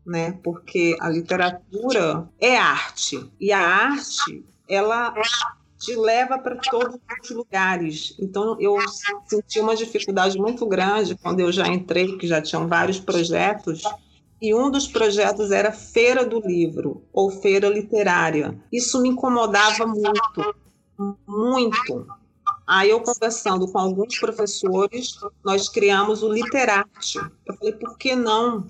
né? 0.05 0.39
Porque 0.43 0.95
a 1.01 1.09
literatura 1.09 2.29
é 2.39 2.59
arte 2.59 3.33
e 3.41 3.51
a 3.51 3.61
arte 3.61 4.45
ela 4.69 5.15
te 5.79 5.95
leva 5.95 6.39
para 6.39 6.57
todos 6.57 6.99
os 7.23 7.31
lugares. 7.31 8.17
Então, 8.19 8.57
eu 8.61 8.77
senti 9.27 9.61
uma 9.61 9.77
dificuldade 9.77 10.37
muito 10.39 10.67
grande 10.67 11.17
quando 11.17 11.41
eu 11.41 11.53
já 11.53 11.69
entrei, 11.69 12.19
que 12.19 12.27
já 12.27 12.43
tinham 12.43 12.67
vários 12.67 12.99
projetos, 12.99 13.83
e 14.41 14.55
um 14.55 14.71
dos 14.71 14.87
projetos 14.87 15.51
era 15.51 15.73
Feira 15.73 16.25
do 16.25 16.41
Livro, 16.41 17.03
ou 17.13 17.31
Feira 17.31 17.69
Literária. 17.69 18.59
Isso 18.73 19.01
me 19.01 19.09
incomodava 19.09 19.87
muito, 19.87 20.55
muito. 21.27 22.07
Aí, 22.67 22.91
eu 22.91 23.01
conversando 23.01 23.67
com 23.67 23.79
alguns 23.79 24.19
professores, 24.19 25.19
nós 25.43 25.69
criamos 25.69 26.23
o 26.23 26.31
Literarte. 26.31 27.19
Eu 27.47 27.57
falei, 27.57 27.73
por 27.73 27.97
que 27.97 28.15
não? 28.15 28.67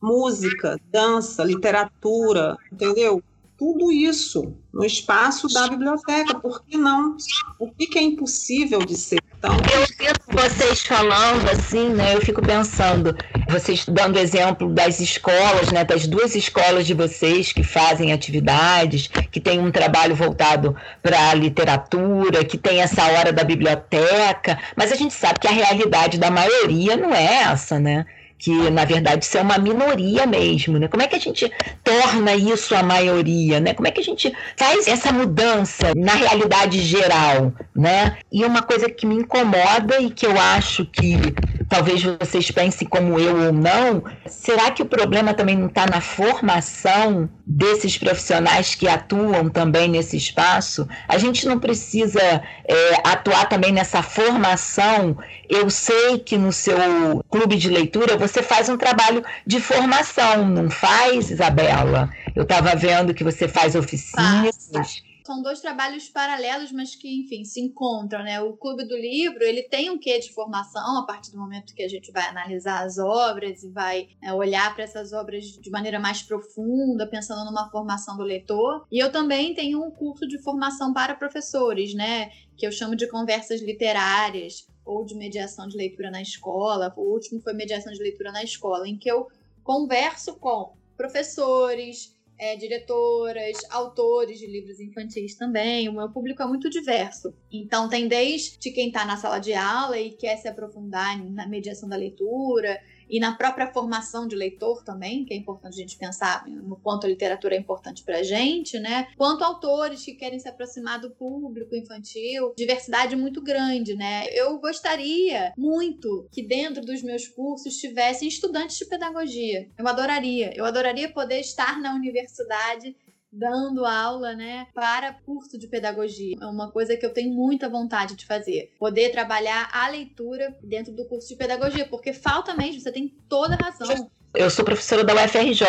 Música, 0.00 0.80
dança, 0.90 1.44
literatura, 1.44 2.56
entendeu? 2.72 3.22
Tudo 3.62 3.92
isso 3.92 4.56
no 4.74 4.84
espaço 4.84 5.46
da 5.46 5.68
biblioteca. 5.68 6.34
Por 6.40 6.64
que 6.64 6.76
não? 6.76 7.16
O 7.60 7.70
que, 7.70 7.96
é 7.96 8.02
impossível 8.02 8.80
de 8.80 8.96
ser? 8.96 9.20
Então, 9.38 9.54
eu 9.72 9.86
sinto 9.86 10.20
vocês 10.26 10.80
falando 10.80 11.48
assim, 11.48 11.90
né? 11.90 12.16
Eu 12.16 12.20
fico 12.20 12.42
pensando, 12.42 13.16
vocês 13.48 13.86
dando 13.86 14.18
exemplo 14.18 14.68
das 14.74 14.98
escolas, 14.98 15.70
né? 15.70 15.84
Das 15.84 16.08
duas 16.08 16.34
escolas 16.34 16.88
de 16.88 16.94
vocês 16.94 17.52
que 17.52 17.62
fazem 17.62 18.12
atividades, 18.12 19.08
que 19.30 19.40
tem 19.40 19.60
um 19.60 19.70
trabalho 19.70 20.16
voltado 20.16 20.74
para 21.00 21.30
a 21.30 21.34
literatura, 21.34 22.44
que 22.44 22.58
tem 22.58 22.80
essa 22.80 23.04
hora 23.12 23.32
da 23.32 23.44
biblioteca, 23.44 24.58
mas 24.74 24.90
a 24.90 24.96
gente 24.96 25.14
sabe 25.14 25.38
que 25.38 25.46
a 25.46 25.52
realidade 25.52 26.18
da 26.18 26.32
maioria 26.32 26.96
não 26.96 27.14
é 27.14 27.44
essa, 27.44 27.78
né? 27.78 28.06
Que 28.42 28.70
na 28.70 28.84
verdade 28.84 29.24
isso 29.24 29.38
é 29.38 29.40
uma 29.40 29.56
minoria 29.56 30.26
mesmo, 30.26 30.76
né? 30.76 30.88
Como 30.88 31.00
é 31.00 31.06
que 31.06 31.14
a 31.14 31.20
gente 31.20 31.48
torna 31.84 32.34
isso 32.34 32.74
a 32.74 32.82
maioria, 32.82 33.60
né? 33.60 33.72
Como 33.72 33.86
é 33.86 33.92
que 33.92 34.00
a 34.00 34.04
gente 34.04 34.32
faz 34.56 34.88
essa 34.88 35.12
mudança 35.12 35.92
na 35.94 36.14
realidade 36.14 36.80
geral, 36.80 37.52
né? 37.72 38.16
E 38.32 38.44
uma 38.44 38.60
coisa 38.60 38.90
que 38.90 39.06
me 39.06 39.14
incomoda 39.14 40.00
e 40.00 40.10
que 40.10 40.26
eu 40.26 40.36
acho 40.40 40.84
que 40.86 41.32
talvez 41.72 42.02
vocês 42.02 42.50
pensem 42.50 42.86
como 42.86 43.18
eu 43.18 43.46
ou 43.46 43.52
não, 43.52 44.04
será 44.26 44.70
que 44.70 44.82
o 44.82 44.86
problema 44.86 45.32
também 45.32 45.56
não 45.56 45.68
está 45.68 45.86
na 45.86 46.02
formação 46.02 47.30
desses 47.46 47.96
profissionais 47.96 48.74
que 48.74 48.86
atuam 48.86 49.48
também 49.48 49.88
nesse 49.88 50.18
espaço? 50.18 50.86
A 51.08 51.16
gente 51.16 51.46
não 51.46 51.58
precisa 51.58 52.20
é, 52.20 52.94
atuar 53.02 53.48
também 53.48 53.72
nessa 53.72 54.02
formação. 54.02 55.16
Eu 55.48 55.70
sei 55.70 56.18
que 56.18 56.36
no 56.36 56.52
seu 56.52 57.24
clube 57.30 57.56
de 57.56 57.70
leitura 57.70 58.18
você 58.18 58.42
faz 58.42 58.68
um 58.68 58.76
trabalho 58.76 59.24
de 59.46 59.58
formação, 59.58 60.46
não 60.46 60.68
faz, 60.68 61.30
Isabela? 61.30 62.10
Eu 62.36 62.42
estava 62.42 62.76
vendo 62.76 63.14
que 63.14 63.24
você 63.24 63.48
faz 63.48 63.74
oficinas. 63.74 65.02
São 65.24 65.42
dois 65.42 65.60
trabalhos 65.60 66.08
paralelos, 66.08 66.72
mas 66.72 66.94
que, 66.94 67.08
enfim, 67.20 67.44
se 67.44 67.60
encontram, 67.60 68.24
né? 68.24 68.40
O 68.40 68.56
Clube 68.56 68.84
do 68.84 68.96
Livro, 68.96 69.42
ele 69.42 69.62
tem 69.62 69.90
um 69.90 69.98
quê 69.98 70.18
de 70.18 70.32
formação 70.32 70.98
a 70.98 71.06
partir 71.06 71.30
do 71.30 71.38
momento 71.38 71.74
que 71.74 71.82
a 71.82 71.88
gente 71.88 72.10
vai 72.10 72.26
analisar 72.26 72.84
as 72.84 72.98
obras 72.98 73.62
e 73.62 73.70
vai 73.70 74.08
é, 74.22 74.32
olhar 74.32 74.74
para 74.74 74.84
essas 74.84 75.12
obras 75.12 75.44
de 75.44 75.70
maneira 75.70 76.00
mais 76.00 76.22
profunda, 76.22 77.06
pensando 77.06 77.44
numa 77.44 77.70
formação 77.70 78.16
do 78.16 78.22
leitor. 78.22 78.86
E 78.90 78.98
eu 78.98 79.12
também 79.12 79.54
tenho 79.54 79.82
um 79.82 79.90
curso 79.90 80.26
de 80.26 80.38
formação 80.42 80.92
para 80.92 81.14
professores, 81.14 81.94
né? 81.94 82.30
Que 82.56 82.66
eu 82.66 82.72
chamo 82.72 82.96
de 82.96 83.06
conversas 83.06 83.60
literárias 83.60 84.66
ou 84.84 85.04
de 85.04 85.14
mediação 85.14 85.68
de 85.68 85.76
leitura 85.76 86.10
na 86.10 86.20
escola. 86.20 86.92
O 86.96 87.12
último 87.12 87.40
foi 87.40 87.52
mediação 87.52 87.92
de 87.92 88.02
leitura 88.02 88.32
na 88.32 88.42
escola, 88.42 88.88
em 88.88 88.98
que 88.98 89.10
eu 89.10 89.28
converso 89.62 90.36
com 90.36 90.74
professores, 90.96 92.16
é, 92.42 92.56
diretoras, 92.56 93.56
autores 93.70 94.40
de 94.40 94.48
livros 94.48 94.80
infantis 94.80 95.36
também. 95.36 95.88
O 95.88 95.92
meu 95.92 96.10
público 96.10 96.42
é 96.42 96.46
muito 96.46 96.68
diverso. 96.68 97.32
Então, 97.52 97.88
tem 97.88 98.08
desde 98.08 98.72
quem 98.72 98.88
está 98.88 99.04
na 99.04 99.16
sala 99.16 99.38
de 99.38 99.54
aula 99.54 99.96
e 99.96 100.10
quer 100.10 100.36
se 100.36 100.48
aprofundar 100.48 101.16
na 101.24 101.46
mediação 101.46 101.88
da 101.88 101.94
leitura, 101.94 102.80
e 103.12 103.20
na 103.20 103.36
própria 103.36 103.70
formação 103.70 104.26
de 104.26 104.34
leitor 104.34 104.82
também, 104.82 105.26
que 105.26 105.34
é 105.34 105.36
importante 105.36 105.74
a 105.74 105.82
gente 105.82 105.98
pensar 105.98 106.46
no 106.48 106.76
quanto 106.76 107.06
a 107.06 107.10
literatura 107.10 107.54
é 107.54 107.58
importante 107.58 108.02
para 108.02 108.20
a 108.20 108.22
gente, 108.22 108.78
né? 108.78 109.08
Quanto 109.18 109.44
autores 109.44 110.02
que 110.02 110.14
querem 110.14 110.38
se 110.38 110.48
aproximar 110.48 110.98
do 110.98 111.10
público 111.10 111.76
infantil, 111.76 112.54
diversidade 112.56 113.14
muito 113.14 113.42
grande, 113.42 113.94
né? 113.94 114.24
Eu 114.30 114.58
gostaria 114.58 115.52
muito 115.58 116.26
que 116.32 116.42
dentro 116.42 116.80
dos 116.80 117.02
meus 117.02 117.28
cursos 117.28 117.76
tivessem 117.76 118.26
estudantes 118.26 118.78
de 118.78 118.86
pedagogia. 118.86 119.68
Eu 119.76 119.86
adoraria. 119.86 120.50
Eu 120.56 120.64
adoraria 120.64 121.12
poder 121.12 121.40
estar 121.40 121.78
na 121.82 121.94
universidade 121.94 122.96
dando 123.32 123.86
aula, 123.86 124.34
né, 124.34 124.66
para 124.74 125.12
curso 125.12 125.58
de 125.58 125.66
pedagogia. 125.66 126.36
É 126.40 126.46
uma 126.46 126.70
coisa 126.70 126.96
que 126.96 127.06
eu 127.06 127.12
tenho 127.12 127.32
muita 127.34 127.68
vontade 127.68 128.14
de 128.14 128.26
fazer. 128.26 128.72
Poder 128.78 129.10
trabalhar 129.10 129.70
a 129.72 129.88
leitura 129.88 130.56
dentro 130.62 130.92
do 130.92 131.06
curso 131.06 131.28
de 131.28 131.36
pedagogia, 131.36 131.88
porque 131.88 132.12
falta 132.12 132.54
mesmo, 132.54 132.80
você 132.80 132.92
tem 132.92 133.08
toda 133.28 133.54
a 133.54 133.64
razão 133.64 134.10
eu 134.34 134.48
sou 134.48 134.64
professora 134.64 135.04
da 135.04 135.14
UFRJ. 135.14 135.66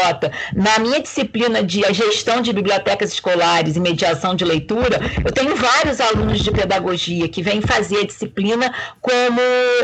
Na 0.55 0.79
minha 0.79 1.01
disciplina 1.01 1.63
de 1.63 1.81
gestão 1.93 2.41
de 2.41 2.53
bibliotecas 2.53 3.11
escolares 3.11 3.75
e 3.75 3.79
mediação 3.79 4.35
de 4.35 4.45
leitura, 4.45 4.99
eu 5.23 5.31
tenho 5.31 5.55
vários 5.55 5.99
alunos 5.99 6.39
de 6.39 6.51
pedagogia 6.51 7.27
que 7.27 7.41
vêm 7.41 7.61
fazer 7.61 7.99
a 7.99 8.05
disciplina 8.05 8.73
como 9.01 9.41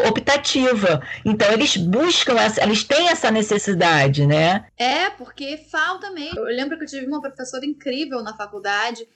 optativa. 0.07 1.01
Então, 1.25 1.51
eles 1.51 1.75
buscam, 1.75 2.35
eles 2.61 2.83
têm 2.83 3.09
essa 3.09 3.29
necessidade, 3.29 4.25
né? 4.25 4.65
É, 4.77 5.09
porque 5.09 5.57
falta 5.69 6.09
mesmo. 6.11 6.39
Eu 6.39 6.55
lembro 6.55 6.77
que 6.77 6.85
eu 6.85 6.87
tive 6.87 7.05
uma 7.05 7.21
professora 7.21 7.65
incrível 7.65 8.23
na 8.23 8.35
faculdade 8.35 9.07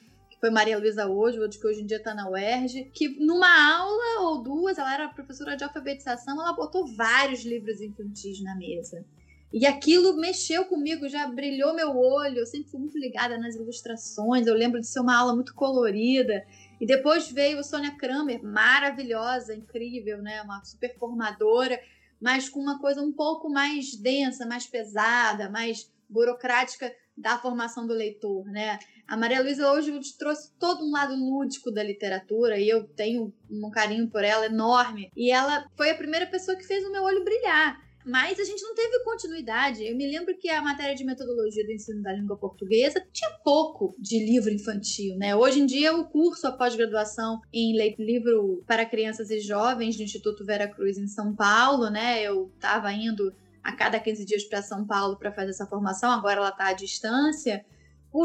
foi 0.44 0.50
Maria 0.50 0.78
Luísa 0.78 1.08
Oswald, 1.08 1.58
que 1.58 1.66
hoje 1.66 1.82
em 1.82 1.86
dia 1.86 1.96
está 1.96 2.14
na 2.14 2.30
UERJ, 2.30 2.92
que 2.94 3.08
numa 3.18 3.48
aula 3.78 4.28
ou 4.28 4.44
duas, 4.44 4.78
ela 4.78 4.94
era 4.94 5.08
professora 5.08 5.56
de 5.56 5.64
alfabetização, 5.64 6.38
ela 6.38 6.52
botou 6.52 6.86
vários 6.86 7.46
livros 7.46 7.80
infantis 7.80 8.44
na 8.44 8.54
mesa. 8.54 9.06
E 9.54 9.68
aquilo 9.68 10.18
mexeu 10.18 10.66
comigo, 10.66 11.08
já 11.08 11.28
brilhou 11.28 11.76
meu 11.76 11.96
olho. 11.96 12.40
Eu 12.40 12.46
sempre 12.48 12.72
fui 12.72 12.80
muito 12.80 12.98
ligada 12.98 13.38
nas 13.38 13.54
ilustrações. 13.54 14.48
Eu 14.48 14.56
lembro 14.56 14.82
de 14.82 14.88
ser 14.88 15.00
uma 15.00 15.16
aula 15.16 15.36
muito 15.36 15.54
colorida. 15.54 16.44
E 16.82 16.88
depois 16.88 17.32
veio 17.32 17.64
Sônia 17.64 17.96
Kramer, 17.96 18.44
maravilhosa, 18.44 19.56
incrível, 19.56 20.24
né? 20.24 20.42
Uma 20.42 20.64
super 20.66 20.98
formadora, 20.98 21.80
mas 22.20 22.50
com 22.50 22.60
uma 22.60 22.80
coisa 22.80 23.00
um 23.02 23.12
pouco 23.12 23.48
mais 23.48 23.96
densa, 23.96 24.44
mais 24.48 24.66
pesada, 24.66 25.52
mais 25.52 25.88
burocrática 26.10 26.92
da 27.16 27.38
formação 27.38 27.86
do 27.86 27.94
leitor, 27.94 28.46
né? 28.46 28.80
A 29.08 29.16
Maria 29.16 29.44
Luísa 29.44 29.72
hoje 29.72 29.92
trouxe 30.18 30.52
todo 30.58 30.84
um 30.84 30.92
lado 30.92 31.14
lúdico 31.14 31.70
da 31.70 31.84
literatura 31.84 32.58
e 32.58 32.68
eu 32.68 32.86
tenho 32.86 33.32
um 33.52 33.70
carinho 33.70 34.10
por 34.10 34.24
ela 34.24 34.48
enorme. 34.48 35.12
E 35.16 35.30
ela 35.30 35.70
foi 35.78 35.92
a 35.92 35.96
primeira 35.96 36.26
pessoa 36.26 36.58
que 36.58 36.66
fez 36.66 36.84
o 36.84 36.92
meu 36.92 37.04
olho 37.04 37.24
brilhar. 37.24 37.80
Mas 38.06 38.40
a 38.40 38.44
gente 38.44 38.62
não 38.62 38.76
teve 38.76 39.00
continuidade. 39.04 39.86
Eu 39.86 39.96
me 39.96 40.06
lembro 40.06 40.38
que 40.38 40.50
a 40.50 40.62
matéria 40.62 40.96
de 40.96 41.04
metodologia 41.04 41.66
do 41.66 41.72
ensino 41.72 42.02
da 42.02 42.12
língua 42.12 42.38
portuguesa 42.38 43.06
tinha 43.12 43.30
pouco 43.44 43.96
de 43.98 44.20
livro 44.20 44.52
infantil, 44.52 45.16
né? 45.18 45.36
Hoje 45.36 45.62
em 45.62 45.66
dia, 45.66 45.96
o 45.96 46.06
curso, 46.06 46.46
a 46.48 46.52
pós-graduação 46.52 47.42
em 47.52 47.74
livro 47.98 48.64
para 48.68 48.86
crianças 48.86 49.30
e 49.30 49.40
jovens 49.40 49.96
do 49.96 50.04
Instituto 50.04 50.46
Vera 50.46 50.68
Cruz 50.68 50.98
em 50.98 51.08
São 51.08 51.34
Paulo, 51.34 51.90
né? 51.90 52.22
Eu 52.22 52.52
estava 52.56 52.92
indo 52.92 53.34
a 53.64 53.72
cada 53.72 54.00
15 54.00 54.26
dias 54.26 54.44
para 54.44 54.62
São 54.62 54.86
Paulo 54.86 55.18
para 55.18 55.32
fazer 55.32 55.52
essa 55.52 55.66
formação, 55.66 56.12
agora 56.12 56.40
ela 56.40 56.50
está 56.50 56.68
à 56.68 56.74
distância, 56.74 57.66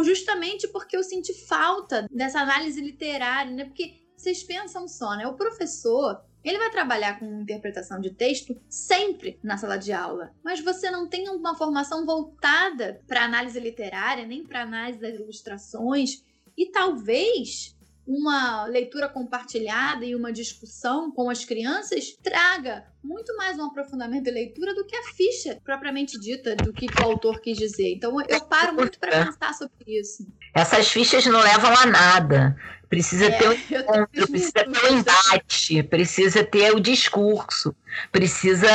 justamente 0.05 0.67
porque 0.69 0.97
eu 0.97 1.05
senti 1.05 1.33
falta 1.47 2.07
dessa 2.11 2.41
análise 2.41 2.81
literária, 2.81 3.53
né? 3.53 3.65
Porque 3.65 3.95
vocês 4.17 4.43
pensam 4.43 4.89
só, 4.89 5.17
né? 5.17 5.29
O 5.29 5.35
professor 5.35 6.21
ele 6.45 6.59
vai 6.59 6.71
trabalhar 6.71 7.19
com 7.19 7.41
interpretação 7.41 8.01
de 8.01 8.11
texto 8.11 8.61
sempre 8.69 9.39
na 9.43 9.57
sala 9.57 9.77
de 9.77 9.93
aula, 9.93 10.33
mas 10.45 10.61
você 10.61 10.91
não 10.91 11.09
tem 11.09 11.29
uma 11.29 11.55
formação 11.55 12.07
voltada 12.07 13.01
para 13.07 13.25
análise 13.25 13.59
literária, 13.59 14.27
nem 14.27 14.45
para 14.45 14.63
análise 14.63 15.01
das 15.01 15.15
ilustrações, 15.15 16.23
e 16.57 16.71
talvez 16.71 17.77
uma 18.09 18.65
leitura 18.65 19.07
compartilhada 19.07 20.03
e 20.03 20.17
uma 20.17 20.33
discussão 20.33 21.13
com 21.13 21.29
as 21.29 21.45
crianças 21.45 22.17
traga 22.23 22.87
muito 23.05 23.37
mais 23.37 23.59
um 23.59 23.67
aprofundamento 23.67 24.25
de 24.25 24.31
leitura 24.31 24.75
do 24.75 24.87
que 24.87 24.97
a 24.97 25.03
ficha 25.03 25.61
propriamente 25.63 26.19
dita 26.19 26.57
do 26.57 26.73
que 26.73 26.87
o 26.87 27.05
autor 27.05 27.39
quis 27.43 27.59
dizer. 27.59 27.93
Então 27.93 28.17
eu 28.27 28.41
paro 28.47 28.75
muito 28.75 28.99
para 28.99 29.27
pensar 29.27 29.53
sobre 29.53 29.85
isso. 29.87 30.27
Essas 30.55 30.89
fichas 30.89 31.27
não 31.27 31.41
levam 31.41 31.71
a 31.77 31.85
nada. 31.85 32.57
Precisa 32.89 33.27
é, 33.27 33.31
ter 33.31 33.49
o 33.49 33.53
encontro, 33.53 34.29
precisa 34.29 34.53
ter 34.53 34.85
o 34.85 34.95
embate, 34.95 35.83
precisa 35.83 36.45
ter 36.45 36.75
o 36.75 36.81
discurso, 36.81 37.75
precisa 38.11 38.69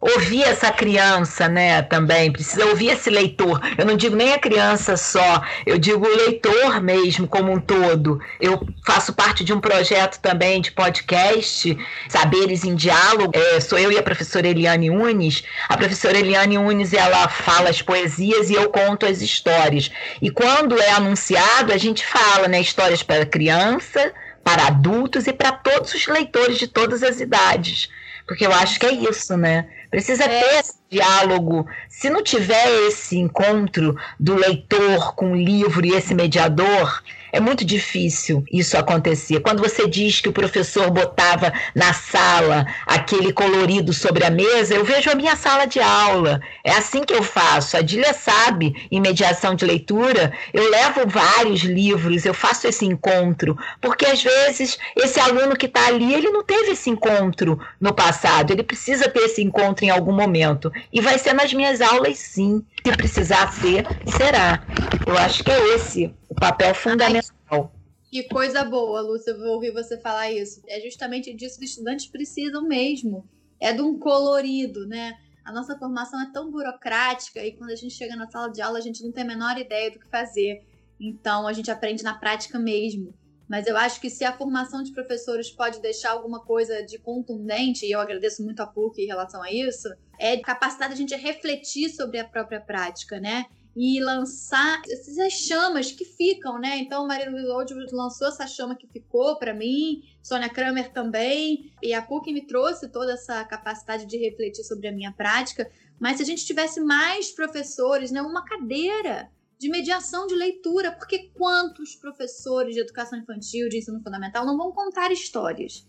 ouvir 0.00 0.44
essa 0.44 0.70
criança, 0.70 1.48
né, 1.48 1.82
também, 1.82 2.30
precisa 2.30 2.66
ouvir 2.66 2.90
esse 2.90 3.10
leitor. 3.10 3.60
Eu 3.76 3.84
não 3.84 3.96
digo 3.96 4.14
nem 4.14 4.32
a 4.32 4.38
criança 4.38 4.96
só, 4.96 5.42
eu 5.64 5.78
digo 5.78 6.06
o 6.06 6.16
leitor 6.16 6.80
mesmo 6.80 7.26
como 7.26 7.52
um 7.52 7.60
todo. 7.60 8.20
Eu 8.40 8.66
faço 8.84 9.12
parte 9.12 9.42
de 9.42 9.52
um 9.52 9.60
projeto 9.60 10.20
também 10.20 10.60
de 10.60 10.70
podcast, 10.70 11.76
Saberes 12.08 12.64
em 12.64 12.74
Diálogo. 12.74 13.32
É, 13.34 13.60
sou 13.60 13.78
eu 13.78 13.90
e 13.90 13.98
a 13.98 14.02
professora 14.02 14.46
Eliane 14.46 14.90
Unes. 14.90 15.42
A 15.68 15.76
professora 15.76 16.18
Eliane 16.18 16.56
Unes, 16.58 16.92
ela 16.92 17.28
fala 17.28 17.70
as 17.70 17.82
poesias 17.82 18.48
e 18.48 18.54
eu 18.54 18.68
conto 18.68 19.06
as 19.06 19.20
histórias. 19.20 19.90
E 20.22 20.30
quando 20.30 20.80
é 20.80 20.90
anunciado, 20.90 21.72
a 21.72 21.76
gente 21.76 22.06
fala, 22.06 22.46
né, 22.46 22.60
histórias 22.60 23.02
para 23.02 23.26
criança 23.26 23.55
criança, 23.56 24.12
para 24.44 24.66
adultos 24.66 25.26
e 25.26 25.32
para 25.32 25.52
todos 25.52 25.94
os 25.94 26.06
leitores 26.06 26.58
de 26.58 26.68
todas 26.68 27.02
as 27.02 27.20
idades. 27.20 27.88
Porque 28.26 28.44
eu 28.44 28.52
acho 28.52 28.78
que 28.78 28.86
é 28.86 28.92
isso, 28.92 29.36
né? 29.36 29.66
Precisa 29.90 30.24
é. 30.24 30.28
ter 30.28 30.58
esse 30.58 30.74
diálogo. 30.90 31.66
Se 31.88 32.10
não 32.10 32.22
tiver 32.22 32.68
esse 32.88 33.16
encontro 33.16 33.96
do 34.18 34.34
leitor 34.34 35.14
com 35.14 35.32
o 35.32 35.36
livro 35.36 35.86
e 35.86 35.94
esse 35.94 36.14
mediador, 36.14 37.02
é 37.36 37.40
muito 37.40 37.66
difícil 37.66 38.42
isso 38.50 38.78
acontecer. 38.78 39.40
Quando 39.40 39.62
você 39.62 39.86
diz 39.86 40.22
que 40.22 40.28
o 40.28 40.32
professor 40.32 40.90
botava 40.90 41.52
na 41.74 41.92
sala 41.92 42.66
aquele 42.86 43.30
colorido 43.30 43.92
sobre 43.92 44.24
a 44.24 44.30
mesa, 44.30 44.74
eu 44.74 44.82
vejo 44.82 45.10
a 45.10 45.14
minha 45.14 45.36
sala 45.36 45.66
de 45.66 45.78
aula. 45.78 46.40
É 46.64 46.72
assim 46.72 47.04
que 47.04 47.12
eu 47.12 47.22
faço. 47.22 47.76
A 47.76 47.82
Dília 47.82 48.14
sabe, 48.14 48.74
em 48.90 49.02
mediação 49.02 49.54
de 49.54 49.66
leitura, 49.66 50.32
eu 50.52 50.70
levo 50.70 51.06
vários 51.06 51.60
livros, 51.60 52.24
eu 52.24 52.32
faço 52.32 52.66
esse 52.66 52.86
encontro, 52.86 53.54
porque 53.82 54.06
às 54.06 54.22
vezes 54.22 54.78
esse 54.96 55.20
aluno 55.20 55.56
que 55.56 55.66
está 55.66 55.88
ali, 55.88 56.14
ele 56.14 56.30
não 56.30 56.42
teve 56.42 56.70
esse 56.70 56.88
encontro 56.88 57.60
no 57.78 57.92
passado, 57.92 58.50
ele 58.50 58.62
precisa 58.62 59.10
ter 59.10 59.24
esse 59.24 59.42
encontro 59.42 59.84
em 59.84 59.90
algum 59.90 60.12
momento. 60.12 60.72
E 60.90 61.02
vai 61.02 61.18
ser 61.18 61.34
nas 61.34 61.52
minhas 61.52 61.82
aulas, 61.82 62.16
sim. 62.16 62.64
Se 62.86 62.96
precisar 62.96 63.50
ser, 63.50 63.84
será. 64.16 64.64
Eu 65.04 65.18
acho 65.18 65.42
que 65.42 65.50
é 65.50 65.74
esse 65.74 66.14
o 66.28 66.34
papel 66.36 66.72
fundamental. 66.72 67.72
Que 68.08 68.22
coisa 68.28 68.62
boa, 68.64 69.00
Lúcia, 69.00 69.32
eu 69.32 69.38
vou 69.40 69.54
ouvir 69.54 69.72
você 69.72 69.98
falar 69.98 70.30
isso. 70.30 70.62
É 70.68 70.80
justamente 70.80 71.34
disso 71.34 71.58
que 71.58 71.64
os 71.64 71.72
estudantes 71.72 72.06
precisam 72.06 72.62
mesmo. 72.62 73.28
É 73.58 73.72
de 73.72 73.82
um 73.82 73.98
colorido, 73.98 74.86
né? 74.86 75.14
A 75.44 75.50
nossa 75.50 75.76
formação 75.76 76.22
é 76.22 76.30
tão 76.32 76.48
burocrática 76.48 77.44
e 77.44 77.56
quando 77.56 77.70
a 77.70 77.74
gente 77.74 77.92
chega 77.92 78.14
na 78.14 78.30
sala 78.30 78.52
de 78.52 78.62
aula 78.62 78.78
a 78.78 78.82
gente 78.82 79.02
não 79.02 79.10
tem 79.10 79.24
a 79.24 79.26
menor 79.26 79.58
ideia 79.58 79.90
do 79.90 79.98
que 79.98 80.08
fazer. 80.08 80.64
Então 81.00 81.48
a 81.48 81.52
gente 81.52 81.72
aprende 81.72 82.04
na 82.04 82.14
prática 82.14 82.56
mesmo. 82.56 83.12
Mas 83.48 83.66
eu 83.66 83.76
acho 83.76 84.00
que 84.00 84.08
se 84.08 84.24
a 84.24 84.36
formação 84.36 84.84
de 84.84 84.92
professores 84.92 85.50
pode 85.50 85.80
deixar 85.80 86.12
alguma 86.12 86.38
coisa 86.38 86.84
de 86.84 86.98
contundente, 86.98 87.84
e 87.84 87.90
eu 87.90 87.98
agradeço 87.98 88.44
muito 88.44 88.60
a 88.60 88.66
PUC 88.66 89.02
em 89.02 89.06
relação 89.06 89.42
a 89.42 89.50
isso, 89.50 89.88
é 90.18 90.36
capacidade 90.38 90.94
de 90.94 91.02
a 91.02 91.06
gente 91.06 91.22
refletir 91.22 91.90
sobre 91.90 92.18
a 92.18 92.24
própria 92.24 92.60
prática, 92.60 93.20
né? 93.20 93.46
E 93.76 94.00
lançar 94.00 94.80
essas 94.90 95.32
chamas 95.34 95.92
que 95.92 96.04
ficam, 96.04 96.58
né? 96.58 96.78
Então, 96.78 97.06
Maria 97.06 97.30
Oldwood 97.30 97.94
lançou 97.94 98.28
essa 98.28 98.46
chama 98.46 98.74
que 98.74 98.86
ficou 98.86 99.38
para 99.38 99.52
mim, 99.52 100.02
Sônia 100.22 100.48
Kramer 100.48 100.90
também, 100.92 101.70
e 101.82 101.92
a 101.92 102.00
PUC 102.00 102.32
me 102.32 102.46
trouxe 102.46 102.88
toda 102.88 103.12
essa 103.12 103.44
capacidade 103.44 104.06
de 104.06 104.16
refletir 104.16 104.64
sobre 104.64 104.88
a 104.88 104.92
minha 104.92 105.12
prática. 105.12 105.70
Mas 106.00 106.16
se 106.16 106.22
a 106.22 106.26
gente 106.26 106.46
tivesse 106.46 106.80
mais 106.80 107.30
professores, 107.30 108.10
né? 108.10 108.22
Uma 108.22 108.44
cadeira 108.44 109.30
de 109.58 109.68
mediação 109.68 110.26
de 110.26 110.34
leitura, 110.34 110.92
porque 110.92 111.30
quantos 111.34 111.94
professores 111.94 112.74
de 112.74 112.80
educação 112.80 113.18
infantil, 113.18 113.68
de 113.68 113.78
ensino 113.78 114.02
fundamental, 114.02 114.44
não 114.44 114.56
vão 114.56 114.72
contar 114.72 115.10
histórias? 115.10 115.86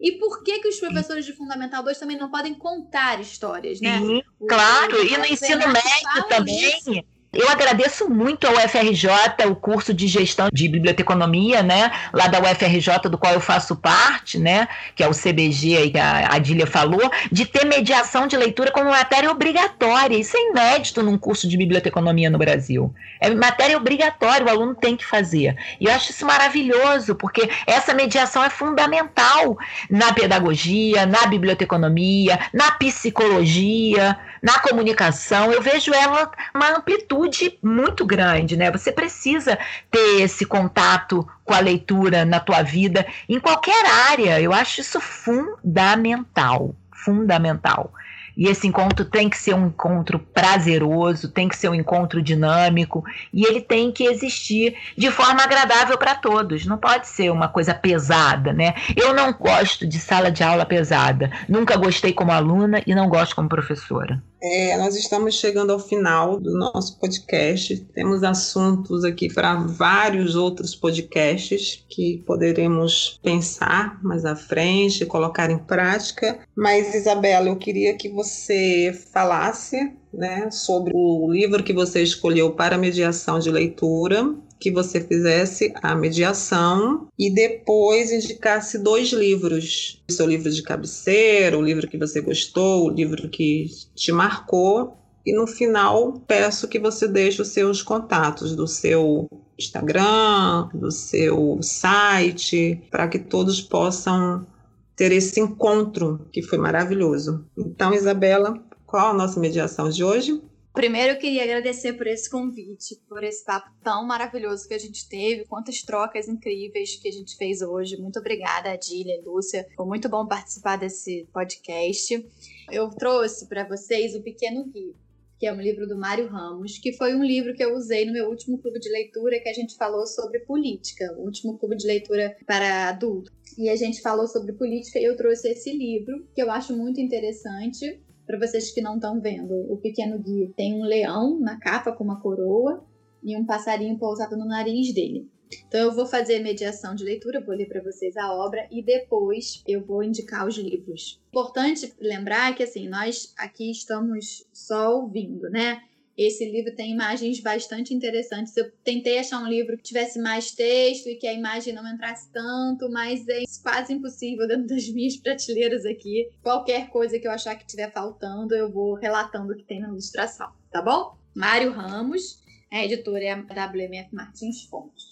E 0.00 0.12
por 0.12 0.42
que, 0.42 0.60
que 0.60 0.68
os 0.68 0.80
professores 0.80 1.26
de 1.26 1.32
Fundamental 1.32 1.82
2 1.82 1.98
também 1.98 2.16
não 2.16 2.30
podem 2.30 2.54
contar 2.54 3.20
histórias, 3.20 3.80
né? 3.80 3.98
Sim, 3.98 4.22
claro, 4.48 5.04
e 5.04 5.16
no 5.16 5.26
ensino 5.26 5.66
médio 5.68 6.28
também. 6.28 6.58
Isso. 6.58 7.04
Eu 7.32 7.48
agradeço 7.48 8.10
muito 8.10 8.44
ao 8.44 8.54
UFRJ, 8.54 9.08
o 9.48 9.54
curso 9.54 9.94
de 9.94 10.08
gestão 10.08 10.48
de 10.52 10.68
biblioteconomia, 10.68 11.62
né, 11.62 11.92
lá 12.12 12.26
da 12.26 12.40
UFRJ, 12.40 13.08
do 13.08 13.16
qual 13.16 13.32
eu 13.32 13.40
faço 13.40 13.76
parte, 13.76 14.36
né, 14.36 14.66
que 14.96 15.04
é 15.04 15.06
o 15.06 15.14
CBG 15.14 15.76
aí 15.76 15.90
que 15.92 15.98
a 15.98 16.34
Adília 16.34 16.66
falou, 16.66 17.08
de 17.30 17.46
ter 17.46 17.64
mediação 17.64 18.26
de 18.26 18.36
leitura 18.36 18.72
como 18.72 18.90
matéria 18.90 19.30
obrigatória. 19.30 20.16
Isso 20.16 20.36
é 20.36 20.50
inédito 20.50 21.04
num 21.04 21.16
curso 21.16 21.46
de 21.46 21.56
biblioteconomia 21.56 22.28
no 22.28 22.36
Brasil. 22.36 22.92
É 23.20 23.30
matéria 23.30 23.76
obrigatória, 23.76 24.44
o 24.44 24.50
aluno 24.50 24.74
tem 24.74 24.96
que 24.96 25.06
fazer. 25.06 25.56
E 25.78 25.84
eu 25.84 25.92
acho 25.92 26.10
isso 26.10 26.26
maravilhoso, 26.26 27.14
porque 27.14 27.48
essa 27.64 27.94
mediação 27.94 28.42
é 28.42 28.50
fundamental 28.50 29.56
na 29.88 30.12
pedagogia, 30.12 31.06
na 31.06 31.26
biblioteconomia, 31.26 32.40
na 32.52 32.72
psicologia, 32.72 34.18
na 34.42 34.58
comunicação. 34.58 35.52
Eu 35.52 35.62
vejo 35.62 35.92
ela 35.92 36.30
uma 36.54 36.76
amplitude 36.76 37.58
muito 37.62 38.04
grande, 38.04 38.56
né? 38.56 38.70
Você 38.70 38.92
precisa 38.92 39.58
ter 39.90 40.22
esse 40.22 40.44
contato 40.44 41.26
com 41.44 41.54
a 41.54 41.60
leitura 41.60 42.24
na 42.24 42.40
tua 42.40 42.62
vida, 42.62 43.06
em 43.28 43.38
qualquer 43.38 43.84
área. 44.10 44.40
Eu 44.40 44.52
acho 44.52 44.80
isso 44.80 45.00
fundamental, 45.00 46.74
fundamental. 46.92 47.92
E 48.36 48.46
esse 48.46 48.66
encontro 48.66 49.04
tem 49.04 49.28
que 49.28 49.36
ser 49.36 49.54
um 49.54 49.66
encontro 49.66 50.18
prazeroso, 50.18 51.30
tem 51.30 51.48
que 51.48 51.56
ser 51.56 51.68
um 51.68 51.74
encontro 51.74 52.22
dinâmico 52.22 53.04
e 53.32 53.44
ele 53.44 53.60
tem 53.60 53.92
que 53.92 54.04
existir 54.04 54.76
de 54.96 55.10
forma 55.10 55.42
agradável 55.42 55.98
para 55.98 56.14
todos. 56.14 56.64
Não 56.64 56.78
pode 56.78 57.06
ser 57.06 57.30
uma 57.30 57.48
coisa 57.48 57.74
pesada, 57.74 58.52
né? 58.52 58.74
Eu 58.96 59.12
não 59.12 59.32
gosto 59.32 59.86
de 59.86 59.98
sala 59.98 60.30
de 60.30 60.42
aula 60.42 60.64
pesada. 60.64 61.30
Nunca 61.48 61.76
gostei 61.76 62.14
como 62.14 62.32
aluna 62.32 62.82
e 62.86 62.94
não 62.94 63.10
gosto 63.10 63.36
como 63.36 63.48
professora. 63.48 64.22
É, 64.42 64.76
nós 64.78 64.96
estamos 64.96 65.34
chegando 65.34 65.70
ao 65.70 65.78
final 65.78 66.40
do 66.40 66.56
nosso 66.56 66.98
podcast. 66.98 67.76
Temos 67.94 68.22
assuntos 68.22 69.04
aqui 69.04 69.32
para 69.32 69.56
vários 69.56 70.34
outros 70.34 70.74
podcasts 70.74 71.84
que 71.88 72.22
poderemos 72.26 73.20
pensar 73.22 74.02
mais 74.02 74.24
à 74.24 74.34
frente, 74.34 75.04
colocar 75.04 75.50
em 75.50 75.58
prática. 75.58 76.38
Mas, 76.56 76.94
Isabela, 76.94 77.48
eu 77.48 77.56
queria 77.56 77.94
que 77.96 78.08
você 78.08 78.98
falasse 79.12 79.92
né, 80.12 80.50
sobre 80.50 80.92
o 80.94 81.30
livro 81.30 81.62
que 81.62 81.72
você 81.72 82.02
escolheu 82.02 82.52
para 82.52 82.78
mediação 82.78 83.38
de 83.38 83.50
leitura 83.50 84.34
que 84.60 84.70
você 84.70 85.00
fizesse 85.00 85.72
a 85.82 85.94
mediação 85.94 87.08
e 87.18 87.30
depois 87.30 88.12
indicasse 88.12 88.78
dois 88.78 89.10
livros. 89.10 90.02
O 90.10 90.12
seu 90.12 90.26
livro 90.26 90.50
de 90.50 90.62
cabeceira, 90.62 91.58
o 91.58 91.62
livro 91.62 91.88
que 91.88 91.96
você 91.96 92.20
gostou, 92.20 92.84
o 92.84 92.90
livro 92.90 93.28
que 93.30 93.66
te 93.94 94.12
marcou. 94.12 94.98
E 95.24 95.32
no 95.32 95.46
final, 95.46 96.20
peço 96.26 96.68
que 96.68 96.78
você 96.78 97.08
deixe 97.08 97.40
os 97.40 97.48
seus 97.48 97.82
contatos 97.82 98.54
do 98.54 98.66
seu 98.66 99.28
Instagram, 99.58 100.68
do 100.74 100.90
seu 100.90 101.58
site, 101.62 102.82
para 102.90 103.08
que 103.08 103.18
todos 103.18 103.60
possam 103.60 104.46
ter 104.94 105.12
esse 105.12 105.40
encontro 105.40 106.26
que 106.30 106.42
foi 106.42 106.58
maravilhoso. 106.58 107.44
Então, 107.56 107.94
Isabela, 107.94 108.62
qual 108.86 109.10
a 109.10 109.14
nossa 109.14 109.40
mediação 109.40 109.88
de 109.88 110.04
hoje? 110.04 110.42
Primeiro, 110.72 111.14
eu 111.14 111.18
queria 111.18 111.42
agradecer 111.42 111.94
por 111.94 112.06
esse 112.06 112.30
convite, 112.30 112.94
por 113.08 113.24
esse 113.24 113.44
papo 113.44 113.70
tão 113.82 114.06
maravilhoso 114.06 114.68
que 114.68 114.74
a 114.74 114.78
gente 114.78 115.08
teve, 115.08 115.44
quantas 115.44 115.82
trocas 115.82 116.28
incríveis 116.28 116.94
que 116.94 117.08
a 117.08 117.12
gente 117.12 117.36
fez 117.36 117.60
hoje. 117.60 117.96
Muito 117.96 118.20
obrigada, 118.20 118.70
Adília 118.70 119.20
Lúcia. 119.24 119.66
Foi 119.74 119.84
muito 119.84 120.08
bom 120.08 120.26
participar 120.26 120.76
desse 120.76 121.26
podcast. 121.32 122.24
Eu 122.70 122.88
trouxe 122.90 123.48
para 123.48 123.66
vocês 123.66 124.14
o 124.14 124.22
Pequeno 124.22 124.70
Rio, 124.72 124.94
que 125.40 125.46
é 125.46 125.52
um 125.52 125.60
livro 125.60 125.88
do 125.88 125.98
Mário 125.98 126.28
Ramos, 126.28 126.78
que 126.78 126.92
foi 126.92 127.16
um 127.16 127.24
livro 127.24 127.52
que 127.52 127.64
eu 127.64 127.74
usei 127.74 128.06
no 128.06 128.12
meu 128.12 128.28
último 128.28 128.56
clube 128.58 128.78
de 128.78 128.90
leitura 128.90 129.40
que 129.40 129.48
a 129.48 129.54
gente 129.54 129.76
falou 129.76 130.06
sobre 130.06 130.38
política, 130.40 131.12
o 131.18 131.24
último 131.24 131.58
clube 131.58 131.76
de 131.76 131.86
leitura 131.86 132.36
para 132.46 132.90
adulto. 132.90 133.32
E 133.58 133.68
a 133.68 133.74
gente 133.74 134.00
falou 134.00 134.28
sobre 134.28 134.52
política 134.52 135.00
e 135.00 135.04
eu 135.04 135.16
trouxe 135.16 135.50
esse 135.50 135.72
livro, 135.72 136.28
que 136.32 136.40
eu 136.40 136.48
acho 136.48 136.76
muito 136.76 137.00
interessante 137.00 138.00
para 138.30 138.46
vocês 138.46 138.70
que 138.70 138.80
não 138.80 138.94
estão 138.94 139.20
vendo, 139.20 139.52
o 139.68 139.76
pequeno 139.78 140.16
Gui 140.18 140.54
tem 140.56 140.74
um 140.74 140.84
leão 140.84 141.40
na 141.40 141.58
capa 141.58 141.90
com 141.90 142.04
uma 142.04 142.20
coroa 142.20 142.84
e 143.24 143.36
um 143.36 143.44
passarinho 143.44 143.98
pousado 143.98 144.36
no 144.36 144.46
nariz 144.46 144.94
dele. 144.94 145.28
Então 145.66 145.80
eu 145.80 145.92
vou 145.92 146.06
fazer 146.06 146.38
mediação 146.38 146.94
de 146.94 147.02
leitura, 147.02 147.44
vou 147.44 147.56
ler 147.56 147.66
para 147.66 147.82
vocês 147.82 148.16
a 148.16 148.32
obra 148.32 148.68
e 148.70 148.84
depois 148.84 149.64
eu 149.66 149.84
vou 149.84 150.04
indicar 150.04 150.46
os 150.46 150.56
livros. 150.56 151.20
Importante 151.28 151.92
lembrar 151.98 152.54
que 152.54 152.62
assim, 152.62 152.88
nós 152.88 153.34
aqui 153.36 153.68
estamos 153.68 154.46
só 154.52 154.94
ouvindo, 154.94 155.50
né? 155.50 155.82
Esse 156.22 156.44
livro 156.44 156.74
tem 156.76 156.92
imagens 156.92 157.40
bastante 157.40 157.94
interessantes. 157.94 158.54
Eu 158.54 158.70
tentei 158.84 159.18
achar 159.18 159.42
um 159.42 159.48
livro 159.48 159.74
que 159.78 159.82
tivesse 159.82 160.20
mais 160.20 160.52
texto 160.52 161.08
e 161.08 161.14
que 161.16 161.26
a 161.26 161.32
imagem 161.32 161.72
não 161.72 161.90
entrasse 161.90 162.30
tanto, 162.30 162.90
mas 162.90 163.26
é 163.26 163.40
quase 163.62 163.94
impossível 163.94 164.46
dentro 164.46 164.66
das 164.66 164.86
minhas 164.90 165.16
prateleiras 165.16 165.86
aqui. 165.86 166.28
Qualquer 166.42 166.90
coisa 166.90 167.18
que 167.18 167.26
eu 167.26 167.30
achar 167.30 167.54
que 167.54 167.64
estiver 167.64 167.90
faltando, 167.90 168.54
eu 168.54 168.70
vou 168.70 168.96
relatando 168.96 169.54
o 169.54 169.56
que 169.56 169.62
tem 169.62 169.80
na 169.80 169.88
ilustração, 169.88 170.52
tá 170.70 170.82
bom? 170.82 171.16
Mário 171.34 171.72
Ramos, 171.72 172.42
a 172.70 172.84
editora 172.84 173.24
é 173.24 173.30
a 173.30 173.36
WMF 173.38 174.14
Martins 174.14 174.64
Fontes. 174.64 175.06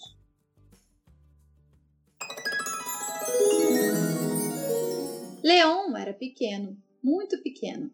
Leon 5.41 5.97
era 5.97 6.13
pequeno, 6.13 6.77
muito 7.01 7.41
pequeno, 7.41 7.89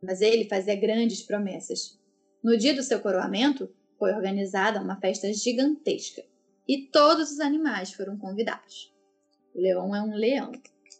mas 0.00 0.20
ele 0.20 0.44
fazia 0.44 0.76
grandes 0.76 1.20
promessas. 1.22 1.98
No 2.42 2.56
dia 2.56 2.74
do 2.74 2.82
seu 2.82 3.00
coroamento, 3.00 3.70
foi 3.98 4.12
organizada 4.12 4.80
uma 4.80 4.98
festa 4.98 5.32
gigantesca 5.32 6.24
e 6.66 6.86
todos 6.86 7.32
os 7.32 7.40
animais 7.40 7.92
foram 7.92 8.16
convidados. 8.16 8.94
O 9.54 9.60
leão 9.60 9.94
é 9.94 10.00
um 10.00 10.14
leão. 10.14 10.52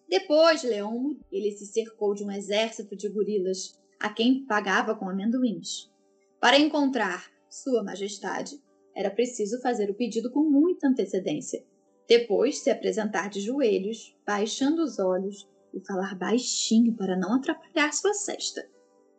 Depois 0.09 0.61
de 0.61 0.67
Leão, 0.67 1.17
ele 1.31 1.53
se 1.53 1.65
cercou 1.67 2.15
de 2.15 2.25
um 2.25 2.33
exército 2.33 2.97
de 2.97 3.09
gorilas 3.09 3.79
a 4.01 4.13
quem 4.13 4.45
pagava 4.45 4.93
com 4.93 5.09
amendoins. 5.09 5.89
Para 6.41 6.59
encontrar 6.59 7.31
Sua 7.49 7.85
Majestade, 7.85 8.61
era 8.93 9.09
preciso 9.09 9.61
fazer 9.61 9.89
o 9.89 9.95
pedido 9.95 10.29
com 10.33 10.43
muita 10.43 10.89
antecedência. 10.89 11.65
Depois, 12.09 12.59
se 12.59 12.71
apresentar 12.71 13.31
de 13.31 13.41
joelhos, 13.41 14.17
baixando 14.27 14.83
os 14.83 14.99
olhos 14.99 15.49
e 15.73 15.79
falar 15.79 16.17
baixinho 16.17 16.93
para 16.97 17.17
não 17.17 17.35
atrapalhar 17.35 17.93
sua 17.93 18.13
cesta. 18.13 18.69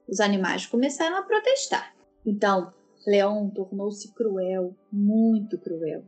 Os 0.09 0.19
animais 0.19 0.65
começaram 0.65 1.15
a 1.15 1.23
protestar. 1.23 1.95
Então, 2.25 2.73
Leão 3.05 3.49
tornou-se 3.49 4.13
cruel, 4.13 4.75
muito 4.91 5.57
cruel. 5.57 6.03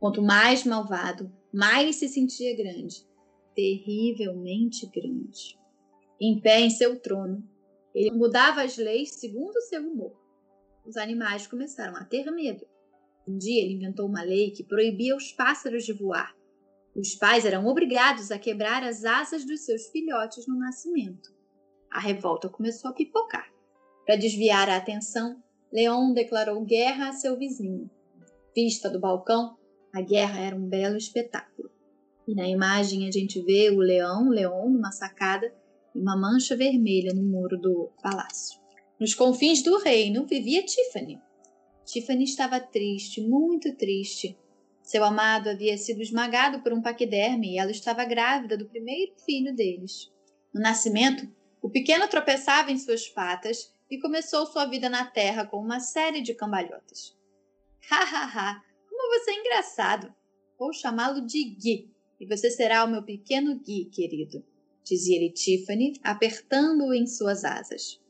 Quanto 0.00 0.22
mais 0.22 0.64
malvado, 0.64 1.30
mais 1.52 1.96
se 1.96 2.08
sentia 2.08 2.56
grande, 2.56 3.06
terrivelmente 3.54 4.86
grande. 4.86 5.58
Em 6.20 6.40
pé 6.40 6.60
em 6.60 6.70
seu 6.70 6.98
trono, 6.98 7.46
ele 7.94 8.10
mudava 8.10 8.62
as 8.62 8.76
leis 8.78 9.10
segundo 9.10 9.60
seu 9.62 9.82
humor. 9.82 10.16
Os 10.86 10.96
animais 10.96 11.46
começaram 11.46 11.96
a 11.96 12.04
ter 12.04 12.30
medo. 12.30 12.66
Um 13.28 13.36
dia 13.36 13.62
ele 13.62 13.74
inventou 13.74 14.06
uma 14.06 14.22
lei 14.22 14.50
que 14.50 14.64
proibia 14.64 15.14
os 15.14 15.32
pássaros 15.32 15.84
de 15.84 15.92
voar. 15.92 16.34
Os 16.94 17.14
pais 17.14 17.44
eram 17.44 17.66
obrigados 17.66 18.30
a 18.30 18.38
quebrar 18.38 18.82
as 18.82 19.04
asas 19.04 19.44
dos 19.44 19.60
seus 19.60 19.86
filhotes 19.88 20.46
no 20.46 20.58
nascimento. 20.58 21.32
A 21.90 22.00
revolta 22.00 22.48
começou 22.48 22.90
a 22.90 22.94
pipocar. 22.94 23.52
Para 24.04 24.16
desviar 24.16 24.68
a 24.68 24.76
atenção, 24.76 25.42
Leon 25.72 26.12
declarou 26.12 26.64
guerra 26.64 27.08
a 27.08 27.12
seu 27.12 27.36
vizinho. 27.38 27.88
Vista 28.54 28.90
do 28.90 29.00
balcão, 29.00 29.56
a 29.92 30.00
guerra 30.00 30.40
era 30.40 30.56
um 30.56 30.68
belo 30.68 30.96
espetáculo. 30.96 31.70
E 32.26 32.34
na 32.34 32.48
imagem 32.48 33.06
a 33.06 33.10
gente 33.10 33.40
vê 33.42 33.70
o 33.70 33.78
leão, 33.78 34.28
Leon, 34.28 34.70
numa 34.70 34.92
sacada 34.92 35.52
e 35.94 36.00
uma 36.00 36.16
mancha 36.16 36.56
vermelha 36.56 37.12
no 37.14 37.22
muro 37.22 37.58
do 37.58 37.90
palácio. 38.02 38.60
Nos 38.98 39.14
confins 39.14 39.62
do 39.62 39.78
reino 39.78 40.26
vivia 40.26 40.64
Tiffany. 40.64 41.20
Tiffany 41.84 42.24
estava 42.24 42.60
triste, 42.60 43.20
muito 43.20 43.74
triste. 43.76 44.38
Seu 44.82 45.04
amado 45.04 45.48
havia 45.48 45.76
sido 45.76 46.02
esmagado 46.02 46.60
por 46.60 46.72
um 46.72 46.82
paquiderme 46.82 47.54
e 47.54 47.58
ela 47.58 47.70
estava 47.70 48.04
grávida 48.04 48.56
do 48.56 48.68
primeiro 48.68 49.12
filho 49.24 49.54
deles. 49.54 50.10
No 50.54 50.60
nascimento, 50.60 51.28
o 51.60 51.70
pequeno 51.70 52.08
tropeçava 52.08 52.70
em 52.70 52.78
suas 52.78 53.08
patas 53.08 53.72
e 53.92 53.98
começou 53.98 54.46
sua 54.46 54.64
vida 54.64 54.88
na 54.88 55.04
Terra 55.04 55.44
com 55.44 55.58
uma 55.58 55.78
série 55.78 56.22
de 56.22 56.32
cambalhotas. 56.32 57.14
Ha 57.90 58.02
ha 58.02 58.24
ha! 58.24 58.64
Como 58.88 59.20
você 59.20 59.32
é 59.32 59.40
engraçado! 59.40 60.14
Vou 60.58 60.72
chamá-lo 60.72 61.20
de 61.26 61.44
Gui, 61.44 61.92
e 62.18 62.24
você 62.24 62.50
será 62.50 62.84
o 62.84 62.90
meu 62.90 63.02
pequeno 63.02 63.54
Gui, 63.58 63.84
querido, 63.84 64.42
dizia-lhe 64.82 65.30
Tiffany, 65.30 66.00
apertando-o 66.02 66.94
em 66.94 67.06
suas 67.06 67.44
asas. 67.44 68.00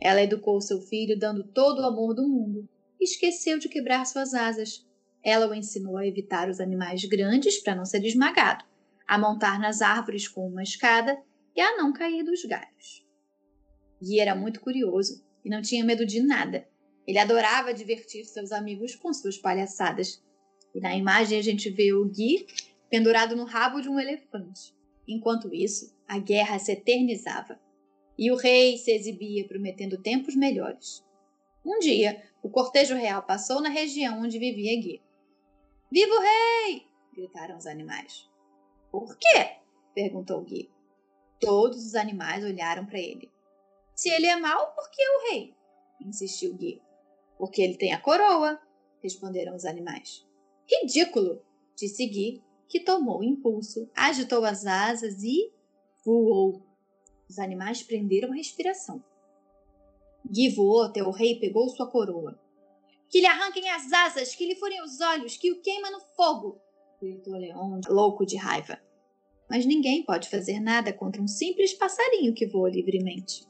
Ela 0.00 0.22
educou 0.22 0.60
seu 0.60 0.80
filho 0.80 1.18
dando 1.18 1.42
todo 1.42 1.80
o 1.80 1.86
amor 1.86 2.14
do 2.14 2.28
mundo 2.28 2.68
e 3.00 3.04
esqueceu 3.04 3.58
de 3.58 3.68
quebrar 3.68 4.06
suas 4.06 4.32
asas. 4.34 4.86
Ela 5.20 5.48
o 5.48 5.54
ensinou 5.54 5.96
a 5.96 6.06
evitar 6.06 6.48
os 6.48 6.60
animais 6.60 7.04
grandes 7.06 7.60
para 7.60 7.74
não 7.74 7.84
ser 7.84 8.04
esmagado, 8.04 8.64
a 9.08 9.18
montar 9.18 9.58
nas 9.58 9.82
árvores 9.82 10.28
com 10.28 10.46
uma 10.46 10.62
escada 10.62 11.20
e 11.56 11.60
a 11.60 11.76
não 11.76 11.92
cair 11.92 12.22
dos 12.22 12.44
galhos. 12.44 13.02
Gui 14.02 14.18
era 14.18 14.34
muito 14.34 14.60
curioso 14.60 15.24
e 15.44 15.48
não 15.48 15.62
tinha 15.62 15.84
medo 15.84 16.04
de 16.04 16.20
nada. 16.20 16.66
Ele 17.06 17.18
adorava 17.18 17.72
divertir 17.72 18.24
seus 18.24 18.52
amigos 18.52 18.96
com 18.96 19.12
suas 19.12 19.38
palhaçadas. 19.38 20.22
E 20.74 20.80
na 20.80 20.96
imagem 20.96 21.38
a 21.38 21.42
gente 21.42 21.70
vê 21.70 21.92
o 21.92 22.04
Gui 22.04 22.46
pendurado 22.90 23.36
no 23.36 23.44
rabo 23.44 23.80
de 23.80 23.88
um 23.88 23.98
elefante. 23.98 24.74
Enquanto 25.06 25.54
isso, 25.54 25.94
a 26.06 26.18
guerra 26.18 26.58
se 26.58 26.72
eternizava 26.72 27.60
e 28.18 28.30
o 28.30 28.36
rei 28.36 28.76
se 28.76 28.92
exibia 28.92 29.46
prometendo 29.46 30.00
tempos 30.00 30.34
melhores. 30.34 31.04
Um 31.64 31.78
dia, 31.78 32.22
o 32.42 32.50
cortejo 32.50 32.94
real 32.94 33.22
passou 33.22 33.60
na 33.60 33.68
região 33.68 34.20
onde 34.20 34.38
vivia 34.38 34.80
Gui. 34.80 35.00
Viva 35.90 36.12
o 36.14 36.20
rei! 36.20 36.86
gritaram 37.14 37.56
os 37.56 37.66
animais. 37.66 38.28
Por 38.90 39.16
quê? 39.16 39.56
perguntou 39.94 40.42
Gui. 40.42 40.70
Todos 41.40 41.84
os 41.86 41.94
animais 41.94 42.44
olharam 42.44 42.84
para 42.86 42.98
ele. 42.98 43.31
Se 43.94 44.08
ele 44.10 44.26
é 44.26 44.36
mau, 44.36 44.72
por 44.74 44.90
que 44.90 45.02
o 45.02 45.30
rei? 45.30 45.54
insistiu 46.00 46.54
Gui. 46.54 46.80
Porque 47.38 47.62
ele 47.62 47.76
tem 47.76 47.92
a 47.92 48.00
coroa, 48.00 48.60
responderam 49.02 49.54
os 49.54 49.64
animais. 49.64 50.26
Ridículo, 50.66 51.42
disse 51.76 52.06
Gui, 52.06 52.42
que 52.68 52.80
tomou 52.80 53.20
o 53.20 53.24
impulso, 53.24 53.90
agitou 53.94 54.44
as 54.44 54.64
asas 54.64 55.22
e 55.22 55.52
voou. 56.04 56.62
Os 57.28 57.38
animais 57.38 57.82
prenderam 57.82 58.32
a 58.32 58.36
respiração. 58.36 59.02
Gui 60.24 60.48
voou 60.50 60.82
até 60.82 61.02
o 61.02 61.10
rei 61.10 61.32
e 61.32 61.40
pegou 61.40 61.68
sua 61.68 61.90
coroa. 61.90 62.40
Que 63.08 63.20
lhe 63.20 63.26
arranquem 63.26 63.68
as 63.68 63.92
asas, 63.92 64.34
que 64.34 64.46
lhe 64.46 64.56
furem 64.56 64.82
os 64.82 65.00
olhos, 65.00 65.36
que 65.36 65.52
o 65.52 65.60
queima 65.60 65.90
no 65.90 66.00
fogo! 66.16 66.60
gritou 67.00 67.34
Leão, 67.34 67.80
louco 67.88 68.24
de 68.24 68.36
raiva. 68.36 68.80
Mas 69.50 69.66
ninguém 69.66 70.04
pode 70.04 70.30
fazer 70.30 70.60
nada 70.60 70.92
contra 70.92 71.20
um 71.20 71.26
simples 71.26 71.74
passarinho 71.74 72.32
que 72.32 72.46
voa 72.46 72.70
livremente. 72.70 73.46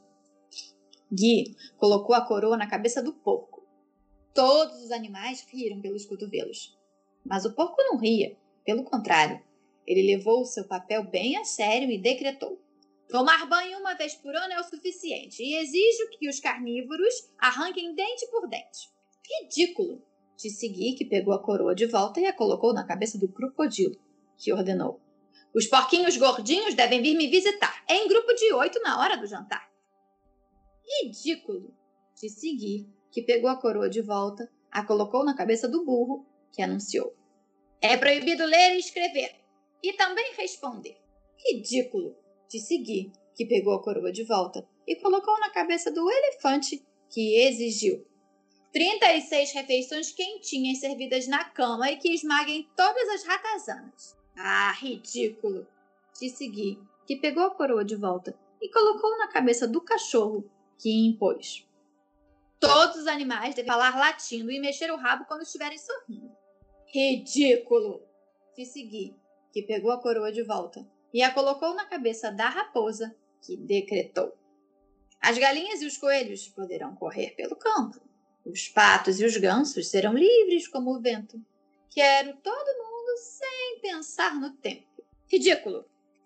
Gui 1.13 1.55
colocou 1.77 2.15
a 2.15 2.25
coroa 2.25 2.57
na 2.57 2.67
cabeça 2.67 3.01
do 3.01 3.13
porco. 3.13 3.63
Todos 4.33 4.83
os 4.83 4.91
animais 4.91 5.45
riram 5.47 5.79
pelos 5.79 6.05
cotovelos. 6.05 6.75
Mas 7.23 7.45
o 7.45 7.53
porco 7.53 7.81
não 7.83 7.97
ria, 7.97 8.35
pelo 8.65 8.83
contrário. 8.83 9.39
Ele 9.85 10.15
levou 10.15 10.41
o 10.41 10.45
seu 10.45 10.65
papel 10.65 11.03
bem 11.03 11.37
a 11.37 11.45
sério 11.45 11.91
e 11.91 12.01
decretou: 12.01 12.59
Tomar 13.07 13.47
banho 13.47 13.77
uma 13.79 13.93
vez 13.93 14.15
por 14.15 14.35
ano 14.35 14.53
é 14.53 14.59
o 14.59 14.63
suficiente 14.63 15.43
e 15.43 15.55
exijo 15.57 16.09
que 16.17 16.27
os 16.27 16.39
carnívoros 16.39 17.13
arranquem 17.37 17.93
dente 17.93 18.25
por 18.31 18.49
dente. 18.49 18.89
Ridículo! 19.41 20.01
Disse 20.35 20.67
Gui, 20.67 20.95
que 20.95 21.05
pegou 21.05 21.33
a 21.33 21.43
coroa 21.43 21.75
de 21.75 21.85
volta 21.85 22.19
e 22.19 22.25
a 22.25 22.33
colocou 22.33 22.73
na 22.73 22.85
cabeça 22.85 23.19
do 23.19 23.31
crocodilo, 23.31 23.95
que 24.37 24.51
ordenou. 24.51 24.99
Os 25.53 25.67
porquinhos 25.67 26.17
gordinhos 26.17 26.73
devem 26.73 27.01
vir 27.01 27.15
me 27.15 27.27
visitar, 27.27 27.85
em 27.87 28.07
grupo 28.07 28.33
de 28.33 28.51
oito 28.53 28.81
na 28.81 28.99
hora 28.99 29.15
do 29.15 29.27
jantar. 29.27 29.72
Ridículo! 30.85 31.73
Disse 32.15 32.55
Gui, 32.55 32.87
que 33.11 33.21
pegou 33.21 33.49
a 33.49 33.59
coroa 33.59 33.89
de 33.89 34.01
volta, 34.01 34.51
a 34.71 34.85
colocou 34.85 35.23
na 35.23 35.35
cabeça 35.35 35.67
do 35.67 35.83
burro, 35.83 36.25
que 36.51 36.61
anunciou. 36.61 37.15
É 37.81 37.97
proibido 37.97 38.45
ler 38.45 38.75
e 38.75 38.79
escrever, 38.79 39.35
e 39.81 39.93
também 39.93 40.33
responder. 40.35 40.97
Ridículo! 41.37 42.15
Disse 42.49 42.77
Gui, 42.77 43.11
que 43.35 43.45
pegou 43.45 43.73
a 43.73 43.81
coroa 43.81 44.11
de 44.11 44.23
volta 44.23 44.67
e 44.87 44.95
colocou 44.95 45.39
na 45.39 45.49
cabeça 45.49 45.91
do 45.91 46.09
elefante, 46.09 46.85
que 47.09 47.37
exigiu. 47.41 48.05
36 48.71 49.51
refeições 49.51 50.11
quentinhas 50.11 50.79
servidas 50.79 51.27
na 51.27 51.43
cama 51.43 51.91
e 51.91 51.97
que 51.97 52.13
esmaguem 52.13 52.67
todas 52.75 53.07
as 53.09 53.23
ratazanas. 53.23 54.17
Ah, 54.35 54.71
ridículo! 54.79 55.67
Disse 56.19 56.47
Gui, 56.47 56.79
que 57.05 57.15
pegou 57.15 57.43
a 57.43 57.53
coroa 57.53 57.85
de 57.85 57.95
volta 57.95 58.37
e 58.61 58.69
colocou 58.69 59.17
na 59.17 59.27
cabeça 59.27 59.67
do 59.67 59.81
cachorro, 59.81 60.49
que 60.83 60.91
impôs. 60.91 61.65
Todos 62.59 62.97
os 62.97 63.07
animais 63.07 63.55
devem 63.55 63.71
falar 63.71 63.97
latindo 63.97 64.51
e 64.51 64.59
mexer 64.59 64.91
o 64.91 64.97
rabo 64.97 65.23
quando 65.25 65.43
estiverem 65.43 65.77
sorrindo. 65.77 66.35
Ridículo! 66.87 68.05
Disse 68.53 68.83
Gui, 68.83 69.15
que 69.53 69.61
pegou 69.61 69.91
a 69.91 70.01
coroa 70.01 70.29
de 70.29 70.43
volta 70.43 70.85
e 71.13 71.21
a 71.21 71.33
colocou 71.33 71.73
na 71.73 71.85
cabeça 71.85 72.29
da 72.29 72.49
raposa, 72.49 73.15
que 73.41 73.55
decretou. 73.55 74.33
As 75.21 75.37
galinhas 75.37 75.81
e 75.81 75.85
os 75.85 75.97
coelhos 75.97 76.49
poderão 76.49 76.93
correr 76.95 77.31
pelo 77.31 77.55
campo. 77.55 78.01
Os 78.45 78.67
patos 78.67 79.21
e 79.21 79.25
os 79.25 79.37
gansos 79.37 79.87
serão 79.87 80.13
livres 80.13 80.67
como 80.67 80.93
o 80.93 80.99
vento. 80.99 81.41
Quero 81.89 82.35
todo 82.43 82.77
mundo 82.77 83.17
sem 83.19 83.79
pensar 83.81 84.35
no 84.35 84.51
tempo. 84.57 85.01
Ridículo! 85.31 85.85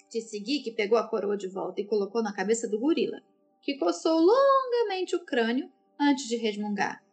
Disse 0.09 0.39
Gui 0.39 0.61
que 0.61 0.71
pegou 0.71 0.97
a 0.97 1.07
coroa 1.07 1.37
de 1.37 1.47
volta 1.47 1.79
e 1.79 1.85
colocou 1.85 2.23
na 2.23 2.33
cabeça 2.33 2.67
do 2.67 2.79
gorila, 2.79 3.21
que 3.61 3.77
coçou 3.77 4.19
longamente 4.19 5.15
o 5.15 5.25
crânio 5.25 5.71
antes 5.99 6.27
de 6.27 6.35
resmungar. 6.37 7.03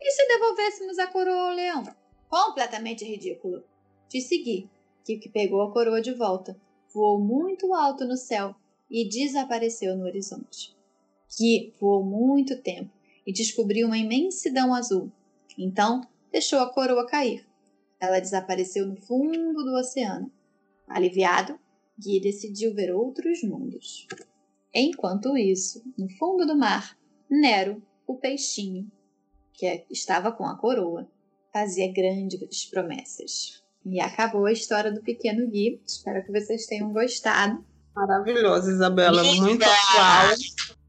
E 0.00 0.10
se 0.10 0.26
devolvêssemos 0.26 0.98
a 0.98 1.06
coroa 1.06 1.50
ao 1.50 1.54
leão? 1.54 1.84
Completamente 2.28 3.04
ridículo. 3.04 3.62
Disse 4.08 4.38
Gui, 4.38 4.70
que, 5.04 5.28
pegou 5.28 5.62
a 5.62 5.72
coroa 5.72 6.00
de 6.00 6.12
volta, 6.12 6.58
voou 6.92 7.20
muito 7.20 7.74
alto 7.74 8.04
no 8.04 8.16
céu 8.16 8.54
e 8.90 9.08
desapareceu 9.08 9.96
no 9.96 10.04
horizonte. 10.04 10.76
Gui 11.38 11.74
voou 11.80 12.02
muito 12.04 12.60
tempo 12.60 12.90
e 13.26 13.32
descobriu 13.32 13.86
uma 13.86 13.98
imensidão 13.98 14.74
azul. 14.74 15.10
Então, 15.56 16.00
deixou 16.32 16.60
a 16.60 16.72
coroa 16.72 17.06
cair. 17.06 17.46
Ela 18.00 18.20
desapareceu 18.20 18.86
no 18.86 18.96
fundo 18.96 19.62
do 19.62 19.74
oceano. 19.76 20.32
Aliviado, 20.88 21.58
Gui 21.98 22.18
decidiu 22.20 22.74
ver 22.74 22.92
outros 22.92 23.42
mundos. 23.42 24.06
Enquanto 24.74 25.36
isso, 25.36 25.82
no 25.98 26.08
fundo 26.10 26.46
do 26.46 26.56
mar, 26.56 26.96
Nero, 27.28 27.82
o 28.06 28.14
peixinho, 28.14 28.90
que 29.52 29.84
estava 29.90 30.32
com 30.32 30.44
a 30.46 30.56
coroa, 30.56 31.08
fazia 31.52 31.92
grandes 31.92 32.64
promessas. 32.66 33.62
E 33.84 34.00
acabou 34.00 34.46
a 34.46 34.52
história 34.52 34.92
do 34.92 35.00
pequeno 35.00 35.48
Gui. 35.48 35.80
Espero 35.86 36.24
que 36.24 36.32
vocês 36.32 36.66
tenham 36.66 36.92
gostado. 36.92 37.64
Maravilhoso, 37.94 38.70
Isabela. 38.70 39.22
Muito 39.22 39.64
atual. 39.64 40.36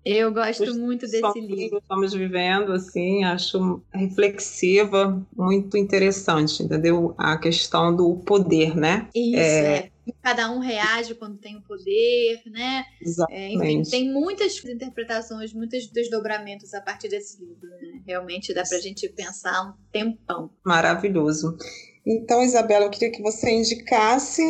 Eu 0.04 0.34
gosto 0.34 0.74
muito 0.80 1.08
desse 1.08 1.40
livro. 1.40 1.78
Estamos 1.78 2.14
vivendo, 2.14 2.72
assim, 2.74 3.24
acho 3.24 3.84
reflexiva, 3.94 5.24
muito 5.36 5.78
interessante, 5.78 6.64
entendeu? 6.64 7.14
A 7.18 7.38
questão 7.38 7.96
do 7.96 8.16
poder, 8.18 8.76
né? 8.76 9.08
Isso, 9.14 9.38
é. 9.38 9.78
é. 9.78 9.91
Cada 10.22 10.52
um 10.52 10.60
reage 10.60 11.16
quando 11.16 11.38
tem 11.38 11.58
o 11.58 11.62
poder, 11.62 12.42
né? 12.48 12.84
Exatamente. 13.02 13.64
É, 13.64 13.72
enfim, 13.72 13.90
tem 13.90 14.12
muitas 14.12 14.64
interpretações, 14.66 15.54
muitos 15.54 15.88
desdobramentos 15.88 16.74
a 16.74 16.82
partir 16.82 17.08
desse 17.10 17.40
livro, 17.40 17.70
né? 17.70 18.02
Realmente 18.06 18.54
dá 18.54 18.64
pra 18.64 18.80
gente 18.80 19.08
pensar 19.10 19.70
um 19.70 19.74
tempão. 19.92 20.50
Maravilhoso. 20.66 21.58
Então, 22.06 22.42
Isabela, 22.44 22.86
eu 22.86 22.90
queria 22.90 23.12
que 23.12 23.22
você 23.22 23.52
indicasse 23.52 24.42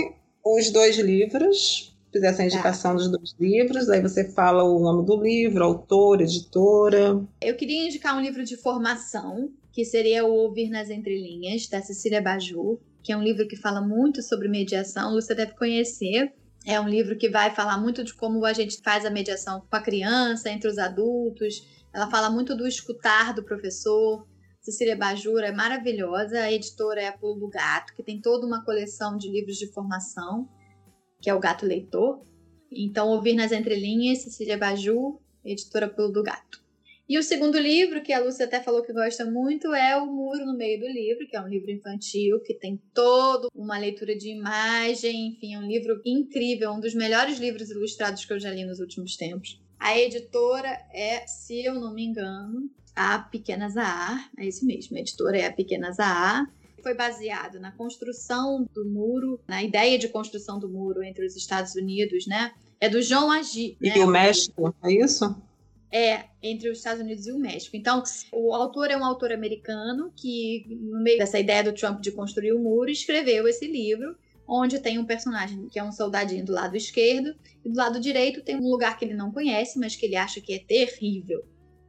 os 0.43 0.71
dois 0.71 0.97
livros 0.97 1.91
fizesse 2.11 2.41
a 2.41 2.45
indicação 2.45 2.91
tá. 2.91 2.97
dos 2.97 3.09
dois 3.09 3.33
livros, 3.39 3.89
aí 3.89 4.01
você 4.01 4.29
fala 4.31 4.63
o 4.63 4.79
nome 4.79 5.05
do 5.05 5.21
livro, 5.21 5.63
autor, 5.63 6.21
editora. 6.21 7.25
Eu 7.41 7.55
queria 7.55 7.85
indicar 7.87 8.17
um 8.17 8.21
livro 8.21 8.43
de 8.43 8.57
formação, 8.57 9.49
que 9.71 9.85
seria 9.85 10.25
o 10.25 10.33
Ouvir 10.33 10.69
nas 10.69 10.89
Entrelinhas, 10.89 11.67
da 11.67 11.81
Cecília 11.81 12.21
Baju, 12.21 12.79
que 13.03 13.11
é 13.11 13.17
um 13.17 13.23
livro 13.23 13.47
que 13.47 13.55
fala 13.55 13.81
muito 13.81 14.21
sobre 14.21 14.47
mediação, 14.47 15.13
você 15.13 15.33
deve 15.33 15.53
conhecer. 15.53 16.33
É 16.65 16.79
um 16.79 16.87
livro 16.87 17.17
que 17.17 17.29
vai 17.29 17.53
falar 17.53 17.77
muito 17.77 18.03
de 18.03 18.13
como 18.13 18.45
a 18.45 18.53
gente 18.53 18.81
faz 18.83 19.05
a 19.05 19.09
mediação 19.09 19.61
com 19.69 19.75
a 19.75 19.81
criança, 19.81 20.49
entre 20.49 20.69
os 20.69 20.77
adultos. 20.77 21.67
Ela 21.93 22.09
fala 22.09 22.29
muito 22.29 22.55
do 22.55 22.67
escutar 22.67 23.33
do 23.33 23.43
professor. 23.43 24.27
Cecília 24.61 24.95
Bajura 24.95 25.47
é 25.47 25.51
maravilhosa. 25.51 26.39
A 26.41 26.51
editora 26.51 27.01
é 27.01 27.07
a 27.07 27.17
Pulo 27.17 27.39
do 27.39 27.49
Gato, 27.49 27.95
que 27.95 28.03
tem 28.03 28.21
toda 28.21 28.45
uma 28.45 28.63
coleção 28.63 29.17
de 29.17 29.29
livros 29.29 29.57
de 29.57 29.71
formação 29.73 30.47
que 31.21 31.29
é 31.29 31.35
o 31.35 31.39
Gato 31.39 31.65
Leitor. 31.65 32.25
Então, 32.71 33.09
Ouvir 33.09 33.35
nas 33.35 33.51
Entrelinhas, 33.51 34.23
Cecília 34.23 34.57
Baju, 34.57 35.21
editora 35.45 35.87
Pulo 35.87 36.11
do 36.11 36.23
Gato. 36.23 36.60
E 37.11 37.19
o 37.19 37.23
segundo 37.23 37.59
livro, 37.59 38.01
que 38.01 38.13
a 38.13 38.23
Lúcia 38.23 38.45
até 38.45 38.61
falou 38.61 38.83
que 38.83 38.93
gosta 38.93 39.25
muito, 39.25 39.73
é 39.73 39.97
O 39.97 40.05
Muro 40.05 40.45
no 40.45 40.55
Meio 40.55 40.79
do 40.79 40.87
Livro, 40.87 41.27
que 41.27 41.35
é 41.35 41.41
um 41.41 41.47
livro 41.49 41.69
infantil 41.69 42.39
que 42.39 42.53
tem 42.53 42.81
toda 42.93 43.49
uma 43.53 43.77
leitura 43.77 44.15
de 44.15 44.29
imagem, 44.29 45.27
enfim, 45.27 45.55
é 45.55 45.59
um 45.59 45.67
livro 45.67 46.01
incrível, 46.05 46.71
um 46.71 46.79
dos 46.79 46.95
melhores 46.95 47.37
livros 47.37 47.69
ilustrados 47.69 48.23
que 48.23 48.31
eu 48.31 48.39
já 48.39 48.49
li 48.49 48.63
nos 48.63 48.79
últimos 48.79 49.17
tempos. 49.17 49.61
A 49.77 49.99
editora 49.99 50.69
é, 50.93 51.27
se 51.27 51.61
eu 51.61 51.73
não 51.73 51.93
me 51.93 52.05
engano, 52.05 52.71
a 52.95 53.19
Pequena 53.19 53.67
Zahar, 53.67 54.31
é 54.37 54.45
isso 54.45 54.65
mesmo, 54.65 54.95
a 54.95 55.01
editora 55.01 55.37
é 55.37 55.45
a 55.47 55.51
Pequena 55.51 55.91
Zahar 55.91 56.49
foi 56.81 56.93
baseado 56.95 57.59
na 57.59 57.73
construção 57.73 58.65
do 58.73 58.85
muro, 58.85 59.37
na 59.49 59.61
ideia 59.61 59.99
de 59.99 60.07
construção 60.07 60.57
do 60.57 60.69
muro 60.69 61.03
entre 61.03 61.25
os 61.25 61.35
Estados 61.35 61.75
Unidos, 61.75 62.25
né? 62.25 62.53
É 62.79 62.89
do 62.89 63.01
João 63.01 63.29
Agi. 63.29 63.77
E 63.81 63.89
né? 63.89 63.97
o 63.97 64.07
México, 64.07 64.73
é 64.81 64.91
isso? 64.93 65.35
É, 65.93 66.25
entre 66.41 66.69
os 66.69 66.77
Estados 66.77 67.01
Unidos 67.01 67.27
e 67.27 67.33
o 67.33 67.37
México. 67.37 67.75
Então, 67.75 68.01
o 68.31 68.53
autor 68.53 68.89
é 68.89 68.95
um 68.95 69.03
autor 69.03 69.33
americano 69.33 70.13
que, 70.15 70.65
no 70.69 71.03
meio 71.03 71.17
dessa 71.17 71.37
ideia 71.37 71.63
do 71.63 71.73
Trump 71.73 71.99
de 71.99 72.13
construir 72.13 72.53
o 72.53 72.59
um 72.59 72.63
muro, 72.63 72.89
escreveu 72.89 73.45
esse 73.45 73.67
livro, 73.67 74.15
onde 74.47 74.79
tem 74.79 74.97
um 74.97 75.05
personagem 75.05 75.67
que 75.69 75.77
é 75.77 75.83
um 75.83 75.91
soldadinho 75.91 76.45
do 76.45 76.53
lado 76.53 76.77
esquerdo, 76.77 77.35
e 77.65 77.69
do 77.69 77.75
lado 77.75 77.99
direito 77.99 78.41
tem 78.41 78.55
um 78.55 78.69
lugar 78.69 78.97
que 78.97 79.03
ele 79.03 79.13
não 79.13 79.31
conhece, 79.31 79.77
mas 79.77 79.95
que 79.95 80.05
ele 80.05 80.15
acha 80.15 80.39
que 80.39 80.53
é 80.53 80.59
terrível. 80.59 81.43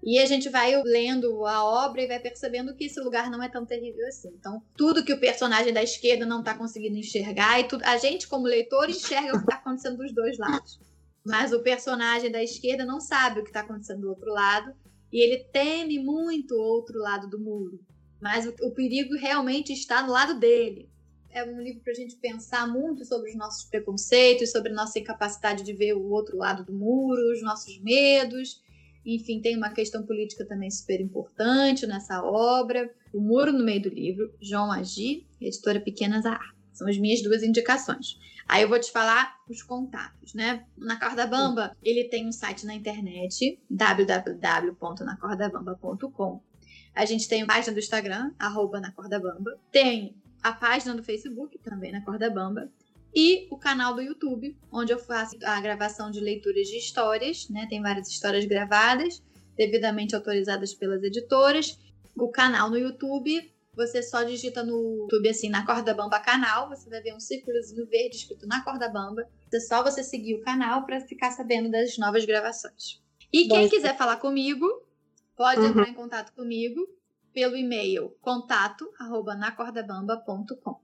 E 0.04 0.18
a 0.18 0.26
gente 0.26 0.48
vai 0.48 0.74
lendo 0.82 1.46
a 1.46 1.64
obra 1.64 2.02
e 2.02 2.08
vai 2.08 2.18
percebendo 2.18 2.74
que 2.74 2.86
esse 2.86 2.98
lugar 2.98 3.30
não 3.30 3.40
é 3.40 3.48
tão 3.48 3.64
terrível 3.64 4.04
assim. 4.08 4.30
Então, 4.36 4.60
tudo 4.76 5.04
que 5.04 5.12
o 5.12 5.20
personagem 5.20 5.72
da 5.72 5.82
esquerda 5.82 6.26
não 6.26 6.40
está 6.40 6.54
conseguindo 6.54 6.96
enxergar, 6.96 7.60
e 7.60 7.64
tudo, 7.64 7.84
a 7.84 7.96
gente, 7.96 8.26
como 8.26 8.46
leitor, 8.46 8.90
enxerga 8.90 9.28
o 9.28 9.38
que 9.38 9.44
está 9.44 9.56
acontecendo 9.56 9.98
dos 9.98 10.12
dois 10.12 10.36
lados. 10.38 10.80
Mas 11.24 11.52
o 11.52 11.62
personagem 11.62 12.30
da 12.30 12.42
esquerda 12.42 12.84
não 12.84 13.00
sabe 13.00 13.40
o 13.40 13.42
que 13.42 13.50
está 13.50 13.60
acontecendo 13.60 14.02
do 14.02 14.08
outro 14.08 14.32
lado, 14.32 14.72
e 15.12 15.20
ele 15.20 15.44
teme 15.52 15.98
muito 15.98 16.54
o 16.54 16.62
outro 16.62 16.98
lado 16.98 17.28
do 17.28 17.38
muro. 17.38 17.80
Mas 18.20 18.46
o, 18.46 18.54
o 18.62 18.70
perigo 18.72 19.14
realmente 19.14 19.72
está 19.72 20.02
no 20.02 20.12
lado 20.12 20.38
dele. 20.38 20.88
É 21.30 21.44
um 21.44 21.60
livro 21.60 21.82
para 21.82 21.92
a 21.92 21.96
gente 21.96 22.16
pensar 22.16 22.66
muito 22.66 23.04
sobre 23.04 23.30
os 23.30 23.36
nossos 23.36 23.64
preconceitos, 23.64 24.50
sobre 24.50 24.72
a 24.72 24.74
nossa 24.74 24.98
incapacidade 24.98 25.62
de 25.62 25.72
ver 25.72 25.94
o 25.94 26.10
outro 26.10 26.36
lado 26.36 26.64
do 26.64 26.72
muro, 26.72 27.32
os 27.32 27.42
nossos 27.42 27.78
medos 27.80 28.62
enfim, 29.04 29.40
tem 29.40 29.56
uma 29.56 29.70
questão 29.70 30.04
política 30.04 30.44
também 30.44 30.70
super 30.70 31.00
importante 31.00 31.86
nessa 31.86 32.22
obra. 32.22 32.90
O 33.12 33.20
Muro 33.20 33.52
no 33.52 33.64
Meio 33.64 33.82
do 33.82 33.88
Livro, 33.88 34.32
João 34.40 34.70
Agi, 34.70 35.26
editora 35.40 35.80
Pequenas 35.80 36.24
a 36.24 36.38
São 36.72 36.88
as 36.88 36.96
minhas 36.96 37.22
duas 37.22 37.42
indicações. 37.42 38.18
Aí 38.52 38.62
eu 38.64 38.68
vou 38.68 38.78
te 38.78 38.92
falar 38.92 39.34
os 39.48 39.62
contatos, 39.62 40.34
né? 40.34 40.66
Na 40.76 41.00
Corda 41.00 41.26
Bamba, 41.26 41.74
ele 41.82 42.10
tem 42.10 42.28
um 42.28 42.32
site 42.32 42.66
na 42.66 42.74
internet, 42.74 43.58
www.nacordabamba.com. 43.70 46.42
A 46.94 47.06
gente 47.06 47.26
tem 47.26 47.40
a 47.40 47.46
página 47.46 47.72
do 47.72 47.78
Instagram, 47.78 48.30
arroba 48.38 48.78
na 48.78 48.92
Corda 48.92 49.18
Bamba. 49.18 49.58
Tem 49.70 50.14
a 50.42 50.52
página 50.52 50.94
do 50.94 51.02
Facebook, 51.02 51.58
também 51.60 51.92
na 51.92 52.02
Corda 52.02 52.28
Bamba 52.28 52.70
e 53.14 53.48
o 53.50 53.56
canal 53.56 53.94
do 53.94 54.02
YouTube, 54.02 54.54
onde 54.70 54.92
eu 54.92 54.98
faço 54.98 55.34
a 55.42 55.58
gravação 55.58 56.10
de 56.10 56.20
leituras 56.20 56.68
de 56.68 56.76
histórias, 56.76 57.48
né? 57.48 57.66
Tem 57.70 57.80
várias 57.80 58.06
histórias 58.06 58.44
gravadas, 58.44 59.22
devidamente 59.56 60.14
autorizadas 60.14 60.74
pelas 60.74 61.02
editoras. 61.02 61.78
O 62.14 62.28
canal 62.28 62.68
no 62.68 62.76
YouTube, 62.76 63.50
você 63.74 64.02
só 64.02 64.22
digita 64.22 64.62
no 64.62 64.98
YouTube 65.02 65.28
assim, 65.28 65.48
na 65.48 65.64
Corda 65.64 65.94
Bamba 65.94 66.20
canal, 66.20 66.68
você 66.68 66.90
vai 66.90 67.00
ver 67.00 67.14
um 67.14 67.20
círculozinho 67.20 67.86
verde 67.86 68.16
escrito 68.16 68.46
na 68.46 68.62
Corda 68.62 68.86
Bamba. 68.88 69.26
É 69.52 69.60
só 69.60 69.82
você 69.82 70.04
seguir 70.04 70.34
o 70.34 70.42
canal 70.42 70.84
para 70.84 71.00
ficar 71.00 71.30
sabendo 71.32 71.70
das 71.70 71.96
novas 71.98 72.24
gravações. 72.24 73.02
E 73.32 73.48
quem 73.48 73.68
quiser 73.68 73.96
falar 73.96 74.18
comigo, 74.18 74.66
pode 75.36 75.60
uhum. 75.60 75.68
entrar 75.68 75.88
em 75.88 75.94
contato 75.94 76.32
comigo 76.34 76.80
pelo 77.32 77.56
e-mail 77.56 78.14
contato@nacordabamba.com. 78.20 80.80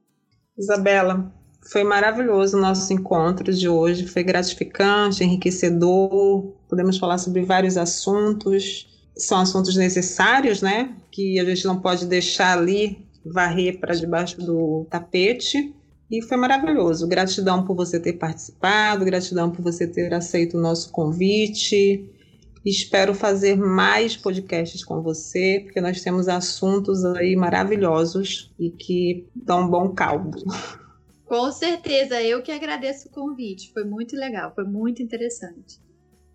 Isabela, 0.57 1.31
foi 1.71 1.85
maravilhoso 1.85 2.57
o 2.57 2.61
nosso 2.61 2.91
encontro 2.93 3.53
de 3.53 3.69
hoje, 3.69 4.07
foi 4.07 4.23
gratificante, 4.23 5.23
enriquecedor. 5.23 6.55
Podemos 6.69 6.97
falar 6.97 7.19
sobre 7.19 7.45
vários 7.45 7.77
assuntos, 7.77 8.88
são 9.19 9.41
assuntos 9.41 9.77
necessários, 9.77 10.63
né? 10.63 10.95
Que 11.11 11.39
a 11.39 11.45
gente 11.45 11.67
não 11.67 11.81
pode 11.81 12.07
deixar 12.07 12.57
ali 12.57 13.07
varrer 13.25 13.79
para 13.79 13.95
debaixo 13.95 14.41
do 14.41 14.87
tapete. 14.89 15.75
E 16.11 16.23
foi 16.23 16.39
maravilhoso. 16.39 17.07
Gratidão 17.07 17.65
por 17.65 17.77
você 17.77 18.01
ter 18.01 18.15
participado, 18.15 19.05
gratidão 19.05 19.51
por 19.51 19.63
você 19.63 19.87
ter 19.87 20.13
aceito 20.15 20.57
o 20.57 20.61
nosso 20.61 20.91
convite. 20.91 22.09
Espero 22.65 23.15
fazer 23.15 23.57
mais 23.57 24.17
podcasts 24.17 24.85
com 24.85 25.03
você, 25.03 25.61
porque 25.65 25.81
nós 25.81 26.01
temos 26.01 26.29
assuntos 26.29 27.05
aí 27.05 27.37
maravilhosos 27.37 28.53
e 28.59 28.71
que 28.71 29.27
dão 29.35 29.63
um 29.63 29.69
bom 29.69 29.91
caldo. 29.91 30.43
Com 31.27 31.53
certeza, 31.53 32.23
eu 32.23 32.43
que 32.43 32.51
agradeço 32.51 33.09
o 33.09 33.11
convite. 33.11 33.71
Foi 33.73 33.85
muito 33.85 34.17
legal, 34.17 34.53
foi 34.55 34.65
muito 34.65 35.03
interessante. 35.03 35.79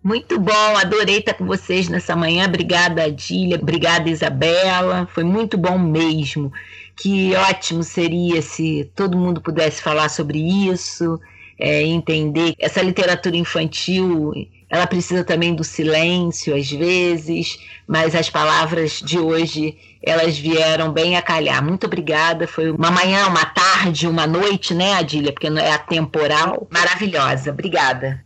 Muito 0.04 0.38
bom, 0.38 0.76
adorei 0.76 1.20
estar 1.20 1.32
com 1.32 1.46
vocês 1.46 1.88
nessa 1.88 2.14
manhã. 2.14 2.44
Obrigada, 2.44 3.04
Adília. 3.04 3.56
Obrigada, 3.56 4.10
Isabela. 4.10 5.08
Foi 5.10 5.24
muito 5.24 5.56
bom 5.56 5.78
mesmo. 5.78 6.52
Que 6.94 7.34
ótimo 7.34 7.82
seria 7.82 8.42
se 8.42 8.90
todo 8.94 9.16
mundo 9.16 9.40
pudesse 9.40 9.80
falar 9.80 10.10
sobre 10.10 10.38
isso, 10.38 11.18
é, 11.58 11.82
entender 11.84 12.54
essa 12.58 12.82
literatura 12.82 13.34
infantil. 13.34 14.30
Ela 14.68 14.86
precisa 14.86 15.24
também 15.24 15.54
do 15.54 15.64
silêncio 15.64 16.54
às 16.54 16.70
vezes, 16.70 17.58
mas 17.88 18.14
as 18.14 18.28
palavras 18.28 19.00
de 19.00 19.18
hoje 19.18 19.74
elas 20.02 20.36
vieram 20.36 20.92
bem 20.92 21.16
a 21.16 21.22
calhar. 21.22 21.64
Muito 21.64 21.86
obrigada. 21.86 22.46
Foi 22.46 22.70
uma 22.70 22.90
manhã, 22.90 23.26
uma 23.26 23.46
tarde, 23.46 24.06
uma 24.06 24.26
noite, 24.26 24.74
né, 24.74 24.96
Adília? 24.96 25.32
Porque 25.32 25.46
é 25.46 25.72
atemporal. 25.72 26.68
Maravilhosa. 26.70 27.52
Obrigada. 27.52 28.22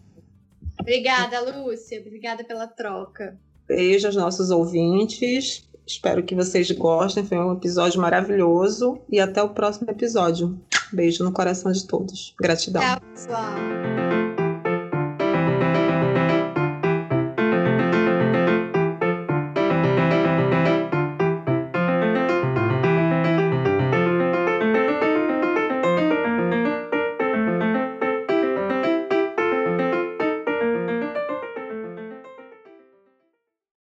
Obrigada, 0.81 1.41
Lúcia. 1.41 2.01
Obrigada 2.01 2.45
pela 2.45 2.67
troca. 2.67 3.37
Beijo 3.67 4.07
aos 4.07 4.17
nossos 4.17 4.51
ouvintes. 4.51 5.69
Espero 5.87 6.23
que 6.23 6.35
vocês 6.35 6.71
gostem. 6.71 7.25
Foi 7.25 7.39
um 7.39 7.55
episódio 7.55 8.01
maravilhoso. 8.01 9.01
E 9.11 9.21
até 9.21 9.43
o 9.43 9.51
próximo 9.51 9.91
episódio. 9.91 10.59
Beijo 10.93 11.25
no 11.25 11.33
coração 11.33 11.73
de 11.73 11.87
todos. 11.87 12.35
Gratidão. 12.41 12.83
Tchau, 12.83 13.01
pessoal. 13.13 14.28